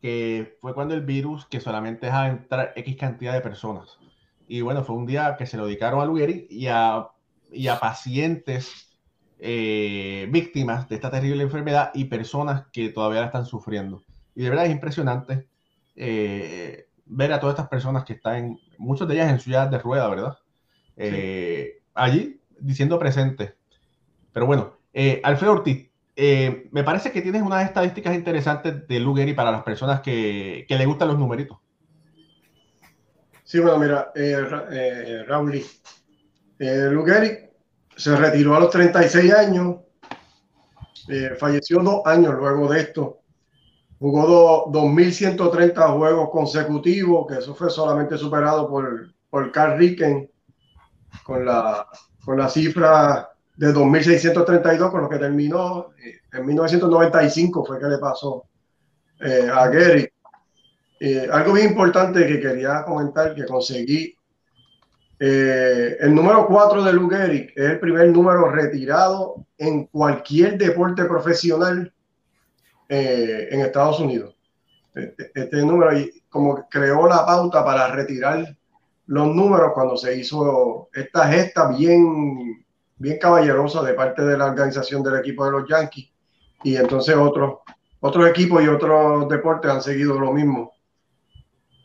que 0.01 0.59
fue 0.61 0.75
cuando 0.75 0.95
el 0.95 1.01
virus 1.01 1.45
que 1.47 1.59
solamente 1.59 2.07
deja 2.07 2.29
entrar 2.29 2.73
X 2.77 2.97
cantidad 2.97 3.33
de 3.33 3.41
personas. 3.41 3.99
Y 4.47 4.61
bueno, 4.61 4.85
fue 4.85 4.95
un 4.95 5.07
día 5.07 5.35
que 5.37 5.47
se 5.47 5.57
lo 5.57 5.67
dedicaron 5.67 6.01
a 6.01 6.05
Lugeri 6.05 6.47
y 6.49 6.69
a, 6.69 7.09
y 7.51 7.67
a 7.67 7.81
pacientes 7.81 8.97
eh, 9.41 10.29
víctimas 10.31 10.89
de 10.89 10.95
esta 10.95 11.11
terrible 11.11 11.43
enfermedad 11.43 11.91
y 11.95 12.05
personas 12.05 12.67
que 12.73 12.91
todavía 12.91 13.23
la 13.23 13.27
están 13.27 13.45
sufriendo. 13.45 14.05
Y 14.37 14.45
de 14.45 14.51
verdad 14.51 14.67
es 14.67 14.71
impresionante 14.71 15.49
eh, 15.97 16.87
ver 17.11 17.33
a 17.33 17.41
todas 17.41 17.55
estas 17.55 17.69
personas 17.69 18.05
que 18.05 18.15
están, 18.15 18.59
muchas 18.79 19.07
de 19.09 19.15
ellas 19.15 19.31
en 19.31 19.41
ciudad 19.41 19.69
de 19.69 19.79
rueda, 19.79 20.09
¿verdad? 20.09 20.39
Eh, 20.97 21.83
allí 21.95 22.41
diciendo 22.59 22.99
presente. 22.99 23.55
Pero 24.33 24.47
bueno, 24.47 24.79
Alfredo 25.23 25.53
Ortiz, 25.53 25.91
eh, 26.23 26.69
me 26.71 26.85
parece 26.85 27.13
que 27.13 27.23
tienes 27.23 27.41
unas 27.41 27.65
estadísticas 27.65 28.15
interesantes 28.15 28.87
de 28.87 29.01
Lugeri 29.01 29.33
para 29.33 29.51
las 29.51 29.63
personas 29.63 30.03
que, 30.03 30.67
que 30.69 30.77
le 30.77 30.85
gustan 30.85 31.09
los 31.09 31.19
numeritos. 31.19 31.57
Sí, 33.43 33.59
bueno, 33.59 33.79
mira, 33.79 34.13
eh, 34.15 34.37
eh 34.71 35.25
Raúl, 35.27 35.65
eh, 36.59 37.51
se 37.97 38.17
retiró 38.17 38.55
a 38.55 38.61
los 38.61 38.71
36 38.71 39.33
años, 39.33 39.77
falleció 41.39 41.79
dos 41.79 42.03
años 42.05 42.35
luego 42.35 42.71
de 42.71 42.81
esto, 42.81 43.20
jugó 44.01 44.73
2.130 44.73 45.97
juegos 45.99 46.31
consecutivos, 46.31 47.27
que 47.29 47.39
eso 47.39 47.55
fue 47.55 47.69
solamente 47.69 48.17
superado 48.17 48.67
por, 48.69 49.13
por 49.29 49.53
Carl 49.53 49.79
Ricken 49.79 50.29
con 51.23 51.45
la, 51.45 51.87
con 52.25 52.39
la 52.39 52.49
cifra 52.49 53.29
de 53.57 53.75
2.632 53.75 54.91
con 54.91 55.03
lo 55.03 55.09
que 55.09 55.19
terminó. 55.19 55.91
Eh, 56.03 56.15
en 56.33 56.47
1995 56.47 57.65
fue 57.65 57.79
que 57.79 57.87
le 57.87 57.99
pasó 57.99 58.47
eh, 59.21 59.51
a 59.53 59.69
Gary. 59.69 60.09
Eh, 60.99 61.29
algo 61.31 61.53
bien 61.53 61.69
importante 61.69 62.27
que 62.27 62.41
quería 62.41 62.83
comentar 62.85 63.35
que 63.35 63.45
conseguí. 63.45 64.15
el 65.19 66.15
número 66.15 66.47
4 66.47 66.85
de 66.85 66.93
Lou 66.95 67.11
es 67.13 67.53
el 67.55 67.79
primer 67.79 68.09
número 68.09 68.51
retirado 68.51 69.45
en 69.59 69.85
cualquier 69.89 70.57
deporte 70.57 71.05
profesional 71.05 71.93
en 72.91 73.61
Estados 73.61 74.01
Unidos. 74.01 74.35
Este, 74.95 75.31
este 75.35 75.57
número 75.59 75.91
como 76.29 76.69
creó 76.69 77.07
la 77.07 77.25
pauta 77.25 77.65
para 77.65 77.89
retirar 77.93 78.57
los 79.07 79.29
números 79.29 79.73
cuando 79.73 79.97
se 79.97 80.17
hizo 80.17 80.89
esta 80.93 81.29
gesta 81.29 81.69
bien 81.69 82.65
bien 82.97 83.19
caballerosa 83.19 83.83
de 83.83 83.95
parte 83.95 84.23
de 84.23 84.37
la 84.37 84.47
organización 84.47 85.03
del 85.03 85.17
equipo 85.17 85.45
de 85.45 85.53
los 85.53 85.69
Yankees 85.69 86.11
y 86.65 86.77
entonces 86.77 87.17
otros 87.17 87.59
otros 88.01 88.29
equipos 88.29 88.63
y 88.63 88.69
otros 88.69 89.29
deportes 89.29 89.71
han 89.71 89.83
seguido 89.83 90.19
lo 90.19 90.33
mismo. 90.33 90.73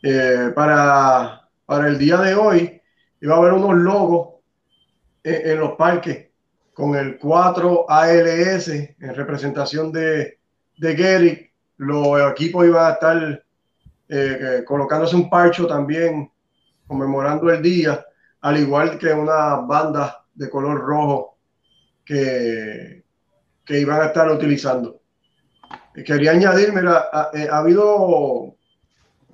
Eh, 0.02 0.50
para, 0.54 1.48
para 1.64 1.88
el 1.88 1.98
día 1.98 2.16
de 2.18 2.34
hoy 2.34 2.80
iba 3.20 3.34
a 3.34 3.38
haber 3.38 3.52
unos 3.52 3.76
logos 3.76 4.36
en, 5.22 5.58
los 5.58 5.72
parques 5.72 6.28
con 6.72 6.94
el 6.94 7.18
4 7.18 7.86
ALS 7.88 8.68
en 8.68 9.14
representación 9.14 9.92
de, 9.92 10.35
de 10.76 10.94
Gary. 10.94 11.50
Los 11.78 12.32
equipos 12.32 12.66
iban 12.66 12.86
a 12.86 12.94
estar 12.94 13.44
eh, 14.08 14.62
colocándose 14.64 15.16
un 15.16 15.28
parcho 15.28 15.66
también 15.66 16.30
conmemorando 16.86 17.50
el 17.50 17.60
día, 17.60 18.04
al 18.40 18.58
igual 18.58 18.98
que 18.98 19.12
una 19.12 19.56
banda 19.56 20.24
de 20.32 20.48
color 20.48 20.80
rojo 20.80 21.38
que, 22.04 23.04
que 23.64 23.80
iban 23.80 24.00
a 24.00 24.06
estar 24.06 24.30
utilizando. 24.30 25.00
Quería 26.04 26.32
añadir, 26.32 26.72
mira, 26.72 27.08
ha, 27.12 27.30
eh, 27.32 27.48
habido 27.50 28.54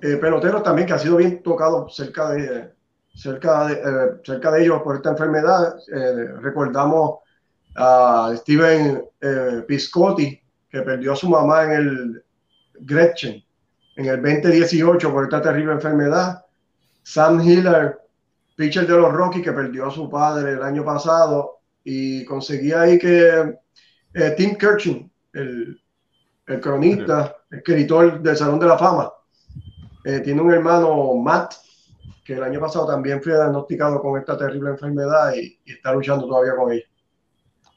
eh, 0.01 0.17
peloteros 0.17 0.63
también 0.63 0.87
que 0.87 0.93
ha 0.93 0.99
sido 0.99 1.17
bien 1.17 1.43
tocado 1.43 1.87
cerca 1.89 2.31
de, 2.31 2.71
cerca 3.13 3.67
de, 3.67 4.21
cerca 4.23 4.51
de 4.51 4.63
ellos 4.63 4.81
por 4.81 4.95
esta 4.95 5.11
enfermedad. 5.11 5.75
recordamos 6.41 7.19
a 7.75 8.33
Steven 8.37 9.03
Piscotti, 9.67 10.42
que 10.73 10.81
perdió 10.81 11.13
a 11.13 11.15
su 11.15 11.29
mamá 11.29 11.65
en 11.65 11.71
el 11.71 12.23
Gretchen 12.79 13.43
en 13.95 14.05
el 14.07 14.19
2018 14.19 15.11
por 15.11 15.25
esta 15.25 15.39
terrible 15.39 15.73
enfermedad. 15.73 16.43
Sam 17.03 17.41
Hiller, 17.41 17.99
pitcher 18.55 18.87
de 18.87 18.97
los 18.97 19.13
Rockies 19.13 19.43
que 19.43 19.51
perdió 19.51 19.85
a 19.85 19.91
su 19.91 20.09
padre 20.09 20.53
el 20.53 20.63
año 20.63 20.83
pasado 20.83 21.59
y 21.83 22.25
conseguí 22.25 22.71
ahí 22.71 22.97
que 22.97 23.55
eh, 24.15 24.33
Tim 24.35 24.55
Kirchin, 24.57 25.11
el, 25.33 25.79
el 26.47 26.59
cronista, 26.59 27.35
escritor 27.51 28.19
del 28.19 28.35
Salón 28.35 28.59
de 28.59 28.65
la 28.65 28.77
Fama, 28.79 29.11
eh, 30.05 30.21
tiene 30.21 30.41
un 30.41 30.51
hermano, 30.51 31.13
Matt, 31.13 31.53
que 32.25 32.33
el 32.33 32.43
año 32.43 32.59
pasado 32.59 32.87
también 32.87 33.21
fue 33.21 33.33
diagnosticado 33.33 34.01
con 34.01 34.19
esta 34.19 34.35
terrible 34.35 34.71
enfermedad 34.71 35.35
y, 35.35 35.59
está 35.71 35.93
luchando 35.93 36.27
todavía 36.27 36.55
con 36.55 36.71
ella. 36.71 36.85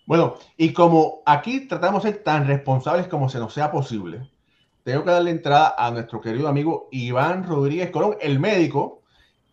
Bueno, 0.06 0.34
y 0.56 0.72
como 0.72 1.22
aquí 1.26 1.66
tratamos 1.66 2.04
de 2.04 2.12
ser 2.12 2.22
tan 2.22 2.46
responsables 2.46 3.08
como 3.08 3.28
se 3.28 3.38
nos 3.38 3.52
sea 3.52 3.72
posible, 3.72 4.30
tengo 4.84 5.02
que 5.02 5.10
darle 5.10 5.32
entrada 5.32 5.74
a 5.76 5.90
nuestro 5.90 6.20
querido 6.20 6.46
amigo 6.46 6.88
Iván 6.92 7.42
Rodríguez 7.42 7.90
Colón, 7.90 8.16
el 8.20 8.38
médico, 8.38 9.02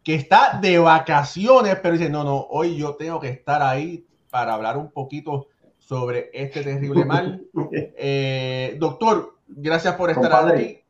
que 0.03 0.13
está 0.13 0.59
de 0.61 0.77
vacaciones, 0.77 1.77
pero 1.81 1.97
dice, 1.97 2.09
no, 2.09 2.23
no, 2.23 2.47
hoy 2.51 2.75
yo 2.77 2.95
tengo 2.95 3.19
que 3.19 3.29
estar 3.29 3.63
ahí 3.63 4.05
para 4.29 4.53
hablar 4.53 4.77
un 4.77 4.91
poquito 4.91 5.47
sobre 5.79 6.29
este 6.33 6.61
terrible 6.61 7.03
mal. 7.05 7.41
Eh, 7.95 8.75
doctor, 8.79 9.37
gracias 9.47 9.95
por 9.95 10.11
estar 10.11 10.51
aquí. 10.51 10.82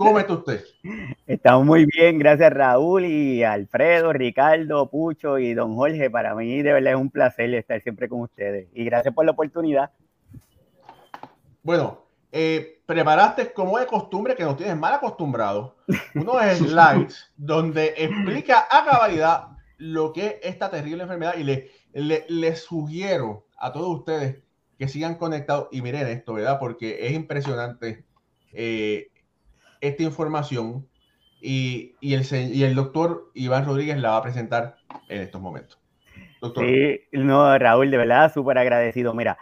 ¿Cómo 0.00 0.18
está 0.18 0.32
usted? 0.32 0.64
Estamos 1.26 1.66
muy 1.66 1.84
bien, 1.84 2.18
gracias 2.18 2.50
Raúl 2.50 3.04
y 3.04 3.44
Alfredo, 3.44 4.14
Ricardo, 4.14 4.88
Pucho 4.88 5.38
y 5.38 5.52
don 5.52 5.76
Jorge. 5.76 6.08
Para 6.08 6.34
mí 6.34 6.62
de 6.62 6.72
verdad 6.72 6.94
es 6.94 6.98
un 6.98 7.10
placer 7.10 7.52
estar 7.52 7.82
siempre 7.82 8.08
con 8.08 8.22
ustedes 8.22 8.68
y 8.72 8.86
gracias 8.86 9.12
por 9.12 9.26
la 9.26 9.32
oportunidad. 9.32 9.90
Bueno, 11.62 12.06
eh, 12.32 12.80
preparaste 12.86 13.52
como 13.52 13.78
de 13.78 13.84
costumbre 13.84 14.34
que 14.34 14.42
nos 14.42 14.56
tienes 14.56 14.78
mal 14.78 14.94
acostumbrados 14.94 15.74
unos 16.14 16.42
slides 16.56 17.30
donde 17.36 17.92
explica 17.98 18.68
a 18.70 18.86
cabalidad 18.86 19.48
lo 19.76 20.14
que 20.14 20.26
es 20.26 20.36
esta 20.44 20.70
terrible 20.70 21.02
enfermedad 21.02 21.34
y 21.36 21.44
les 21.44 21.70
le, 21.92 22.24
le 22.26 22.56
sugiero 22.56 23.44
a 23.58 23.70
todos 23.70 23.98
ustedes 23.98 24.38
que 24.78 24.88
sigan 24.88 25.16
conectados 25.16 25.68
y 25.72 25.82
miren 25.82 26.06
esto, 26.06 26.32
¿verdad? 26.32 26.58
Porque 26.58 27.06
es 27.06 27.12
impresionante 27.12 28.06
eh, 28.54 29.10
esta 29.80 30.02
información 30.02 30.86
y, 31.40 31.94
y, 32.00 32.14
el, 32.14 32.24
y 32.32 32.62
el 32.62 32.74
doctor 32.74 33.30
Iván 33.34 33.64
Rodríguez 33.64 33.98
la 33.98 34.10
va 34.10 34.16
a 34.18 34.22
presentar 34.22 34.76
en 35.08 35.22
estos 35.22 35.40
momentos. 35.40 35.78
Doctor. 36.40 36.66
Sí, 36.66 37.00
no, 37.12 37.58
Raúl, 37.58 37.90
de 37.90 37.96
verdad, 37.96 38.32
súper 38.32 38.58
agradecido. 38.58 39.12
Mira, 39.14 39.36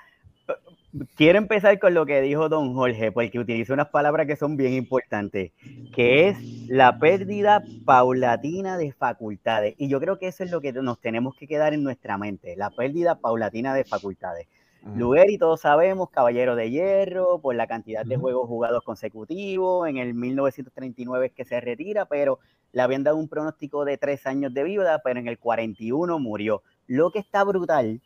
quiero 1.16 1.38
empezar 1.38 1.78
con 1.78 1.94
lo 1.94 2.06
que 2.06 2.20
dijo 2.20 2.48
don 2.48 2.74
Jorge, 2.74 3.12
porque 3.12 3.38
utiliza 3.38 3.74
unas 3.74 3.88
palabras 3.88 4.26
que 4.26 4.36
son 4.36 4.56
bien 4.56 4.72
importantes, 4.72 5.52
que 5.94 6.28
es 6.28 6.38
la 6.68 6.98
pérdida 6.98 7.62
paulatina 7.84 8.76
de 8.76 8.92
facultades. 8.92 9.74
Y 9.78 9.88
yo 9.88 10.00
creo 10.00 10.18
que 10.18 10.28
eso 10.28 10.44
es 10.44 10.50
lo 10.50 10.60
que 10.60 10.72
nos 10.72 11.00
tenemos 11.00 11.36
que 11.36 11.46
quedar 11.46 11.74
en 11.74 11.82
nuestra 11.82 12.18
mente, 12.18 12.56
la 12.56 12.70
pérdida 12.70 13.16
paulatina 13.16 13.74
de 13.74 13.84
facultades. 13.84 14.48
Luger 14.82 15.30
y 15.30 15.38
todos 15.38 15.60
sabemos, 15.60 16.10
caballero 16.10 16.56
de 16.56 16.70
hierro, 16.70 17.40
por 17.40 17.54
la 17.54 17.66
cantidad 17.66 18.04
de 18.04 18.16
juegos 18.16 18.48
jugados 18.48 18.82
consecutivos. 18.82 19.88
En 19.88 19.98
el 19.98 20.14
1939 20.14 21.26
es 21.26 21.32
que 21.32 21.44
se 21.44 21.60
retira, 21.60 22.06
pero 22.06 22.38
le 22.72 22.82
habían 22.82 23.04
dado 23.04 23.16
un 23.16 23.28
pronóstico 23.28 23.84
de 23.84 23.98
tres 23.98 24.26
años 24.26 24.54
de 24.54 24.64
vida, 24.64 25.00
pero 25.02 25.20
en 25.20 25.28
el 25.28 25.38
41 25.38 26.18
murió. 26.18 26.62
Lo 26.86 27.10
que 27.10 27.18
está 27.18 27.44
brutal, 27.44 28.00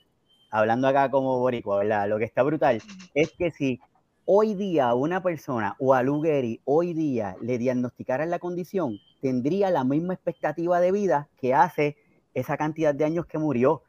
hablando 0.51 0.89
acá 0.89 1.11
como 1.11 1.39
boricua, 1.39 1.79
¿verdad? 1.79 2.09
Lo 2.09 2.19
que 2.19 2.25
está 2.25 2.43
brutal 2.43 2.81
es 3.15 3.33
que 3.33 3.51
si 3.51 3.81
hoy 4.25 4.55
día 4.55 4.89
a 4.89 4.95
una 4.95 5.23
persona 5.23 5.77
o 5.79 5.95
a 5.95 6.03
Lugeri 6.03 6.61
hoy 6.65 6.95
día 6.95 7.37
le 7.41 7.59
diagnosticaran 7.59 8.31
la 8.31 8.39
condición, 8.39 8.99
tendría 9.21 9.71
la 9.71 9.85
misma 9.85 10.15
expectativa 10.15 10.81
de 10.81 10.93
vida 10.93 11.29
que 11.37 11.55
hace 11.55 11.97
esa 12.35 12.57
cantidad 12.57 12.95
de 12.95 13.05
años 13.05 13.27
que 13.27 13.39
murió 13.39 13.83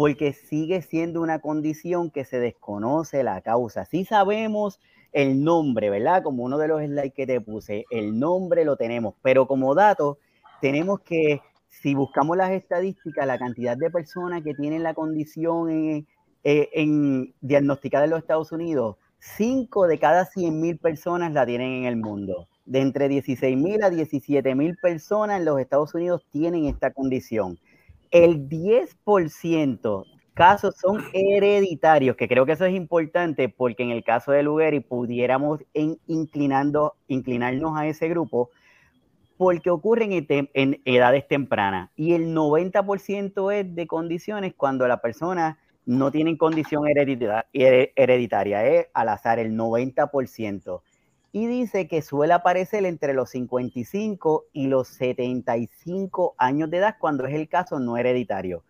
porque 0.00 0.32
sigue 0.32 0.80
siendo 0.80 1.20
una 1.20 1.40
condición 1.40 2.10
que 2.10 2.24
se 2.24 2.40
desconoce 2.40 3.22
la 3.22 3.42
causa. 3.42 3.84
Sí 3.84 4.06
sabemos 4.06 4.80
el 5.12 5.44
nombre, 5.44 5.90
¿verdad? 5.90 6.22
Como 6.22 6.42
uno 6.42 6.56
de 6.56 6.68
los 6.68 6.80
slides 6.80 7.12
que 7.12 7.26
te 7.26 7.38
puse, 7.42 7.84
el 7.90 8.18
nombre 8.18 8.64
lo 8.64 8.78
tenemos, 8.78 9.16
pero 9.20 9.46
como 9.46 9.74
dato 9.74 10.16
tenemos 10.62 11.00
que, 11.00 11.42
si 11.68 11.94
buscamos 11.94 12.38
las 12.38 12.52
estadísticas, 12.52 13.26
la 13.26 13.38
cantidad 13.38 13.76
de 13.76 13.90
personas 13.90 14.42
que 14.42 14.54
tienen 14.54 14.84
la 14.84 14.94
condición 14.94 15.68
en, 15.68 16.08
eh, 16.44 16.70
en 16.72 17.34
diagnosticada 17.42 18.04
en 18.04 18.10
los 18.12 18.20
Estados 18.20 18.52
Unidos, 18.52 18.96
5 19.18 19.86
de 19.86 19.98
cada 19.98 20.24
100 20.24 20.58
mil 20.62 20.78
personas 20.78 21.30
la 21.34 21.44
tienen 21.44 21.72
en 21.72 21.84
el 21.84 21.96
mundo. 21.96 22.48
De 22.64 22.80
entre 22.80 23.06
16 23.10 23.54
mil 23.54 23.82
a 23.82 23.90
17 23.90 24.54
mil 24.54 24.78
personas 24.78 25.40
en 25.40 25.44
los 25.44 25.60
Estados 25.60 25.94
Unidos 25.94 26.24
tienen 26.30 26.64
esta 26.64 26.90
condición 26.90 27.58
el 28.10 28.48
10% 28.48 30.04
casos 30.34 30.74
son 30.80 31.04
hereditarios, 31.12 32.16
que 32.16 32.28
creo 32.28 32.46
que 32.46 32.52
eso 32.52 32.64
es 32.64 32.74
importante 32.74 33.48
porque 33.48 33.82
en 33.82 33.90
el 33.90 34.02
caso 34.02 34.32
de 34.32 34.42
Lugeri 34.42 34.80
pudiéramos 34.80 35.60
inclinando, 35.74 36.94
inclinarnos 37.08 37.76
a 37.76 37.86
ese 37.86 38.08
grupo 38.08 38.50
porque 39.36 39.70
ocurren 39.70 40.12
en, 40.12 40.80
edades 40.84 41.26
tempranas 41.28 41.90
y 41.96 42.12
el 42.12 42.34
90% 42.34 43.52
es 43.54 43.74
de 43.74 43.86
condiciones 43.86 44.54
cuando 44.56 44.86
la 44.88 45.00
persona 45.00 45.58
no 45.86 46.10
tiene 46.10 46.36
condición 46.36 46.84
hereditaria, 46.86 48.66
es 48.66 48.86
al 48.94 49.08
azar 49.08 49.38
el 49.38 49.52
90% 49.56 50.82
y 51.32 51.46
dice 51.46 51.86
que 51.86 52.02
suele 52.02 52.32
aparecer 52.32 52.84
entre 52.84 53.14
los 53.14 53.30
55 53.30 54.46
y 54.52 54.66
los 54.66 54.88
75 54.88 56.34
años 56.38 56.70
de 56.70 56.78
edad 56.78 56.96
cuando 56.98 57.24
es 57.26 57.34
el 57.34 57.48
caso 57.48 57.78
no 57.78 57.96
hereditario. 57.96 58.64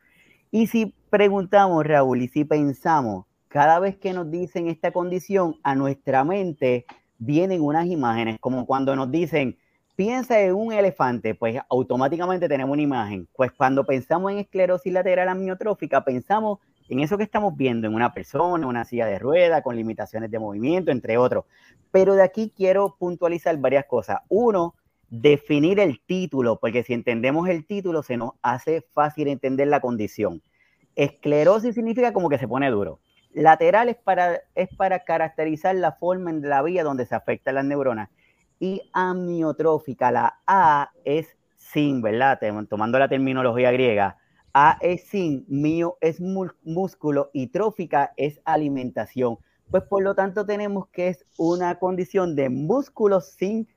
Y 0.50 0.66
si 0.66 0.94
preguntamos, 1.10 1.84
Raúl, 1.86 2.22
y 2.22 2.28
si 2.28 2.44
pensamos, 2.44 3.26
cada 3.48 3.78
vez 3.78 3.96
que 3.96 4.12
nos 4.12 4.30
dicen 4.30 4.68
esta 4.68 4.92
condición, 4.92 5.56
a 5.62 5.74
nuestra 5.74 6.24
mente 6.24 6.84
vienen 7.18 7.62
unas 7.62 7.86
imágenes, 7.86 8.38
como 8.40 8.66
cuando 8.66 8.94
nos 8.96 9.10
dicen, 9.10 9.58
piensa 9.96 10.40
en 10.40 10.54
un 10.54 10.72
elefante, 10.72 11.34
pues 11.34 11.60
automáticamente 11.68 12.48
tenemos 12.48 12.72
una 12.72 12.82
imagen. 12.82 13.28
Pues 13.36 13.52
cuando 13.52 13.84
pensamos 13.84 14.32
en 14.32 14.38
esclerosis 14.38 14.92
lateral 14.92 15.28
amiotrófica, 15.28 16.04
pensamos 16.04 16.58
en 16.90 17.00
eso 17.00 17.16
que 17.16 17.22
estamos 17.22 17.56
viendo 17.56 17.86
en 17.86 17.94
una 17.94 18.12
persona, 18.12 18.66
una 18.66 18.84
silla 18.84 19.06
de 19.06 19.18
rueda, 19.20 19.62
con 19.62 19.76
limitaciones 19.76 20.30
de 20.30 20.40
movimiento, 20.40 20.90
entre 20.90 21.18
otros. 21.18 21.44
Pero 21.92 22.14
de 22.14 22.22
aquí 22.24 22.52
quiero 22.54 22.96
puntualizar 22.98 23.56
varias 23.58 23.86
cosas. 23.86 24.18
Uno, 24.28 24.74
definir 25.08 25.78
el 25.78 26.00
título, 26.04 26.58
porque 26.58 26.82
si 26.82 26.92
entendemos 26.92 27.48
el 27.48 27.64
título 27.64 28.02
se 28.02 28.16
nos 28.16 28.32
hace 28.42 28.84
fácil 28.92 29.28
entender 29.28 29.68
la 29.68 29.80
condición. 29.80 30.42
Esclerosis 30.96 31.76
significa 31.76 32.12
como 32.12 32.28
que 32.28 32.38
se 32.38 32.48
pone 32.48 32.68
duro. 32.70 32.98
Lateral 33.32 33.88
es 33.88 33.96
para, 33.96 34.40
es 34.56 34.68
para 34.76 35.04
caracterizar 35.04 35.76
la 35.76 35.92
forma 35.92 36.30
en 36.30 36.42
la 36.42 36.60
vía 36.62 36.82
donde 36.82 37.06
se 37.06 37.14
afectan 37.14 37.54
las 37.54 37.64
neuronas. 37.64 38.08
Y 38.58 38.82
amiotrófica, 38.92 40.10
la 40.10 40.40
A 40.44 40.90
es 41.04 41.36
sin, 41.56 42.02
¿verdad? 42.02 42.40
Tomando 42.68 42.98
la 42.98 43.08
terminología 43.08 43.70
griega, 43.70 44.18
a 44.54 44.78
es 44.80 45.04
sin, 45.04 45.44
mío 45.48 45.96
es 46.00 46.20
músculo 46.20 47.30
y 47.32 47.48
trófica 47.48 48.12
es 48.16 48.40
alimentación. 48.44 49.38
Pues 49.70 49.84
por 49.84 50.02
lo 50.02 50.14
tanto 50.14 50.44
tenemos 50.44 50.88
que 50.88 51.08
es 51.08 51.24
una 51.36 51.78
condición 51.78 52.34
de 52.34 52.48
músculo 52.48 53.20
sin, 53.20 53.68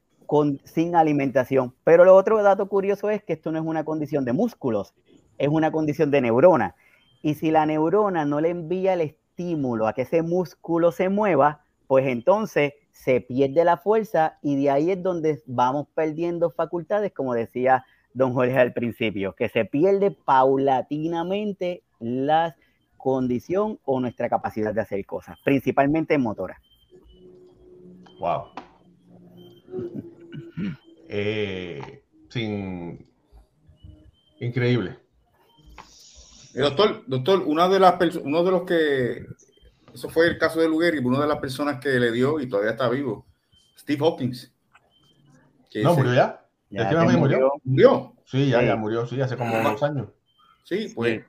sin 0.63 0.95
alimentación. 0.95 1.75
Pero 1.83 2.05
lo 2.05 2.15
otro 2.15 2.41
dato 2.41 2.67
curioso 2.67 3.09
es 3.09 3.23
que 3.23 3.33
esto 3.33 3.51
no 3.51 3.59
es 3.59 3.65
una 3.65 3.85
condición 3.85 4.25
de 4.25 4.33
músculos, 4.33 4.95
es 5.37 5.49
una 5.49 5.71
condición 5.71 6.09
de 6.09 6.21
neurona. 6.21 6.75
Y 7.21 7.35
si 7.35 7.51
la 7.51 7.65
neurona 7.65 8.25
no 8.25 8.41
le 8.41 8.49
envía 8.49 8.93
el 8.93 9.01
estímulo 9.01 9.87
a 9.87 9.93
que 9.93 10.01
ese 10.01 10.23
músculo 10.23 10.91
se 10.91 11.09
mueva, 11.09 11.61
pues 11.87 12.07
entonces 12.07 12.73
se 12.91 13.21
pierde 13.21 13.63
la 13.63 13.77
fuerza 13.77 14.39
y 14.41 14.55
de 14.55 14.71
ahí 14.71 14.91
es 14.91 15.03
donde 15.03 15.43
vamos 15.45 15.87
perdiendo 15.93 16.49
facultades, 16.49 17.11
como 17.13 17.33
decía 17.33 17.85
don 18.13 18.33
Jorge 18.33 18.57
al 18.57 18.73
principio, 18.73 19.33
que 19.33 19.49
se 19.49 19.65
pierde 19.65 20.11
paulatinamente 20.11 21.83
la 21.99 22.55
condición 22.97 23.79
o 23.83 23.99
nuestra 23.99 24.29
capacidad 24.29 24.73
de 24.73 24.81
hacer 24.81 25.05
cosas, 25.05 25.37
principalmente 25.43 26.13
en 26.13 26.21
motora. 26.21 26.59
Wow. 28.19 28.45
Eh, 31.15 32.01
sin 32.29 33.05
increíble. 34.39 34.97
Eh, 36.55 36.61
doctor, 36.61 37.03
doctor, 37.05 37.43
una 37.45 37.69
de 37.69 37.79
las 37.79 38.15
uno 38.15 38.43
de 38.43 38.51
los 38.51 38.63
que 38.63 39.25
eso 39.93 40.09
fue 40.09 40.27
el 40.27 40.39
caso 40.39 40.59
de 40.59 40.67
Luger 40.67 40.95
y 40.95 40.99
una 40.99 41.21
de 41.21 41.27
las 41.27 41.37
personas 41.37 41.79
que 41.79 41.89
le 41.99 42.11
dio 42.11 42.39
y 42.39 42.49
todavía 42.49 42.71
está 42.71 42.89
vivo, 42.89 43.27
Steve 43.77 44.03
Hawkins. 44.03 44.51
no, 45.75 45.95
murió 45.95 46.15
ya. 46.15 46.42
Ya, 46.73 47.17
murió. 47.17 47.51
murió. 47.63 48.13
Sí, 48.25 48.49
ya, 48.49 48.63
ya 48.63 48.75
murió, 48.75 49.05
sí, 49.05 49.21
hace 49.21 49.37
como 49.37 49.55
dos 49.61 49.83
años. 49.83 50.07
Sí, 50.63 50.91
pues 50.95 51.23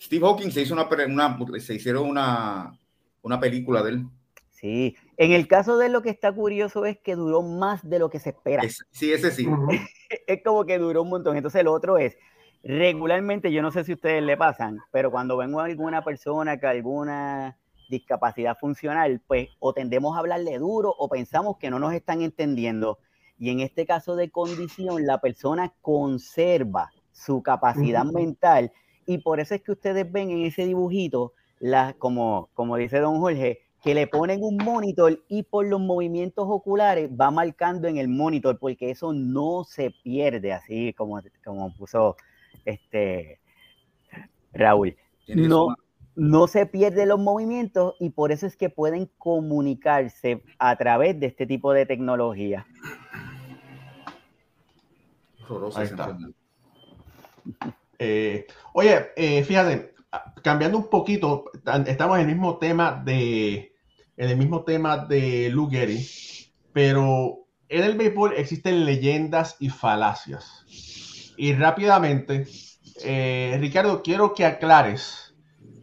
Steve 0.00 0.26
Hawking 0.26 0.50
se 0.50 0.62
hizo 0.62 0.74
una, 0.74 0.88
se 1.60 1.74
hicieron 1.74 2.08
una, 2.08 2.76
una 3.22 3.38
película 3.38 3.82
de 3.82 3.90
él. 3.90 4.06
Sí, 4.50 4.96
en 5.16 5.32
el 5.32 5.46
caso 5.46 5.78
de 5.78 5.88
lo 5.88 6.02
que 6.02 6.10
está 6.10 6.32
curioso 6.32 6.84
es 6.86 6.98
que 6.98 7.14
duró 7.14 7.42
más 7.42 7.88
de 7.88 7.98
lo 7.98 8.10
que 8.10 8.18
se 8.18 8.30
espera. 8.30 8.62
sí, 8.90 9.12
ese 9.12 9.30
sí. 9.30 9.46
es 10.26 10.42
como 10.42 10.64
que 10.64 10.78
duró 10.78 11.02
un 11.02 11.08
montón. 11.08 11.36
Entonces, 11.36 11.60
el 11.60 11.68
otro 11.68 11.96
es, 11.96 12.16
regularmente, 12.64 13.52
yo 13.52 13.62
no 13.62 13.70
sé 13.70 13.84
si 13.84 13.92
ustedes 13.92 14.22
le 14.22 14.36
pasan, 14.36 14.78
pero 14.90 15.10
cuando 15.10 15.36
vengo 15.36 15.60
a 15.60 15.66
alguna 15.66 16.02
persona 16.02 16.58
que 16.58 16.66
alguna 16.66 17.58
discapacidad 17.88 18.56
funcional, 18.58 19.22
pues 19.26 19.48
o 19.58 19.72
tendemos 19.72 20.16
a 20.16 20.20
hablarle 20.20 20.58
duro 20.58 20.94
o 20.96 21.08
pensamos 21.08 21.56
que 21.58 21.70
no 21.70 21.78
nos 21.78 21.92
están 21.92 22.22
entendiendo. 22.22 22.98
Y 23.40 23.48
en 23.50 23.60
este 23.60 23.86
caso 23.86 24.14
de 24.14 24.30
condición, 24.30 25.06
la 25.06 25.18
persona 25.18 25.72
conserva 25.80 26.92
su 27.10 27.42
capacidad 27.42 28.04
mental 28.04 28.70
y 29.06 29.18
por 29.18 29.40
eso 29.40 29.54
es 29.54 29.62
que 29.62 29.72
ustedes 29.72 30.12
ven 30.12 30.30
en 30.30 30.44
ese 30.44 30.66
dibujito, 30.66 31.32
la, 31.58 31.94
como, 31.94 32.50
como 32.54 32.76
dice 32.76 33.00
don 33.00 33.18
Jorge, 33.18 33.60
que 33.82 33.94
le 33.94 34.06
ponen 34.06 34.44
un 34.44 34.58
monitor 34.58 35.24
y 35.26 35.42
por 35.42 35.66
los 35.66 35.80
movimientos 35.80 36.44
oculares 36.48 37.10
va 37.18 37.30
marcando 37.30 37.88
en 37.88 37.96
el 37.96 38.08
monitor, 38.08 38.58
porque 38.58 38.90
eso 38.90 39.14
no 39.14 39.64
se 39.64 39.90
pierde, 39.90 40.52
así 40.52 40.92
como, 40.92 41.20
como 41.42 41.74
puso 41.74 42.16
este 42.66 43.40
Raúl. 44.52 44.96
No, 45.28 45.74
no 46.14 46.46
se 46.46 46.66
pierde 46.66 47.06
los 47.06 47.18
movimientos 47.18 47.94
y 47.98 48.10
por 48.10 48.32
eso 48.32 48.46
es 48.46 48.56
que 48.56 48.68
pueden 48.68 49.10
comunicarse 49.16 50.42
a 50.58 50.76
través 50.76 51.18
de 51.18 51.26
este 51.26 51.46
tipo 51.46 51.72
de 51.72 51.86
tecnología. 51.86 52.66
Eh, 58.02 58.46
oye, 58.72 59.10
eh, 59.14 59.44
fíjate, 59.44 59.92
cambiando 60.42 60.78
un 60.78 60.88
poquito, 60.88 61.50
estamos 61.84 62.18
en 62.18 62.30
el 62.30 62.34
mismo 62.34 62.56
tema 62.56 62.92
de, 63.04 63.74
en 64.16 64.30
el 64.30 64.38
mismo 64.38 64.64
tema 64.64 64.96
de 64.96 65.50
Lou 65.50 65.68
Gehrig, 65.68 66.50
pero 66.72 67.46
en 67.68 67.84
el 67.84 67.98
béisbol 67.98 68.32
existen 68.38 68.86
leyendas 68.86 69.56
y 69.60 69.68
falacias. 69.68 70.64
Y 71.36 71.52
rápidamente 71.52 72.46
eh, 73.02 73.56
Ricardo, 73.60 74.02
quiero 74.02 74.34
que 74.34 74.44
aclares 74.44 75.34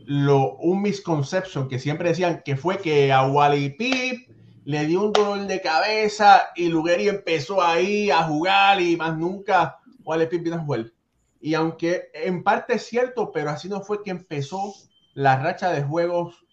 lo, 0.05 0.55
un 0.57 0.81
misconception 0.81 1.67
que 1.67 1.79
siempre 1.79 2.09
decían 2.09 2.41
que 2.45 2.55
fue 2.55 2.77
que 2.77 3.11
a 3.11 3.25
Wally 3.27 3.71
Pip 3.71 4.29
le 4.67 4.85
dio 4.85 5.01
un 5.01 5.13
dolor 5.13 5.47
de 5.47 5.61
cabeza 5.61 6.49
y 6.53 6.67
Lugeri 6.67 7.07
empezó 7.07 7.63
ahí 7.63 8.11
a 8.11 8.23
jugar 8.23 8.81
y 8.81 8.97
más 8.97 9.17
nunca 9.17 9.79
Wally 10.03 10.27
Pip 10.27 10.43
vino 10.43 10.57
a 10.57 10.59
jugar. 10.59 10.91
Y 11.39 11.53
aunque 11.53 12.09
en 12.13 12.43
parte 12.43 12.73
es 12.73 12.83
cierto, 12.83 13.31
pero 13.31 13.49
así 13.49 13.69
no 13.69 13.79
fue 13.79 14.03
que 14.03 14.11
empezó 14.11 14.73
la 15.13 15.41
racha 15.41 15.71
de 15.71 15.83
juegos 15.83 16.45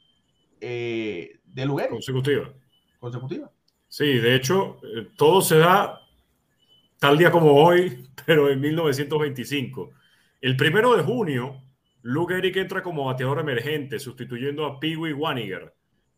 eh, 0.61 1.41
de 1.45 1.67
Lugeri. 1.67 1.89
Consecutiva. 1.89 2.53
Consecutiva. 3.01 3.51
Sí, 3.89 4.07
de 4.07 4.37
hecho, 4.37 4.79
eh, 4.85 5.09
todo 5.17 5.43
se 5.43 5.59
da 5.59 5.99
tal 7.01 7.19
día 7.19 7.33
como 7.33 7.65
hoy, 7.65 8.09
pero 8.27 8.49
en 8.49 8.61
1925. 8.61 9.91
El 10.41 10.57
primero 10.57 10.97
de 10.97 11.03
junio, 11.03 11.65
Luke 12.03 12.39
Eric 12.39 12.59
entra 12.59 12.81
como 12.81 13.07
bateador 13.07 13.41
emergente, 13.41 13.99
sustituyendo 13.99 14.67
a 14.67 14.79
Pee 14.79 14.97
Wee 14.97 15.13
Waniger, 15.13 15.75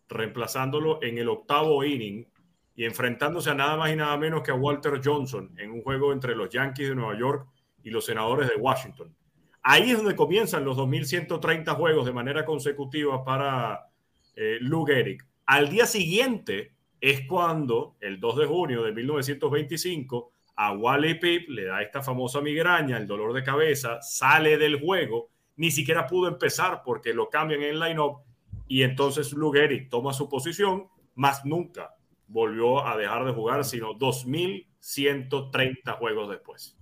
reemplazándolo 0.08 1.02
en 1.02 1.18
el 1.18 1.28
octavo 1.28 1.84
inning 1.84 2.26
y 2.74 2.84
enfrentándose 2.84 3.50
a 3.50 3.54
nada 3.54 3.76
más 3.76 3.92
y 3.92 3.96
nada 3.96 4.16
menos 4.16 4.42
que 4.42 4.50
a 4.50 4.54
Walter 4.54 5.00
Johnson 5.02 5.52
en 5.56 5.70
un 5.70 5.82
juego 5.82 6.12
entre 6.12 6.36
los 6.36 6.50
Yankees 6.50 6.90
de 6.90 6.94
Nueva 6.94 7.18
York 7.18 7.48
y 7.82 7.90
los 7.90 8.04
senadores 8.04 8.48
de 8.48 8.56
Washington. 8.56 9.14
Ahí 9.62 9.90
es 9.90 9.96
donde 9.96 10.14
comienzan 10.14 10.64
los 10.64 10.76
2.130 10.76 11.74
juegos 11.74 12.06
de 12.06 12.12
manera 12.12 12.44
consecutiva 12.44 13.24
para 13.24 13.88
eh, 14.36 14.58
Lou 14.60 14.84
Gehrig. 14.84 15.24
Al 15.46 15.68
día 15.68 15.86
siguiente 15.86 16.72
es 17.00 17.26
cuando, 17.26 17.96
el 18.00 18.20
2 18.20 18.36
de 18.36 18.46
junio 18.46 18.82
de 18.82 18.92
1925, 18.92 20.30
a 20.56 20.72
Wally 20.72 21.14
Pip 21.18 21.48
le 21.50 21.64
da 21.64 21.82
esta 21.82 22.02
famosa 22.02 22.40
migraña, 22.40 22.96
el 22.96 23.06
dolor 23.06 23.32
de 23.32 23.42
cabeza, 23.42 24.00
sale 24.02 24.56
del 24.56 24.80
juego, 24.80 25.30
ni 25.56 25.70
siquiera 25.70 26.06
pudo 26.06 26.28
empezar 26.28 26.82
porque 26.84 27.12
lo 27.12 27.28
cambian 27.28 27.62
en 27.62 27.78
line-up 27.78 28.25
y 28.68 28.82
entonces 28.82 29.32
Lou 29.32 29.52
Gehrig 29.52 29.88
toma 29.88 30.12
su 30.12 30.28
posición, 30.28 30.88
más 31.14 31.44
nunca 31.44 31.94
volvió 32.28 32.86
a 32.86 32.96
dejar 32.96 33.24
de 33.24 33.32
jugar, 33.32 33.64
sino 33.64 33.94
2.130 33.94 35.98
juegos 35.98 36.30
después. 36.30 36.76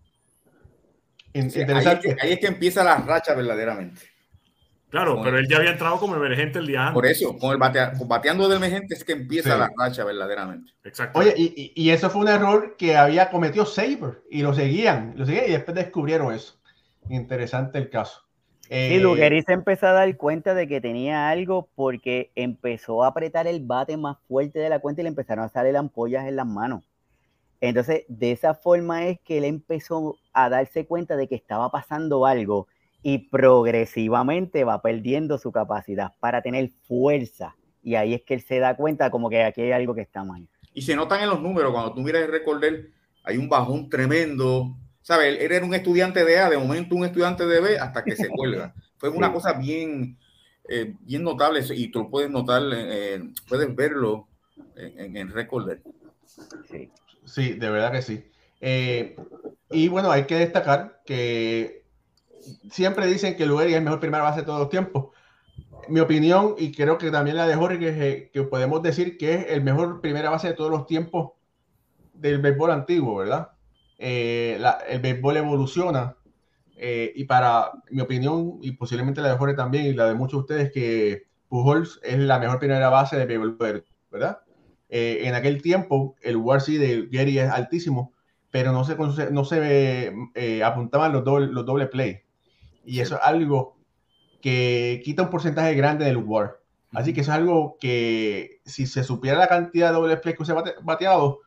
Sí, 1.33 1.41
ahí, 1.41 1.49
es 1.49 1.55
que, 1.99 2.17
ahí, 2.21 2.33
es 2.33 2.39
que, 2.39 2.47
empieza 2.47 2.85
la 2.85 2.99
racha 2.99 3.35
verdaderamente. 3.35 4.03
Claro, 4.89 5.21
pero 5.25 5.39
él 5.39 5.49
ya 5.49 5.57
había 5.57 5.73
entrado 5.73 5.99
como 5.99 6.15
emergente 6.15 6.61
el 6.61 6.69
día 6.69 6.83
antes. 6.83 6.95
Por 6.95 7.07
eso, 7.07 7.37
con 7.37 7.51
el 7.51 7.59
bateando 7.59 8.49
de 8.49 8.55
emergente 8.55 8.95
es 8.95 9.03
que 9.03 9.15
empieza 9.15 9.55
sí. 9.55 9.59
la 9.59 9.73
racha 9.77 10.05
verdaderamente. 10.05 10.73
Exacto. 10.85 11.19
Oye, 11.19 11.35
y, 11.37 11.73
y, 11.75 11.91
eso 11.91 12.09
fue 12.09 12.21
un 12.21 12.29
error 12.29 12.77
que 12.79 12.97
había 12.97 13.31
cometido 13.31 13.67
Saber 13.67 14.23
y 14.31 14.43
lo 14.43 14.55
seguían, 14.55 15.15
lo 15.17 15.27
seguían 15.27 15.47
y 15.49 15.53
después 15.53 15.75
descubrieron 15.75 16.33
eso. 16.33 16.61
Interesante 17.09 17.79
el 17.79 17.91
caso. 17.91 18.24
Eh, 18.71 18.91
sí, 18.91 18.99
Lugueri 18.99 19.43
se 19.43 19.53
empezó 19.53 19.87
a 19.87 19.93
dar 19.93 20.17
cuenta 20.17 20.55
de 20.55 20.67
que 20.67 20.81
tenía 20.81 21.29
algo 21.29 21.69
porque 21.75 22.31
empezó 22.35 23.05
a 23.05 23.09
apretar 23.09 23.47
el 23.47 23.65
bate 23.65 23.97
más 23.97 24.17
fuerte 24.27 24.59
de 24.59 24.69
la 24.69 24.79
cuenta 24.79 25.01
y 25.01 25.05
le 25.05 25.09
empezaron 25.09 25.45
a 25.45 25.49
salir 25.49 25.77
ampollas 25.77 26.27
en 26.27 26.37
las 26.37 26.47
manos. 26.47 26.85
Entonces, 27.61 28.05
de 28.09 28.33
esa 28.33 28.55
forma 28.55 29.07
es 29.07 29.19
que 29.21 29.39
él 29.39 29.45
empezó 29.45 30.17
a 30.33 30.49
darse 30.49 30.87
cuenta 30.87 31.17
de 31.17 31.29
que 31.29 31.35
estaba 31.35 31.71
pasando 31.71 32.27
algo 32.27 32.69
y 33.03 33.19
progresivamente 33.19 34.65
va 34.65 34.83
perdiendo 34.83 35.39
su 35.39 35.53
capacidad 35.53 36.13
para 36.21 36.43
tener 36.43 36.73
fuerza. 36.87 37.57
Y 37.83 37.97
ahí 37.97 38.15
es 38.15 38.23
que 38.23 38.35
él 38.35 38.41
se 38.41 38.59
da 38.59 38.77
cuenta 38.77 39.11
como 39.11 39.29
que 39.29 39.45
aquí 39.45 39.61
hay 39.63 39.73
algo 39.73 39.95
que 39.95 40.01
está 40.01 40.25
mal. 40.25 40.47
Y 40.73 40.83
se 40.83 40.97
notan 40.97 41.23
en 41.23 41.29
los 41.29 41.41
números, 41.41 41.73
cuando 41.73 41.95
tú 41.95 42.01
miras 42.01 42.23
el 42.23 42.31
récord 42.31 42.63
hay 43.23 43.37
un 43.37 43.49
bajón 43.49 43.89
tremendo. 43.89 44.75
¿Sabes? 45.05 45.39
Él 45.39 45.53
era 45.53 45.67
un 45.67 45.75
estudiante 45.75 46.25
de 46.25 46.39
A, 46.39 46.49
de 46.49 46.57
momento 46.57 46.97
un 46.97 47.05
estudiante 47.05 47.45
de 47.45 47.61
B, 47.61 47.79
hasta 47.79 48.03
que 48.03 48.17
se 48.17 48.27
cuelga. 48.31 48.75
Fue 48.97 49.11
una 49.11 49.31
cosa 49.31 49.53
bien, 49.53 50.19
eh, 50.67 50.95
bien 51.01 51.23
notable 51.23 51.61
y 51.75 51.89
tú 51.89 52.05
lo 52.05 52.11
puedes 52.11 52.31
notar, 52.31 52.63
eh, 52.73 53.23
puedes 53.47 53.77
verlo 53.77 54.29
en, 54.75 55.15
el 55.19 55.31
récord 55.31 55.67
de 55.67 55.75
él. 55.75 55.83
Sí. 56.71 56.91
sí, 57.27 57.53
de 57.53 57.69
verdad 57.69 57.93
que 57.93 58.01
sí. 58.01 58.25
Eh, 58.63 59.15
y 59.69 59.89
bueno, 59.89 60.11
hay 60.11 60.25
que 60.25 60.37
destacar 60.37 61.03
que 61.05 61.85
siempre 62.71 63.07
dicen 63.07 63.37
que 63.37 63.45
Lugeri 63.45 63.73
es 63.73 63.79
el 63.79 63.85
mejor 63.85 64.01
primera 64.01 64.23
base 64.23 64.41
de 64.41 64.47
todos 64.47 64.59
los 64.59 64.71
tiempos. 64.71 65.09
Mi 65.89 66.01
opinión, 66.01 66.55
y 66.57 66.73
creo 66.73 66.97
que 66.97 67.11
también 67.11 67.37
la 67.37 67.47
de 67.47 67.57
Jorge, 67.57 67.79
que, 67.79 68.31
que 68.33 68.43
podemos 68.45 68.83
decir 68.83 69.19
que 69.19 69.35
es 69.35 69.47
el 69.51 69.63
mejor 69.63 70.01
primera 70.01 70.31
base 70.31 70.49
de 70.49 70.55
todos 70.55 70.71
los 70.71 70.87
tiempos 70.87 71.33
del 72.15 72.39
béisbol 72.39 72.71
antiguo, 72.71 73.17
¿verdad? 73.17 73.54
Eh, 73.99 74.57
la, 74.61 74.79
el 74.89 75.01
béisbol 75.01 75.37
evoluciona 75.37 76.17
eh, 76.77 77.13
y 77.15 77.25
para 77.25 77.71
mi 77.91 78.01
opinión, 78.01 78.59
y 78.63 78.73
posiblemente 78.73 79.21
la 79.21 79.31
de 79.31 79.37
Jorge 79.37 79.55
también, 79.55 79.87
y 79.87 79.93
la 79.93 80.07
de 80.07 80.15
muchos 80.15 80.39
de 80.39 80.41
ustedes, 80.41 80.73
que 80.73 81.23
Pujols 81.49 82.01
es 82.03 82.19
la 82.19 82.39
mejor 82.39 82.59
primera 82.59 82.89
base 82.89 83.17
de 83.17 83.27
béisbol, 83.27 83.85
¿verdad? 84.11 84.39
Eh, 84.89 85.23
en 85.25 85.35
aquel 85.35 85.63
tiempo, 85.63 86.17
el 86.23 86.37
WRC 86.37 86.79
de 86.79 87.09
Gary 87.11 87.39
es 87.39 87.51
altísimo, 87.51 88.13
pero 88.51 88.73
no 88.73 88.85
se, 88.85 88.97
no 89.31 89.45
se 89.45 90.13
apuntaban 90.65 91.13
los 91.13 91.25
doble, 91.25 91.47
los 91.49 91.67
doble 91.67 91.87
play. 91.87 92.21
Y 92.85 93.01
eso 93.01 93.17
es 93.17 93.21
algo 93.25 93.79
que 94.41 95.01
quita 95.05 95.23
un 95.23 95.31
porcentaje 95.31 95.75
grande 95.75 96.05
del 96.05 96.19
WAR. 96.19 96.61
Así 96.93 97.13
que 97.13 97.23
eso 97.23 97.33
es 97.33 97.39
algo 97.39 97.77
que 97.81 98.61
si 98.65 98.87
se 98.87 99.03
supiera 99.03 99.39
la 99.39 99.49
cantidad 99.49 99.89
de 99.89 99.95
doble 99.95 100.17
play 100.19 100.35
que 100.35 100.45
se 100.45 100.53
ha 100.53 100.63
bateado, 100.83 101.41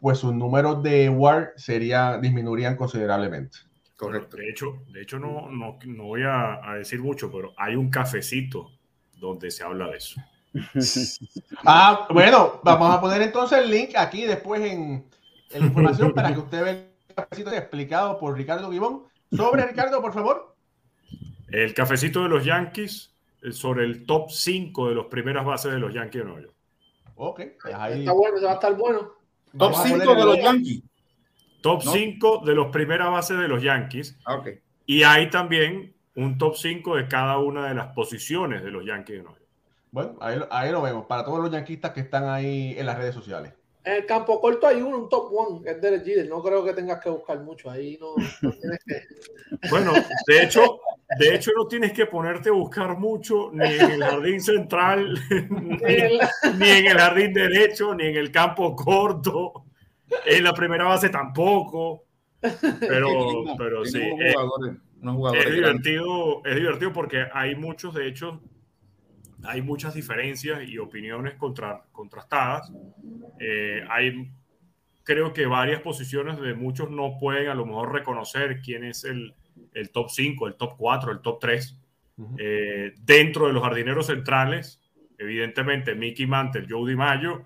pues 0.00 0.18
sus 0.18 0.34
números 0.34 0.82
de 0.82 1.08
WAR 1.08 1.52
sería, 1.56 2.18
disminuirían 2.18 2.76
considerablemente. 2.76 3.58
Correcto. 3.96 4.36
De 4.36 4.50
hecho, 4.50 4.82
de 4.92 5.02
hecho 5.02 5.18
no, 5.18 5.50
no, 5.50 5.78
no 5.84 6.04
voy 6.04 6.22
a, 6.22 6.70
a, 6.70 6.76
decir 6.76 7.00
mucho, 7.00 7.30
pero 7.32 7.54
hay 7.56 7.76
un 7.76 7.90
cafecito 7.90 8.70
donde 9.16 9.50
se 9.50 9.64
habla 9.64 9.88
de 9.88 9.96
eso. 9.96 10.20
ah, 11.64 12.06
bueno, 12.10 12.60
vamos 12.62 12.94
a 12.94 13.00
poner 13.00 13.22
entonces 13.22 13.58
el 13.58 13.70
link 13.70 13.90
aquí 13.96 14.24
después 14.24 14.60
en, 14.60 15.06
en 15.50 15.60
la 15.60 15.66
información 15.66 16.12
para 16.12 16.32
que 16.32 16.40
usted 16.40 16.62
vea 16.62 16.72
el 16.72 17.14
cafecito 17.14 17.52
explicado 17.52 18.18
por 18.18 18.36
Ricardo 18.36 18.70
Gibón. 18.70 19.04
Sobre 19.32 19.66
Ricardo, 19.66 20.00
por 20.00 20.12
favor. 20.12 20.54
El 21.48 21.74
cafecito 21.74 22.22
de 22.22 22.28
los 22.28 22.44
Yankees 22.44 23.12
sobre 23.52 23.84
el 23.84 24.06
top 24.06 24.30
5 24.30 24.88
de 24.88 24.94
las 24.94 25.06
primeras 25.06 25.44
bases 25.44 25.72
de 25.72 25.78
los 25.78 25.92
Yankees 25.92 26.22
de 26.22 26.24
Nueva 26.24 26.40
York. 26.42 26.54
Ok, 27.16 27.40
ahí. 27.74 28.00
Está 28.00 28.12
bueno, 28.12 28.42
va 28.42 28.50
a 28.50 28.54
estar 28.54 28.74
bueno. 28.74 29.12
Top 29.58 29.74
5 29.74 30.14
de 30.14 30.24
los 30.24 30.38
Yankees. 30.38 30.82
Top 31.60 31.82
5 31.82 32.40
¿No? 32.40 32.46
de 32.46 32.54
los 32.54 32.68
primeras 32.68 33.10
bases 33.10 33.38
de 33.38 33.48
los 33.48 33.62
Yankees. 33.62 34.16
Ah, 34.24 34.36
okay. 34.36 34.60
Y 34.86 35.02
hay 35.02 35.30
también 35.30 35.94
un 36.14 36.38
top 36.38 36.56
5 36.56 36.96
de 36.96 37.08
cada 37.08 37.38
una 37.38 37.68
de 37.68 37.74
las 37.74 37.88
posiciones 37.88 38.62
de 38.62 38.70
los 38.70 38.84
Yankees 38.84 39.16
de 39.16 39.22
Nueva 39.22 39.38
York. 39.38 39.50
Bueno, 39.90 40.16
ahí, 40.20 40.38
ahí 40.50 40.72
lo 40.72 40.82
vemos, 40.82 41.06
para 41.06 41.24
todos 41.24 41.40
los 41.40 41.50
yanquistas 41.50 41.92
que 41.92 42.00
están 42.00 42.28
ahí 42.28 42.74
en 42.76 42.86
las 42.86 42.98
redes 42.98 43.14
sociales. 43.14 43.54
En 43.86 43.92
el 43.92 44.04
campo 44.04 44.40
corto 44.40 44.66
hay 44.66 44.82
uno, 44.82 44.98
un 44.98 45.08
top 45.08 45.32
one, 45.32 45.62
que 45.62 45.70
es 45.70 45.80
Derek 45.80 46.04
Jeter. 46.04 46.28
No 46.28 46.42
creo 46.42 46.64
que 46.64 46.72
tengas 46.72 47.00
que 47.00 47.08
buscar 47.08 47.38
mucho. 47.38 47.70
Ahí 47.70 47.96
no, 48.00 48.16
no 48.42 48.50
tienes 48.50 48.80
que. 48.84 49.02
Bueno, 49.70 49.92
de 50.26 50.42
hecho, 50.42 50.80
de 51.20 51.36
hecho, 51.36 51.52
no 51.56 51.68
tienes 51.68 51.92
que 51.92 52.06
ponerte 52.06 52.48
a 52.48 52.52
buscar 52.52 52.98
mucho 52.98 53.50
ni 53.52 53.64
en 53.64 53.92
el 53.92 54.02
jardín 54.02 54.40
central, 54.40 55.16
ni, 55.30 55.78
ni 56.58 56.68
en 56.68 56.86
el 56.86 56.98
jardín 56.98 57.32
derecho, 57.32 57.94
ni 57.94 58.06
en 58.06 58.16
el 58.16 58.32
campo 58.32 58.74
corto. 58.74 59.52
En 60.24 60.42
la 60.42 60.52
primera 60.52 60.84
base 60.84 61.08
tampoco. 61.08 62.06
Pero, 62.40 63.44
pero 63.56 63.84
sí. 63.84 64.02
Es, 64.18 64.34
es, 65.46 65.52
divertido, 65.54 66.44
es 66.44 66.56
divertido 66.56 66.92
porque 66.92 67.24
hay 67.32 67.54
muchos, 67.54 67.94
de 67.94 68.08
hecho, 68.08 68.40
hay 69.44 69.62
muchas 69.62 69.94
diferencias 69.94 70.68
y 70.68 70.78
opiniones 70.78 71.34
contra, 71.34 71.84
contrastadas. 71.92 72.72
Eh, 73.38 73.84
hay, 73.88 74.30
creo 75.04 75.32
que 75.32 75.46
varias 75.46 75.80
posiciones 75.82 76.40
de 76.40 76.54
muchos 76.54 76.90
no 76.90 77.18
pueden 77.18 77.48
a 77.48 77.54
lo 77.54 77.66
mejor 77.66 77.92
reconocer 77.92 78.60
quién 78.60 78.84
es 78.84 79.04
el, 79.04 79.34
el 79.74 79.90
top 79.90 80.10
5, 80.10 80.46
el 80.46 80.54
top 80.54 80.76
4, 80.76 81.12
el 81.12 81.20
top 81.20 81.38
3. 81.40 81.78
Uh 82.18 82.22
-huh. 82.22 82.36
eh, 82.38 82.94
dentro 83.02 83.46
de 83.46 83.52
los 83.52 83.62
jardineros 83.62 84.06
centrales, 84.06 84.80
evidentemente 85.18 85.94
Mickey 85.94 86.26
Mantle, 86.26 86.66
Joe 86.68 86.88
DiMaggio, 86.88 87.44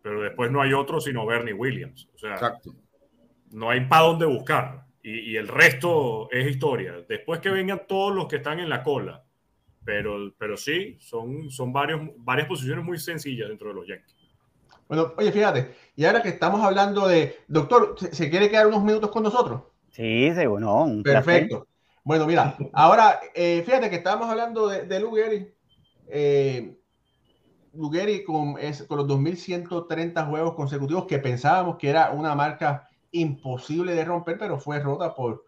pero 0.00 0.22
después 0.22 0.50
no 0.50 0.62
hay 0.62 0.72
otro 0.72 1.00
sino 1.00 1.26
Bernie 1.26 1.52
Williams. 1.52 2.08
O 2.14 2.18
sea, 2.18 2.34
Exacto. 2.34 2.74
no 3.50 3.70
hay 3.70 3.80
para 3.86 4.02
dónde 4.02 4.26
buscar. 4.26 4.84
Y, 5.02 5.32
y, 5.32 5.36
el 5.36 5.48
resto 5.48 6.28
es 6.30 6.48
historia. 6.48 6.94
Después 7.08 7.40
que 7.40 7.50
vengan 7.50 7.82
todos 7.88 8.14
los 8.14 8.28
que 8.28 8.36
están 8.36 8.60
en 8.60 8.68
la 8.68 8.84
cola, 8.84 9.24
pero, 9.84 10.32
pero 10.38 10.56
sí, 10.56 10.96
son, 11.00 11.50
son 11.50 11.72
varios, 11.72 12.00
varias 12.18 12.48
posiciones 12.48 12.84
muy 12.84 12.98
sencillas 12.98 13.48
dentro 13.48 13.68
de 13.68 13.74
los 13.74 13.86
Yankees. 13.86 14.16
Bueno, 14.88 15.14
oye, 15.16 15.32
fíjate, 15.32 15.74
y 15.96 16.04
ahora 16.04 16.22
que 16.22 16.28
estamos 16.28 16.60
hablando 16.62 17.08
de, 17.08 17.36
doctor, 17.48 17.94
¿se, 17.98 18.14
¿se 18.14 18.30
quiere 18.30 18.50
quedar 18.50 18.66
unos 18.66 18.84
minutos 18.84 19.10
con 19.10 19.22
nosotros? 19.22 19.62
Sí, 19.90 20.32
seguro. 20.34 20.60
No, 20.60 21.02
Perfecto. 21.02 21.60
Placer. 21.60 21.72
Bueno, 22.04 22.26
mira, 22.26 22.56
ahora, 22.72 23.20
eh, 23.34 23.62
fíjate 23.64 23.88
que 23.88 23.96
estábamos 23.96 24.28
hablando 24.28 24.68
de, 24.68 24.86
de 24.86 25.00
Lugeri. 25.00 25.54
Eh, 26.08 26.76
Lugeri 27.74 28.24
con, 28.24 28.56
es, 28.58 28.82
con 28.82 28.98
los 28.98 29.06
2.130 29.06 30.28
juegos 30.28 30.54
consecutivos 30.54 31.06
que 31.06 31.18
pensábamos 31.18 31.76
que 31.76 31.88
era 31.88 32.10
una 32.10 32.34
marca 32.34 32.88
imposible 33.12 33.94
de 33.94 34.04
romper, 34.04 34.36
pero 34.36 34.58
fue 34.58 34.80
rota 34.80 35.14
por, 35.14 35.44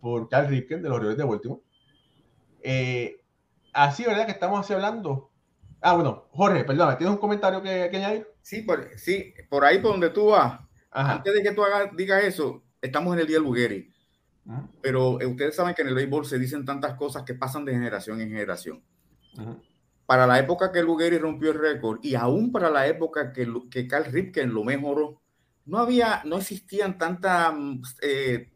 por 0.00 0.28
Carl 0.28 0.48
Ripken 0.48 0.82
de 0.82 0.88
los 0.88 0.98
Orioles 0.98 1.18
de 1.18 1.24
Baltimore. 1.24 1.62
Eh, 2.62 3.20
así, 3.84 4.04
¿verdad? 4.04 4.26
Que 4.26 4.32
estamos 4.32 4.60
así 4.60 4.72
hablando. 4.72 5.30
Ah, 5.80 5.94
bueno, 5.94 6.28
Jorge, 6.32 6.64
perdóname, 6.64 6.96
¿tienes 6.96 7.14
un 7.14 7.20
comentario 7.20 7.62
que, 7.62 7.88
que 7.90 7.96
añadir? 7.96 8.28
Sí 8.42 8.62
por, 8.62 8.88
sí, 8.98 9.34
por 9.48 9.64
ahí 9.64 9.78
por 9.78 9.92
donde 9.92 10.10
tú 10.10 10.28
vas. 10.28 10.60
Ajá. 10.90 11.12
Antes 11.14 11.34
de 11.34 11.42
que 11.42 11.52
tú 11.52 11.62
hagas, 11.62 11.94
digas 11.96 12.24
eso, 12.24 12.64
estamos 12.80 13.14
en 13.14 13.20
el 13.20 13.26
día 13.26 13.36
del 13.36 13.44
Bugueri. 13.44 13.92
Pero 14.80 15.20
eh, 15.20 15.26
ustedes 15.26 15.54
saben 15.54 15.74
que 15.74 15.82
en 15.82 15.88
el 15.88 15.94
béisbol 15.94 16.24
se 16.24 16.38
dicen 16.38 16.64
tantas 16.64 16.94
cosas 16.94 17.22
que 17.24 17.34
pasan 17.34 17.66
de 17.66 17.72
generación 17.72 18.20
en 18.20 18.30
generación. 18.30 18.82
Ajá. 19.36 19.58
Para 20.08 20.26
la 20.26 20.38
época 20.38 20.72
que 20.72 20.82
Lugeri 20.82 21.18
rompió 21.18 21.50
el 21.50 21.58
récord 21.58 22.00
y 22.02 22.14
aún 22.14 22.50
para 22.50 22.70
la 22.70 22.86
época 22.86 23.30
que, 23.30 23.46
que 23.70 23.86
Carl 23.86 24.06
Ripken 24.06 24.54
lo 24.54 24.64
mejoró, 24.64 25.20
no 25.66 25.76
había, 25.76 26.22
no 26.24 26.38
existían 26.38 26.96
tantas 26.96 27.52
eh, 28.00 28.50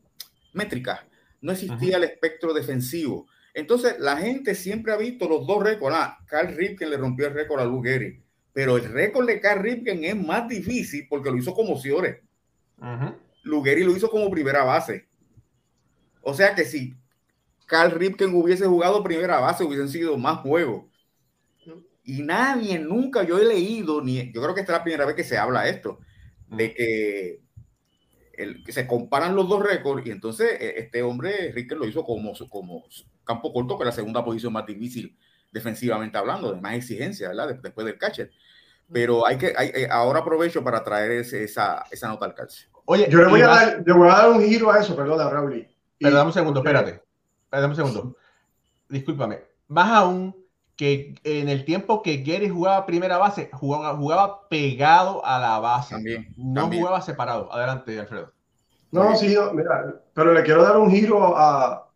métricas, 0.55 1.01
no 1.43 1.53
existía 1.53 1.99
el 1.99 2.05
espectro 2.05 2.55
defensivo. 2.55 3.27
Entonces, 3.55 3.97
la 3.99 4.17
gente 4.17 4.55
siempre 4.55 4.93
ha 4.93 4.97
visto 4.97 5.29
los 5.29 5.47
dos 5.47 5.63
récords. 5.63 5.97
Ah, 5.99 6.19
Carl 6.27 6.55
Ripken 6.55 6.91
le 6.91 6.97
rompió 6.97 7.27
el 7.27 7.35
récord 7.35 7.61
a 7.61 7.65
Lou 7.65 7.83
pero 8.53 8.77
el 8.77 8.85
récord 8.85 9.27
de 9.27 9.41
Carl 9.41 9.63
Ripken 9.63 10.05
es 10.05 10.17
más 10.17 10.47
difícil 10.49 11.07
porque 11.09 11.31
lo 11.31 11.37
hizo 11.37 11.55
como 11.55 11.79
Ciores. 11.79 12.19
Uh 12.79 13.13
lo 13.45 13.97
hizo 13.97 14.09
como 14.09 14.31
primera 14.31 14.63
base. 14.63 15.09
O 16.23 16.33
sea 16.33 16.55
que 16.55 16.65
si 16.65 16.95
Carl 17.67 17.91
Ripken 17.91 18.35
hubiese 18.35 18.67
jugado 18.67 19.03
primera 19.03 19.41
base, 19.41 19.65
hubiesen 19.65 19.89
sido 19.89 20.17
más 20.17 20.41
juegos. 20.41 20.85
Y 22.05 22.23
nadie, 22.23 22.79
nunca 22.79 23.23
yo 23.23 23.39
he 23.39 23.45
leído, 23.45 24.03
ni 24.03 24.33
yo 24.33 24.43
creo 24.43 24.55
que 24.55 24.61
esta 24.61 24.73
es 24.73 24.79
la 24.79 24.85
primera 24.85 25.07
vez 25.07 25.17
que 25.17 25.25
se 25.25 25.39
habla 25.39 25.69
esto, 25.69 26.01
de 26.49 26.75
que, 26.75 27.41
el, 28.35 28.63
que 28.65 28.73
se 28.73 28.87
comparan 28.87 29.35
los 29.35 29.49
dos 29.49 29.63
récords 29.63 30.07
y 30.07 30.11
entonces 30.11 30.61
e, 30.61 30.81
este 30.81 31.03
hombre, 31.03 31.53
Ricker, 31.53 31.79
lo 31.79 31.87
hizo 31.87 32.05
como, 32.05 32.33
como 32.49 32.85
campo 33.25 33.53
corto, 33.53 33.77
que 33.77 33.85
es 33.85 33.87
la 33.87 33.93
segunda 33.93 34.25
posición 34.25 34.53
más 34.53 34.67
difícil 34.67 35.17
defensivamente 35.51 36.17
hablando, 36.17 36.53
de 36.53 36.61
más 36.61 36.75
exigencia, 36.75 37.29
¿verdad? 37.29 37.55
Después 37.63 37.87
del 37.87 37.99
catcher. 37.99 38.31
Pero 38.91 39.27
hay 39.27 39.39
que, 39.39 39.53
hay, 39.57 39.69
eh, 39.75 39.89
ahora 39.91 40.21
aprovecho 40.21 40.65
para 40.65 40.83
traer 40.83 41.13
ese, 41.13 41.45
esa, 41.45 41.85
esa 41.91 42.09
nota 42.09 42.27
al 42.27 42.35
calcio. 42.35 42.69
Oye, 42.85 43.07
yo 43.09 43.19
le 43.21 43.27
voy, 43.29 43.43
a 43.43 43.47
dar, 43.47 43.83
le 43.87 43.93
voy 43.93 44.09
a 44.09 44.13
dar 44.13 44.31
un 44.31 44.43
giro 44.43 44.71
a 44.71 44.81
eso, 44.81 44.97
perdona, 44.97 45.31
Raúl. 45.31 45.67
Pero 45.99 46.17
dame 46.17 46.29
un 46.29 46.33
segundo, 46.33 46.61
espérate. 46.61 47.03
Dame 47.51 47.67
un 47.67 47.77
segundo. 47.77 48.17
Discúlpame. 48.89 49.41
Más 49.69 49.91
aún, 49.91 50.35
que 50.77 51.15
en 51.23 51.49
el 51.49 51.65
tiempo 51.65 52.03
que 52.03 52.19
Gary 52.19 52.49
jugaba 52.49 52.87
primera 52.87 53.19
base, 53.19 53.51
jugaba, 53.53 53.97
jugaba 53.97 54.49
pegado 54.49 55.25
a 55.25 55.39
la 55.39 55.59
base. 55.61 55.95
También, 55.95 56.35
no 56.37 56.69
jugaba 56.69 57.01
separado. 57.01 57.53
Adelante, 57.53 57.99
Alfredo. 58.01 58.33
No, 58.91 59.17
sí, 59.17 59.35
no, 59.35 59.53
mira, 59.53 60.03
pero 60.13 60.35
le 60.35 60.43
quiero 60.43 60.63
dar 60.65 60.77
un 60.77 60.91
giro 60.91 61.37
a. 61.37 61.89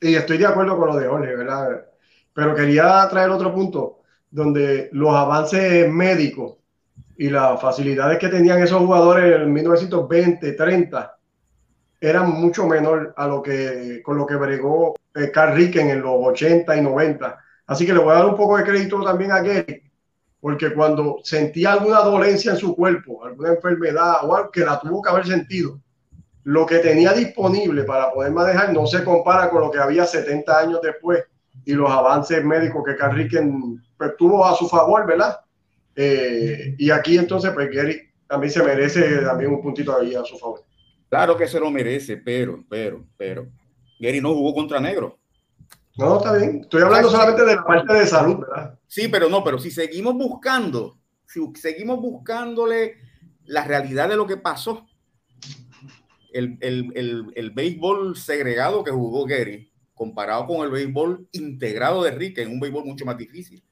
Y 0.00 0.14
estoy 0.14 0.38
de 0.38 0.46
acuerdo 0.46 0.76
con 0.76 0.88
lo 0.88 0.96
de 0.96 1.08
Jorge, 1.08 1.34
¿verdad? 1.36 1.86
Pero 2.32 2.54
quería 2.54 3.06
traer 3.10 3.30
otro 3.30 3.52
punto, 3.52 4.00
donde 4.30 4.88
los 4.92 5.14
avances 5.14 5.90
médicos 5.90 6.56
y 7.16 7.30
las 7.30 7.60
facilidades 7.60 8.18
que 8.18 8.28
tenían 8.28 8.62
esos 8.62 8.78
jugadores 8.78 9.40
en 9.40 9.52
1920, 9.52 10.52
30, 10.52 11.18
eran 12.00 12.30
mucho 12.30 12.66
menor 12.66 13.12
a 13.16 13.26
lo 13.26 13.42
que 13.42 14.00
con 14.04 14.16
lo 14.16 14.24
que 14.24 14.36
bregó 14.36 14.94
eh, 15.14 15.32
Carl 15.32 15.56
Ricken 15.56 15.90
en 15.90 16.02
los 16.02 16.14
80 16.16 16.76
y 16.76 16.80
90 16.80 17.38
Así 17.68 17.84
que 17.84 17.92
le 17.92 17.98
voy 17.98 18.12
a 18.12 18.20
dar 18.20 18.26
un 18.26 18.36
poco 18.36 18.56
de 18.56 18.64
crédito 18.64 19.02
también 19.02 19.30
a 19.30 19.42
Gary, 19.42 19.82
porque 20.40 20.72
cuando 20.72 21.18
sentía 21.22 21.74
alguna 21.74 22.00
dolencia 22.00 22.52
en 22.52 22.56
su 22.56 22.74
cuerpo, 22.74 23.22
alguna 23.24 23.50
enfermedad 23.50 24.24
o 24.24 24.34
algo 24.34 24.50
que 24.50 24.64
la 24.64 24.80
tuvo 24.80 25.02
que 25.02 25.10
haber 25.10 25.26
sentido, 25.26 25.78
lo 26.48 26.64
que 26.64 26.78
tenía 26.78 27.12
disponible 27.12 27.84
para 27.84 28.10
poder 28.10 28.32
manejar 28.32 28.72
no 28.72 28.86
se 28.86 29.04
compara 29.04 29.50
con 29.50 29.60
lo 29.60 29.70
que 29.70 29.78
había 29.78 30.06
70 30.06 30.58
años 30.58 30.80
después 30.82 31.22
y 31.66 31.74
los 31.74 31.90
avances 31.90 32.42
médicos 32.42 32.82
que 32.86 32.96
Carriquen 32.96 33.84
pues, 33.98 34.16
tuvo 34.16 34.46
a 34.46 34.56
su 34.56 34.66
favor, 34.66 35.06
¿verdad? 35.06 35.40
Eh, 35.94 36.74
y 36.78 36.90
aquí 36.90 37.18
entonces, 37.18 37.50
pues 37.52 37.68
Gary 37.70 38.00
también 38.26 38.50
se 38.50 38.62
merece 38.62 39.18
también 39.18 39.50
un 39.50 39.60
puntito 39.60 39.94
ahí 39.94 40.14
a 40.14 40.24
su 40.24 40.38
favor. 40.38 40.64
Claro 41.10 41.36
que 41.36 41.46
se 41.46 41.60
lo 41.60 41.70
merece, 41.70 42.16
pero, 42.16 42.64
pero, 42.66 43.04
pero, 43.18 43.46
Gary 44.00 44.22
no 44.22 44.32
jugó 44.32 44.54
contra 44.54 44.80
negro. 44.80 45.18
No, 45.98 46.16
está 46.16 46.32
bien. 46.32 46.60
Estoy 46.62 46.80
hablando 46.80 47.10
solamente 47.10 47.44
de 47.44 47.56
la 47.56 47.64
parte 47.64 47.92
de 47.92 48.06
salud, 48.06 48.38
¿verdad? 48.38 48.78
Sí, 48.86 49.08
pero 49.08 49.28
no, 49.28 49.44
pero 49.44 49.58
si 49.58 49.70
seguimos 49.70 50.14
buscando, 50.14 50.96
si 51.26 51.40
seguimos 51.56 52.00
buscándole 52.00 52.94
la 53.44 53.64
realidad 53.64 54.08
de 54.08 54.16
lo 54.16 54.26
que 54.26 54.38
pasó, 54.38 54.87
el, 56.32 56.58
el, 56.60 56.92
el, 56.94 57.26
el 57.34 57.50
béisbol 57.50 58.16
segregado 58.16 58.84
que 58.84 58.90
jugó 58.90 59.24
Gary, 59.24 59.70
comparado 59.94 60.46
con 60.46 60.64
el 60.64 60.70
béisbol 60.70 61.28
integrado 61.32 62.02
de 62.02 62.12
Rick, 62.12 62.38
en 62.38 62.50
un 62.50 62.60
béisbol 62.60 62.84
mucho 62.84 63.04
más 63.04 63.16
difícil. 63.16 63.62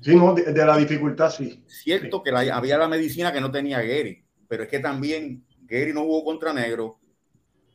Sí, 0.00 0.14
no, 0.14 0.34
de, 0.34 0.52
la 0.52 0.76
dificultad, 0.76 1.30
sí. 1.30 1.64
Cierto 1.66 2.22
que 2.22 2.30
había 2.30 2.78
la 2.78 2.88
medicina 2.88 3.32
que 3.32 3.40
no 3.40 3.50
tenía 3.50 3.80
Gary, 3.80 4.24
pero 4.46 4.64
es 4.64 4.68
que 4.68 4.78
también 4.78 5.44
Gary 5.62 5.92
no 5.92 6.02
jugó 6.02 6.24
contra 6.24 6.52
negro, 6.52 6.98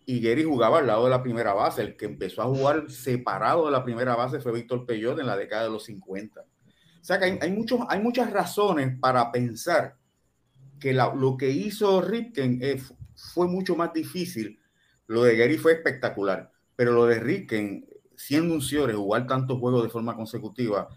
y 0.05 0.19
Gary 0.19 0.43
jugaba 0.43 0.79
al 0.79 0.87
lado 0.87 1.05
de 1.05 1.09
la 1.09 1.23
primera 1.23 1.53
base. 1.53 1.81
El 1.81 1.95
que 1.95 2.05
empezó 2.05 2.41
a 2.41 2.45
jugar 2.45 2.89
separado 2.89 3.65
de 3.65 3.71
la 3.71 3.83
primera 3.83 4.15
base 4.15 4.39
fue 4.39 4.51
Víctor 4.51 4.85
Peyot 4.85 5.19
en 5.19 5.27
la 5.27 5.37
década 5.37 5.63
de 5.63 5.69
los 5.69 5.85
50. 5.85 6.41
O 6.41 7.03
sea 7.03 7.19
que 7.19 7.39
hay, 7.41 7.51
muchos, 7.51 7.79
hay 7.87 8.01
muchas 8.01 8.29
razones 8.31 8.97
para 8.99 9.31
pensar 9.31 9.95
que 10.79 10.93
lo 10.93 11.37
que 11.37 11.51
hizo 11.51 12.01
Ripken 12.01 12.59
eh, 12.61 12.81
fue 13.33 13.47
mucho 13.47 13.75
más 13.75 13.93
difícil. 13.93 14.59
Lo 15.07 15.23
de 15.23 15.35
Gary 15.35 15.57
fue 15.57 15.73
espectacular, 15.73 16.51
pero 16.75 16.93
lo 16.93 17.05
de 17.05 17.19
Ripken, 17.19 17.85
siendo 18.15 18.53
un 18.53 18.61
Ciore, 18.61 18.93
jugar 18.93 19.27
tantos 19.27 19.59
juegos 19.59 19.83
de 19.83 19.89
forma 19.89 20.15
consecutiva, 20.15 20.89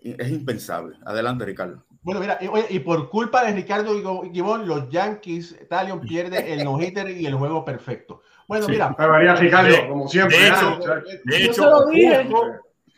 es 0.00 0.30
impensable. 0.30 0.96
Adelante, 1.04 1.44
Ricardo. 1.44 1.84
Bueno, 2.02 2.20
mira, 2.20 2.38
y, 2.70 2.78
por 2.78 3.10
culpa 3.10 3.44
de 3.44 3.52
Ricardo 3.52 3.92
Gibón, 4.32 4.66
los 4.66 4.88
Yankees, 4.88 5.58
Talion 5.68 6.00
pierde 6.00 6.54
el 6.54 6.64
no-hitter 6.64 7.10
y 7.10 7.26
el 7.26 7.34
juego 7.34 7.64
perfecto. 7.64 8.22
Bueno, 8.46 8.66
mira. 8.68 8.94
María 8.96 9.34
Ricardo, 9.34 9.88
como 9.88 10.08
siempre. 10.08 10.38
De 10.38 10.48
hecho, 10.48 10.78
de 11.24 11.44
hecho 11.44 11.82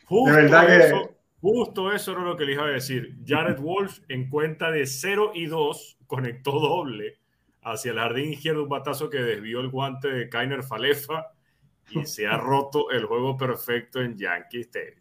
justo, 0.05 0.61
eso, 0.68 1.11
justo 1.41 1.93
eso 1.93 2.12
era 2.12 2.21
lo 2.23 2.37
que 2.37 2.45
le 2.45 2.53
iba 2.53 2.64
a 2.64 2.68
decir. 2.68 3.16
Jared 3.27 3.59
Wolf 3.59 4.01
en 4.09 4.29
cuenta 4.29 4.71
de 4.71 4.87
0 4.87 5.33
y 5.35 5.47
2 5.47 6.00
conectó 6.11 6.59
doble 6.59 7.21
hacia 7.63 7.93
el 7.93 7.99
jardín 7.99 8.33
izquierdo, 8.33 8.65
un 8.65 8.69
batazo 8.69 9.09
que 9.09 9.19
desvió 9.19 9.61
el 9.61 9.69
guante 9.69 10.09
de 10.09 10.29
Kainer 10.29 10.65
Falefa 10.65 11.29
y 11.91 12.05
se 12.07 12.27
ha 12.27 12.37
roto 12.37 12.91
el 12.91 13.05
juego 13.05 13.37
perfecto 13.37 14.01
en 14.01 14.19
Yankees 14.19 14.67
Stadium 14.67 15.01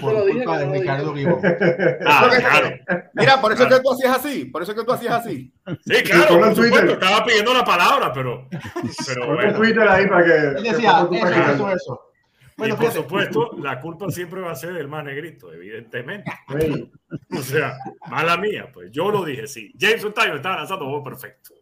por 0.00 0.28
culpa 0.28 0.58
de 0.58 0.66
Ricardo 0.66 1.12
Vivo. 1.14 1.40
Ah, 2.04 2.28
claro. 2.38 2.76
Mira, 3.14 3.40
por 3.40 3.52
eso 3.52 3.62
es 3.64 3.74
que 3.74 3.80
tú 3.80 3.92
hacías 3.92 4.18
así, 4.18 4.44
por 4.44 4.62
eso 4.62 4.72
es 4.72 4.78
que 4.78 4.84
tú 4.84 4.92
hacías 4.92 5.14
así. 5.14 5.52
Sí, 5.86 6.02
claro, 6.02 6.38
por 6.38 6.54
supuesto, 6.54 6.92
estaba 6.92 7.24
pidiendo 7.24 7.54
la 7.54 7.64
palabra, 7.64 8.12
pero... 8.12 8.48
pero 9.06 9.34
bueno. 9.34 9.54
Twitter 9.54 9.88
ahí 9.88 10.06
para 10.06 10.24
que... 10.24 10.32
Él 10.58 10.62
decía, 10.62 11.08
eso, 11.10 11.28
eso, 11.28 11.70
eso. 11.70 12.07
Bueno, 12.58 12.74
y 12.74 12.76
por 12.76 12.90
supuesto, 12.90 13.50
la 13.62 13.80
culpa 13.80 14.10
siempre 14.10 14.40
va 14.40 14.50
a 14.50 14.56
ser 14.56 14.74
del 14.74 14.88
más 14.88 15.04
negrito, 15.04 15.52
evidentemente. 15.52 16.30
O 17.30 17.40
sea, 17.40 17.78
mala 18.10 18.36
mía, 18.36 18.68
pues 18.74 18.90
yo 18.90 19.10
lo 19.10 19.24
dije, 19.24 19.46
sí. 19.46 19.72
James 19.78 20.04
Taylor 20.12 20.36
estaba 20.36 20.56
lanzando 20.56 20.86
juego 20.86 21.04
perfecto. 21.04 21.54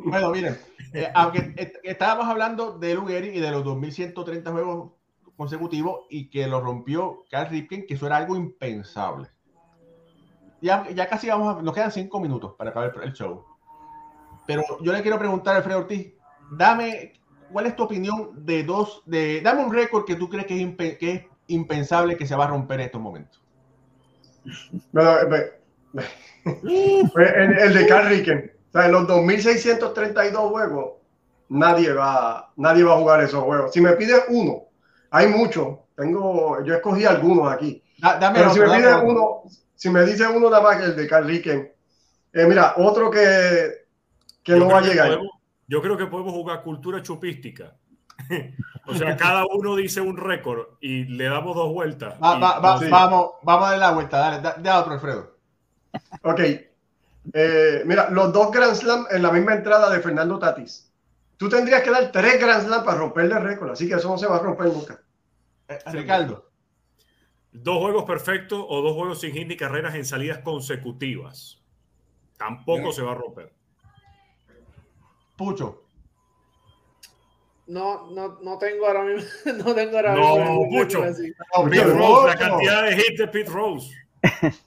bueno, 0.00 0.30
miren, 0.32 0.58
eh, 0.92 1.08
aunque 1.14 1.54
estábamos 1.84 2.26
hablando 2.26 2.78
de 2.78 2.94
Lugeri 2.94 3.28
y 3.28 3.38
de 3.38 3.50
los 3.52 3.62
2130 3.62 4.50
juegos 4.50 4.92
consecutivo 5.36 6.06
y 6.10 6.28
que 6.30 6.48
lo 6.48 6.60
rompió 6.60 7.24
Carl 7.30 7.48
Ripken, 7.48 7.86
que 7.86 7.94
eso 7.94 8.06
era 8.06 8.16
algo 8.16 8.34
impensable. 8.34 9.28
Ya, 10.60 10.90
ya 10.90 11.08
casi 11.08 11.28
vamos 11.28 11.56
a, 11.56 11.62
nos 11.62 11.72
quedan 11.72 11.92
cinco 11.92 12.18
minutos 12.18 12.54
para 12.58 12.70
acabar 12.70 12.92
el, 13.04 13.12
show. 13.12 13.44
Pero 14.48 14.64
yo 14.80 14.92
le 14.92 15.00
quiero 15.02 15.16
preguntar 15.16 15.54
a 15.54 15.58
Alfredo 15.58 15.78
Ortiz, 15.78 16.12
dame, 16.50 17.17
¿cuál 17.52 17.66
es 17.66 17.76
tu 17.76 17.84
opinión 17.84 18.44
de 18.44 18.64
dos, 18.64 19.02
de, 19.06 19.40
dame 19.40 19.64
un 19.64 19.72
récord 19.72 20.04
que 20.04 20.16
tú 20.16 20.28
crees 20.28 20.46
que 20.46 20.62
es, 20.62 20.98
que 20.98 21.12
es 21.12 21.24
impensable 21.48 22.16
que 22.16 22.26
se 22.26 22.36
va 22.36 22.44
a 22.44 22.48
romper 22.48 22.80
en 22.80 22.86
estos 22.86 23.00
momentos? 23.00 23.42
el, 26.44 27.58
el, 27.58 27.74
de 27.74 27.86
Carl 27.86 28.08
Ripken. 28.08 28.52
O 28.68 28.72
sea, 28.72 28.86
en 28.86 28.92
los 28.92 29.08
2.632 29.08 30.50
juegos, 30.50 30.92
nadie 31.48 31.92
va, 31.92 32.52
nadie 32.56 32.84
va 32.84 32.94
a 32.94 32.98
jugar 32.98 33.22
esos 33.22 33.42
juegos. 33.42 33.72
Si 33.72 33.80
me 33.80 33.92
pides 33.92 34.24
uno, 34.28 34.64
hay 35.10 35.28
muchos. 35.28 35.78
Tengo, 35.96 36.62
yo 36.64 36.74
escogí 36.74 37.04
algunos 37.04 37.52
aquí. 37.52 37.82
Pero 38.34 38.52
si 38.52 38.60
me 38.60 38.70
pide 38.70 38.94
uno, 39.02 39.42
si 39.74 39.90
me 39.90 40.04
dice 40.04 40.26
uno 40.26 40.50
nada 40.50 40.62
más 40.62 40.76
que 40.76 40.84
el 40.84 40.96
de 40.96 41.08
Carl 41.08 41.26
Ricken, 41.26 41.72
eh, 42.32 42.46
mira, 42.46 42.74
otro 42.76 43.10
que, 43.10 43.86
que 44.42 44.54
no 44.54 44.68
va 44.68 44.78
a 44.78 44.82
llegar. 44.82 45.18
Yo 45.68 45.82
creo 45.82 45.96
que 45.96 46.06
podemos 46.06 46.32
jugar 46.32 46.62
cultura 46.62 47.02
chupística. 47.02 47.76
o 48.86 48.94
sea, 48.94 49.16
cada 49.16 49.44
uno 49.46 49.76
dice 49.76 50.00
un 50.00 50.16
récord 50.16 50.66
y 50.80 51.04
le 51.04 51.24
damos 51.24 51.54
dos 51.54 51.72
vueltas. 51.72 52.18
Vamos, 52.18 53.34
vamos 53.42 53.64
a 53.64 53.70
darle 53.70 53.78
la 53.78 53.90
vuelta. 53.92 54.18
Dale, 54.18 54.62
da, 54.62 54.80
otro, 54.80 54.94
Alfredo. 54.94 55.36
Ok. 56.22 56.40
Eh, 57.34 57.82
mira, 57.84 58.10
los 58.10 58.32
dos 58.32 58.50
Grand 58.50 58.74
Slam 58.74 59.06
en 59.10 59.22
la 59.22 59.30
misma 59.30 59.54
entrada 59.54 59.90
de 59.90 60.00
Fernando 60.00 60.38
Tatis. 60.38 60.90
tú 61.36 61.48
tendrías 61.48 61.82
que 61.82 61.90
dar 61.90 62.10
tres 62.10 62.40
Grand 62.40 62.66
Slam 62.66 62.84
para 62.84 62.98
romperle 62.98 63.34
el 63.34 63.42
récord, 63.42 63.70
así 63.70 63.86
que 63.86 63.94
eso 63.94 64.08
no 64.08 64.16
se 64.16 64.26
va 64.26 64.36
a 64.36 64.40
romper 64.40 64.68
nunca. 64.68 65.00
Eh, 65.68 65.78
Ricardo. 65.92 66.50
Dos 67.52 67.78
juegos 67.78 68.04
perfectos 68.04 68.64
o 68.66 68.82
dos 68.82 68.94
juegos 68.94 69.20
sin 69.20 69.32
hit 69.32 69.48
ni 69.48 69.56
carreras 69.56 69.94
en 69.94 70.06
salidas 70.06 70.38
consecutivas. 70.38 71.62
Tampoco 72.38 72.82
Bien. 72.82 72.92
se 72.92 73.02
va 73.02 73.12
a 73.12 73.14
romper. 73.14 73.57
Pucho. 75.38 75.84
No, 77.68 78.10
no, 78.10 78.38
no 78.42 78.58
tengo 78.58 78.86
ahora 78.86 79.04
mismo. 79.04 79.28
No 79.64 79.74
tengo 79.74 79.96
ahora 79.96 80.14
No, 80.14 80.36
mismo. 80.66 80.78
Pete 81.70 81.84
Rose, 81.84 82.26
la 82.28 82.36
cantidad 82.36 82.82
de 82.82 82.96
hits 82.96 83.18
de 83.18 83.28
Pete 83.28 83.50
Rose. 83.50 83.90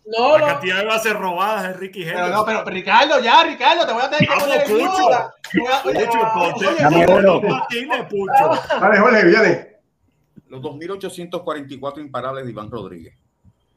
No, 0.05 0.37
La 0.37 0.39
no. 0.39 0.45
cantidad 0.53 0.77
de 0.77 0.85
bases 0.85 1.13
robadas 1.13 1.63
de 1.63 1.73
Ricky 1.73 2.05
Pero 2.05 2.17
Henderson. 2.19 2.39
no, 2.39 2.45
pero 2.45 2.63
Ricardo, 2.65 3.19
ya, 3.19 3.43
Ricardo, 3.43 3.85
te 3.85 3.91
voy 3.93 4.01
a 4.01 4.09
tener 4.09 4.29
que 4.29 4.35
poner 4.39 4.63
Pucho. 4.63 4.85
Pucho, 5.83 6.21
Pucho. 8.09 8.45
Dale, 8.79 8.97
Jorge, 8.99 9.25
viene. 9.25 9.67
Los 10.47 10.61
2.844 10.61 11.99
imparables 11.99 12.45
de 12.45 12.51
Iván 12.51 12.71
Rodríguez. 12.71 13.13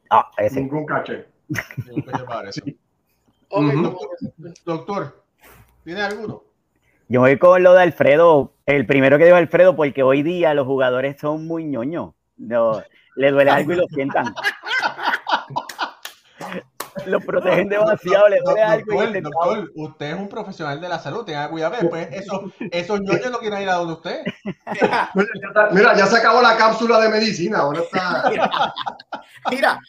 Ah, 0.09 0.31
ese. 0.37 0.61
Ningún 0.61 0.85
caché. 0.85 1.27
Doctor, 4.65 5.23
¿tiene 5.83 6.01
alguno? 6.01 6.43
Yo 7.07 7.21
voy 7.21 7.37
con 7.37 7.61
lo 7.61 7.73
de 7.73 7.83
Alfredo, 7.83 8.53
el 8.65 8.85
primero 8.85 9.17
que 9.17 9.25
dijo 9.25 9.35
Alfredo, 9.37 9.75
porque 9.75 10.01
hoy 10.03 10.23
día 10.23 10.53
los 10.53 10.65
jugadores 10.65 11.17
son 11.19 11.45
muy 11.45 11.63
ñoños. 11.65 12.13
No, 12.37 12.81
le 13.15 13.31
duele 13.31 13.51
algo 13.51 13.73
y 13.73 13.75
lo 13.75 13.85
sientan. 13.87 14.33
Los 17.05 17.23
protegen 17.25 17.67
demasiado, 17.67 18.29
le 18.29 18.39
duele 18.43 18.63
algo 18.63 19.03
y 19.03 19.21
Doctor, 19.21 19.71
usted 19.75 20.05
es 20.07 20.15
un 20.15 20.29
profesional 20.29 20.79
de 20.79 20.87
la 20.89 20.97
salud, 20.97 21.25
tenga 21.25 21.49
cuidado, 21.49 21.73
que 21.75 21.81
después 21.81 22.07
eso, 22.11 22.51
esos 22.71 23.01
ñoños 23.01 23.31
no 23.31 23.37
quieren 23.39 23.61
ir 23.61 23.69
a 23.69 23.73
donde 23.75 23.93
usted. 23.93 24.21
Mira, 24.45 25.09
ya 25.13 25.47
está- 25.49 25.69
Mira, 25.71 25.93
ya 25.95 26.05
se 26.07 26.17
acabó 26.17 26.41
la 26.41 26.55
cápsula 26.55 26.99
de 27.01 27.09
medicina. 27.09 27.59
Ahora 27.59 27.81
está. 27.81 28.31
Mira, 29.51 29.79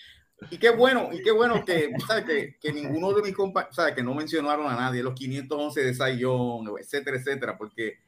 y 0.50 0.58
qué 0.58 0.70
bueno, 0.70 1.08
y 1.12 1.22
qué 1.22 1.30
bueno 1.32 1.64
que, 1.64 1.90
¿sabes? 2.06 2.24
que, 2.24 2.56
que 2.60 2.72
ninguno 2.72 3.12
de 3.12 3.22
mis 3.22 3.34
compañeros, 3.34 3.74
¿sabes? 3.74 3.94
que 3.94 4.02
no 4.02 4.14
mencionaron 4.14 4.66
a 4.70 4.76
nadie, 4.76 5.02
los 5.02 5.14
511 5.14 5.82
de 5.82 5.94
Sayón, 5.94 6.66
etcétera, 6.78 7.16
etcétera, 7.16 7.56
porque 7.56 7.98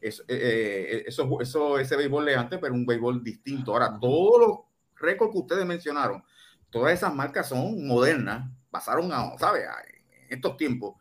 eso, 0.00 0.22
eh, 0.28 0.86
eh, 0.90 1.04
eso, 1.06 1.28
eso, 1.40 1.78
ese 1.78 1.96
béisbol 1.96 2.28
es 2.28 2.36
antes, 2.36 2.58
pero 2.60 2.74
un 2.74 2.86
béisbol 2.86 3.22
distinto. 3.24 3.72
Ahora, 3.72 3.98
todos 4.00 4.40
los 4.40 4.58
récords 4.96 5.32
que 5.32 5.38
ustedes 5.38 5.66
mencionaron, 5.66 6.22
todas 6.70 6.92
esas 6.92 7.12
marcas 7.14 7.48
son 7.48 7.86
modernas, 7.86 8.48
pasaron 8.70 9.10
a, 9.12 9.36
¿sabes? 9.38 9.64
A- 9.66 9.82
estos 10.28 10.56
tiempos. 10.56 10.94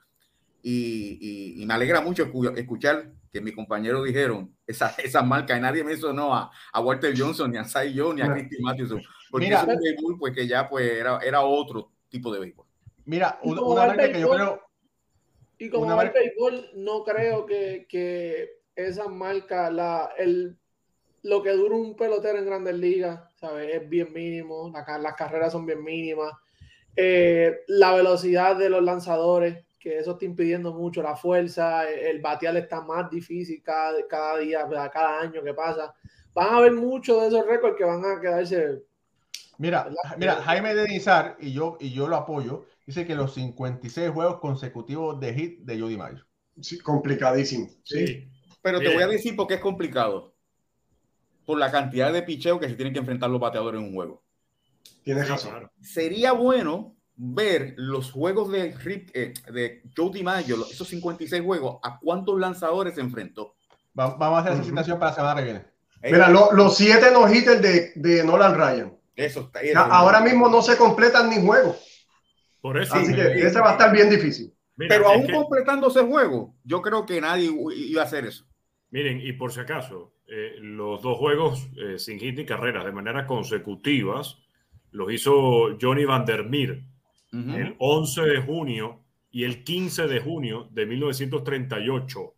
Y, 0.64 1.18
y- 1.22 1.62
y 1.62 1.66
me 1.66 1.74
alegra 1.76 2.02
mucho 2.02 2.26
escu- 2.32 2.58
escuchar 2.58 3.12
que 3.32 3.42
mis 3.42 3.54
compañeros 3.54 4.06
dijeron 4.06 4.56
esas 4.66 4.98
esa 5.00 5.22
marcas 5.22 5.58
y 5.58 5.62
nadie 5.62 5.84
mencionó 5.84 6.34
a, 6.34 6.50
a 6.74 6.80
Walter 6.80 7.14
Johnson, 7.16 7.52
ni 7.52 7.58
a 7.58 7.64
Cy 7.66 7.94
ni 7.94 8.22
a. 8.22 8.34
Christy 8.34 8.62
Mathewson, 8.62 9.02
porque 9.32 9.48
Mira. 9.48 9.62
es 9.62 9.68
un 9.68 9.80
béisbol 9.80 10.18
pues, 10.20 10.34
que 10.34 10.48
ya 10.48 10.68
pues, 10.70 10.92
era, 10.92 11.20
era 11.20 11.42
otro 11.42 11.92
tipo 12.10 12.32
de 12.34 12.40
béisbol. 12.40 12.66
Mira, 13.06 13.40
una, 13.44 13.62
marca 13.62 14.12
que 14.12 14.20
yo 14.20 14.30
creo, 14.30 14.62
Y 15.58 15.70
como 15.70 15.86
Una 15.86 15.96
va 15.96 16.02
el 16.04 16.08
marca- 16.08 16.20
béisbol, 16.20 16.70
no 16.76 17.04
creo 17.04 17.46
que, 17.46 17.86
que 17.90 18.60
esa 18.76 19.08
marca, 19.08 19.72
la, 19.72 20.10
el, 20.18 20.58
lo 21.24 21.42
que 21.42 21.52
dura 21.52 21.76
un 21.76 21.96
pelotero 21.96 22.38
en 22.38 22.46
grandes 22.46 22.76
ligas, 22.76 23.22
¿sabes? 23.36 23.74
Es 23.76 23.90
bien 23.90 24.14
mínimo, 24.14 24.72
la 24.72 24.98
las 24.98 25.14
carreras 25.16 25.52
son 25.52 25.66
bien 25.66 25.84
mínimas. 25.84 26.32
Eh, 26.96 27.62
la 27.68 27.94
velocidad 27.94 28.56
de 28.56 28.70
los 28.70 28.84
lanzadores, 28.84 29.66
que 29.80 30.00
eso 30.00 30.12
está 30.12 30.26
impidiendo 30.26 30.74
mucho, 30.74 31.02
la 31.02 31.16
fuerza, 31.16 31.90
el, 31.90 32.00
el 32.00 32.22
batear 32.22 32.58
está 32.58 32.82
más 32.82 33.10
difícil 33.10 33.62
cada, 33.64 34.06
cada 34.08 34.38
día, 34.40 34.68
cada 34.92 35.22
año 35.22 35.44
que 35.44 35.54
pasa. 35.54 35.94
Van 36.34 36.48
a 36.54 36.58
haber 36.58 36.74
muchos 36.74 37.22
de 37.22 37.28
esos 37.28 37.46
récords 37.48 37.78
que 37.78 37.84
van 37.84 38.04
a 38.04 38.20
quedarse. 38.20 38.84
Mira, 39.58 39.90
mira, 40.18 40.36
Jaime 40.44 40.74
de 40.76 40.88
Nizar, 40.88 41.38
y 41.40 41.52
yo, 41.54 41.78
y 41.80 41.92
yo 41.92 42.08
lo 42.08 42.16
apoyo, 42.16 42.66
dice 42.86 43.06
que 43.06 43.16
los 43.16 43.34
56 43.34 44.10
juegos 44.12 44.40
consecutivos 44.40 45.20
de 45.20 45.34
hit 45.34 45.60
de 45.62 45.80
Jody 45.80 45.98
Mayo. 45.98 46.26
Sí, 46.62 46.80
complicadísimo. 46.80 47.68
Sí. 47.84 48.08
Sí. 48.08 48.32
Pero 48.62 48.80
te 48.80 48.86
Bien. 48.86 48.96
voy 48.96 49.04
a 49.04 49.08
decir 49.08 49.36
por 49.36 49.48
qué 49.48 49.56
es 49.56 49.62
complicado. 49.62 50.34
Por 51.46 51.58
la 51.60 51.72
cantidad 51.72 52.12
de 52.12 52.24
picheo 52.24 52.60
que 52.60 52.68
se 52.68 52.76
tienen 52.76 52.94
que 52.94 53.00
enfrentar 53.00 53.30
los 53.30 53.40
bateadores 53.40 53.80
en 53.80 53.88
un 53.88 53.94
juego. 53.94 54.24
Tienes 55.04 55.26
Sí, 55.26 55.30
razón. 55.32 55.72
Sería 55.82 56.34
bueno 56.34 56.96
ver 57.16 57.74
los 57.78 58.12
juegos 58.12 58.52
de, 58.52 58.74
Rick, 58.78 59.12
eh, 59.14 59.34
de 59.54 59.82
Joe 59.96 60.12
DiMaggio, 60.12 60.58
los- 60.58 60.72
esos 60.72 60.88
56 60.88 61.42
juegos, 61.42 61.80
a 61.84 61.98
cuántos 62.00 62.38
lanzadores 62.40 62.96
se 62.96 63.02
enfrentó. 63.02 63.56
Va- 63.98 64.16
vamos 64.16 64.40
a 64.40 64.42
hacer 64.42 64.52
esa 64.54 64.62
Ujú. 64.62 64.70
citación 64.72 65.00
para 65.00 65.12
la 65.12 65.16
semana 65.16 65.36
que 65.40 65.44
viene. 65.46 65.66
Mira, 66.04 66.30
lo- 66.30 66.52
los 66.52 66.76
siete 66.76 67.08
no 67.12 67.32
hitters 67.32 67.62
de, 67.62 67.92
de 67.96 68.24
Nolan 68.24 68.56
Ryan. 68.56 68.97
Eso 69.18 69.42
está. 69.42 69.62
Ya, 69.64 69.82
ahora 69.82 70.22
mismo 70.22 70.48
no 70.48 70.62
se 70.62 70.78
completan 70.78 71.30
ni 71.30 71.46
juegos. 71.46 71.76
Por 72.62 72.80
eso. 72.82 72.96
Así 72.96 73.14
que 73.14 73.22
ese 73.46 73.60
va 73.60 73.72
a 73.72 73.74
estar 73.74 73.92
bien 73.92 74.10
difícil. 74.10 74.54
mira, 74.78 74.96
Pero 74.96 75.10
es 75.10 75.16
aún 75.18 75.28
que- 75.28 75.34
completando 75.34 75.88
ese 75.90 76.04
juego, 76.04 76.56
yo 76.64 76.82
creo 76.82 77.06
que 77.06 77.20
nadie 77.20 77.52
iba 77.76 78.02
a 78.04 78.06
hacer 78.06 78.26
eso. 78.26 78.46
Miren, 78.92 79.20
y 79.22 79.34
por 79.34 79.52
si 79.52 79.60
acaso, 79.60 80.14
eh, 80.28 80.54
los 80.60 81.02
dos 81.02 81.18
juegos 81.18 81.68
eh, 81.78 82.00
sin 82.00 82.20
hit 82.20 82.38
ni 82.38 82.46
carreras 82.46 82.86
de 82.86 82.92
manera 82.94 83.26
consecutivas 83.28 84.38
los 84.92 85.12
hizo 85.12 85.78
Johnny 85.82 86.06
Van 86.06 86.26
der 86.26 86.44
Meer 86.46 86.84
Ujú. 87.34 87.52
el 87.58 87.76
11 87.80 88.22
de 88.22 88.42
junio 88.42 89.04
y 89.32 89.44
el 89.44 89.64
15 89.64 90.08
de 90.08 90.20
junio 90.22 90.70
de 90.72 90.86
1938. 90.86 92.34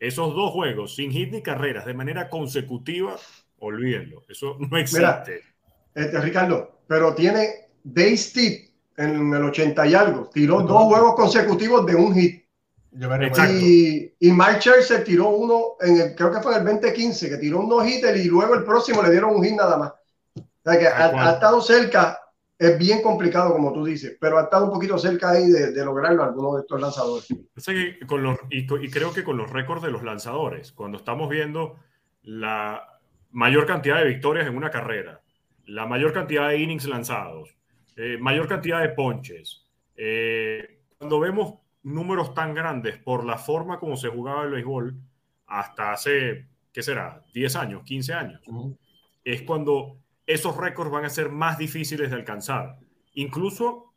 Esos 0.00 0.34
dos 0.34 0.50
juegos 0.50 0.94
sin 0.96 1.10
hit 1.12 1.30
ni 1.32 1.42
carreras 1.42 1.86
de 1.86 1.94
manera 1.94 2.28
consecutiva, 2.28 3.16
olvídenlo, 3.58 4.24
eso 4.28 4.56
no 4.58 4.76
existe. 4.76 5.42
Este, 5.94 6.20
Ricardo, 6.20 6.80
pero 6.86 7.14
tiene 7.14 7.68
Dave 7.84 8.16
Steve 8.16 8.70
en 8.96 9.32
el 9.32 9.44
80 9.44 9.86
y 9.86 9.94
algo. 9.94 10.30
Tiró 10.32 10.62
dos 10.62 10.84
juegos 10.84 11.14
consecutivos 11.14 11.84
de 11.86 11.94
un 11.94 12.14
hit. 12.14 12.44
Yo 12.92 13.08
me. 13.08 13.30
Y, 13.60 14.14
y 14.20 14.32
Mike 14.32 14.60
Scherzer 14.60 15.02
tiró 15.02 15.30
uno, 15.30 15.76
en 15.80 15.98
el, 15.98 16.14
creo 16.14 16.30
que 16.30 16.40
fue 16.40 16.56
en 16.56 16.66
el 16.66 16.80
2015, 16.80 17.30
que 17.30 17.36
tiró 17.38 17.60
un 17.60 17.68
no-hitter 17.68 18.16
y 18.18 18.24
luego 18.24 18.54
el 18.54 18.64
próximo 18.64 19.02
le 19.02 19.10
dieron 19.10 19.34
un 19.34 19.42
hit 19.42 19.54
nada 19.54 19.78
más. 19.78 19.92
O 20.36 20.70
sea 20.70 20.78
que 20.78 20.86
ha, 20.86 21.06
ha 21.06 21.32
estado 21.32 21.60
cerca, 21.62 22.20
es 22.58 22.78
bien 22.78 23.02
complicado 23.02 23.52
como 23.52 23.72
tú 23.72 23.84
dices, 23.84 24.16
pero 24.20 24.38
ha 24.38 24.42
estado 24.42 24.66
un 24.66 24.72
poquito 24.72 24.98
cerca 24.98 25.30
ahí 25.30 25.48
de, 25.48 25.72
de 25.72 25.84
lograrlo 25.84 26.22
algunos 26.22 26.56
de 26.56 26.60
estos 26.60 26.80
lanzadores. 26.80 27.26
Que 27.26 28.06
con 28.06 28.22
los, 28.22 28.38
y, 28.50 28.60
y 28.60 28.90
creo 28.90 29.12
que 29.12 29.24
con 29.24 29.38
los 29.38 29.50
récords 29.50 29.82
de 29.82 29.90
los 29.90 30.02
lanzadores, 30.02 30.72
cuando 30.72 30.98
estamos 30.98 31.30
viendo 31.30 31.76
la 32.22 33.00
mayor 33.30 33.66
cantidad 33.66 33.98
de 33.98 34.04
victorias 34.08 34.46
en 34.46 34.56
una 34.56 34.70
carrera, 34.70 35.21
la 35.66 35.86
mayor 35.86 36.12
cantidad 36.12 36.48
de 36.48 36.58
innings 36.58 36.86
lanzados, 36.86 37.56
eh, 37.96 38.16
mayor 38.18 38.48
cantidad 38.48 38.80
de 38.80 38.90
ponches, 38.90 39.66
eh, 39.96 40.80
cuando 40.98 41.20
vemos 41.20 41.54
números 41.82 42.34
tan 42.34 42.54
grandes 42.54 42.98
por 42.98 43.24
la 43.24 43.38
forma 43.38 43.78
como 43.78 43.96
se 43.96 44.08
jugaba 44.08 44.44
el 44.44 44.50
béisbol 44.50 44.96
hasta 45.46 45.92
hace, 45.92 46.46
¿qué 46.72 46.82
será? 46.82 47.24
10 47.34 47.56
años, 47.56 47.82
15 47.84 48.14
años, 48.14 48.40
es 49.24 49.42
cuando 49.42 49.98
esos 50.26 50.56
récords 50.56 50.90
van 50.90 51.04
a 51.04 51.10
ser 51.10 51.30
más 51.30 51.58
difíciles 51.58 52.10
de 52.10 52.16
alcanzar. 52.16 52.78
Incluso 53.14 53.92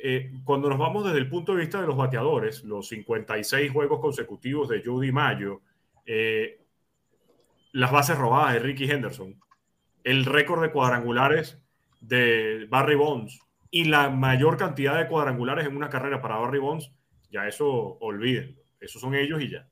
eh, 0.00 0.30
cuando 0.44 0.68
nos 0.68 0.78
vamos 0.78 1.04
desde 1.04 1.18
el 1.18 1.28
punto 1.28 1.52
de 1.52 1.60
vista 1.60 1.80
de 1.80 1.86
los 1.86 1.96
bateadores, 1.96 2.62
los 2.62 2.88
56 2.88 3.70
juegos 3.72 4.00
consecutivos 4.00 4.68
de 4.68 4.82
Jody 4.84 5.10
Mayo, 5.10 5.62
eh, 6.06 6.60
las 7.72 7.90
bases 7.90 8.16
robadas 8.16 8.54
de 8.54 8.60
Ricky 8.60 8.88
Henderson, 8.88 9.40
el 10.08 10.24
récord 10.24 10.62
de 10.62 10.72
cuadrangulares 10.72 11.58
de 12.00 12.66
Barry 12.70 12.94
Bonds 12.94 13.40
y 13.70 13.84
la 13.84 14.08
mayor 14.08 14.56
cantidad 14.56 14.96
de 14.96 15.06
cuadrangulares 15.06 15.66
en 15.66 15.76
una 15.76 15.90
carrera 15.90 16.22
para 16.22 16.38
Barry 16.38 16.58
Bonds, 16.58 16.90
ya 17.30 17.46
eso 17.46 17.68
olvídenlo. 18.00 18.58
Esos 18.80 19.02
son 19.02 19.14
ellos 19.14 19.42
y 19.42 19.50
ya. 19.50 19.68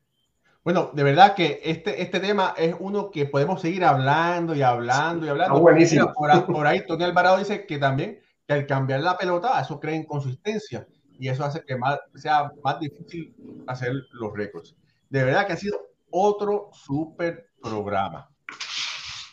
Bueno, 0.63 0.91
de 0.93 1.03
verdad 1.05 1.35
que 1.35 1.61
este, 1.65 2.03
este 2.03 2.21
tema 2.21 2.53
es 2.59 2.75
uno 2.79 3.11
que 3.11 3.25
podemos 3.25 3.63
seguir 3.63 3.83
hablando 3.83 4.55
y 4.55 4.61
hablando 4.61 5.25
y 5.25 5.31
hablando. 5.31 5.55
Está 5.55 5.63
buenísimo. 5.63 6.13
Por, 6.13 6.47
por 6.47 6.67
ahí 6.67 6.85
Tony 6.85 7.05
Alvarado 7.05 7.39
dice 7.39 7.65
que 7.65 7.79
también 7.79 8.21
que 8.47 8.53
al 8.53 8.67
cambiar 8.67 9.01
la 9.01 9.17
pelota, 9.17 9.59
eso 9.59 9.81
crea 9.81 9.95
inconsistencia 9.95 10.87
y 11.19 11.31
eso 11.31 11.47
hace 11.47 11.65
que 11.65 11.77
más, 11.77 11.99
sea 12.15 12.51
más 12.63 12.79
difícil 12.79 13.35
hacer 13.67 13.95
los 14.13 14.35
récords. 14.35 14.77
De 15.09 15.25
verdad 15.25 15.47
que 15.47 15.55
ha 15.55 15.57
sido 15.57 15.81
otro 16.11 16.69
súper 16.75 17.49
programa. 17.63 18.29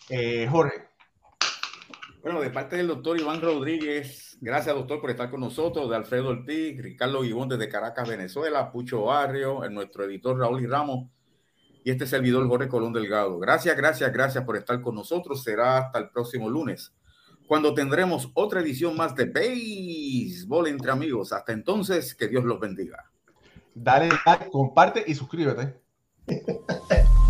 Eh, 0.09 0.47
Jorge, 0.49 0.92
Bueno, 2.23 2.39
de 2.39 2.51
parte 2.51 2.77
del 2.77 2.87
doctor 2.87 3.19
Iván 3.19 3.41
Rodríguez, 3.41 4.37
gracias 4.39 4.73
doctor 4.73 5.01
por 5.01 5.09
estar 5.09 5.29
con 5.29 5.41
nosotros, 5.41 5.89
de 5.89 5.97
Alfredo 5.97 6.29
Ortiz, 6.29 6.81
Ricardo 6.81 7.19
Guibón 7.19 7.49
desde 7.49 7.67
Caracas, 7.67 8.07
Venezuela, 8.07 8.71
Pucho 8.71 9.03
Barrio, 9.03 9.69
nuestro 9.69 10.05
editor 10.05 10.39
Raúl 10.39 10.63
y 10.63 10.67
Ramos 10.67 11.09
y 11.83 11.91
este 11.91 12.07
servidor 12.07 12.47
Jorge 12.47 12.69
Colón 12.69 12.93
Delgado. 12.93 13.37
Gracias, 13.39 13.75
gracias, 13.75 14.13
gracias 14.13 14.45
por 14.45 14.55
estar 14.55 14.79
con 14.81 14.95
nosotros. 14.95 15.43
Será 15.43 15.79
hasta 15.79 15.99
el 15.99 16.11
próximo 16.11 16.49
lunes, 16.49 16.93
cuando 17.45 17.73
tendremos 17.73 18.31
otra 18.35 18.61
edición 18.61 18.95
más 18.95 19.13
de 19.15 19.25
Béisbol 19.25 20.69
entre 20.69 20.91
amigos. 20.91 21.33
Hasta 21.33 21.51
entonces, 21.51 22.15
que 22.15 22.29
Dios 22.29 22.45
los 22.45 22.57
bendiga. 22.57 23.11
dale 23.75 24.07
like, 24.25 24.49
comparte 24.49 25.03
y 25.05 25.13
suscríbete. 25.13 25.75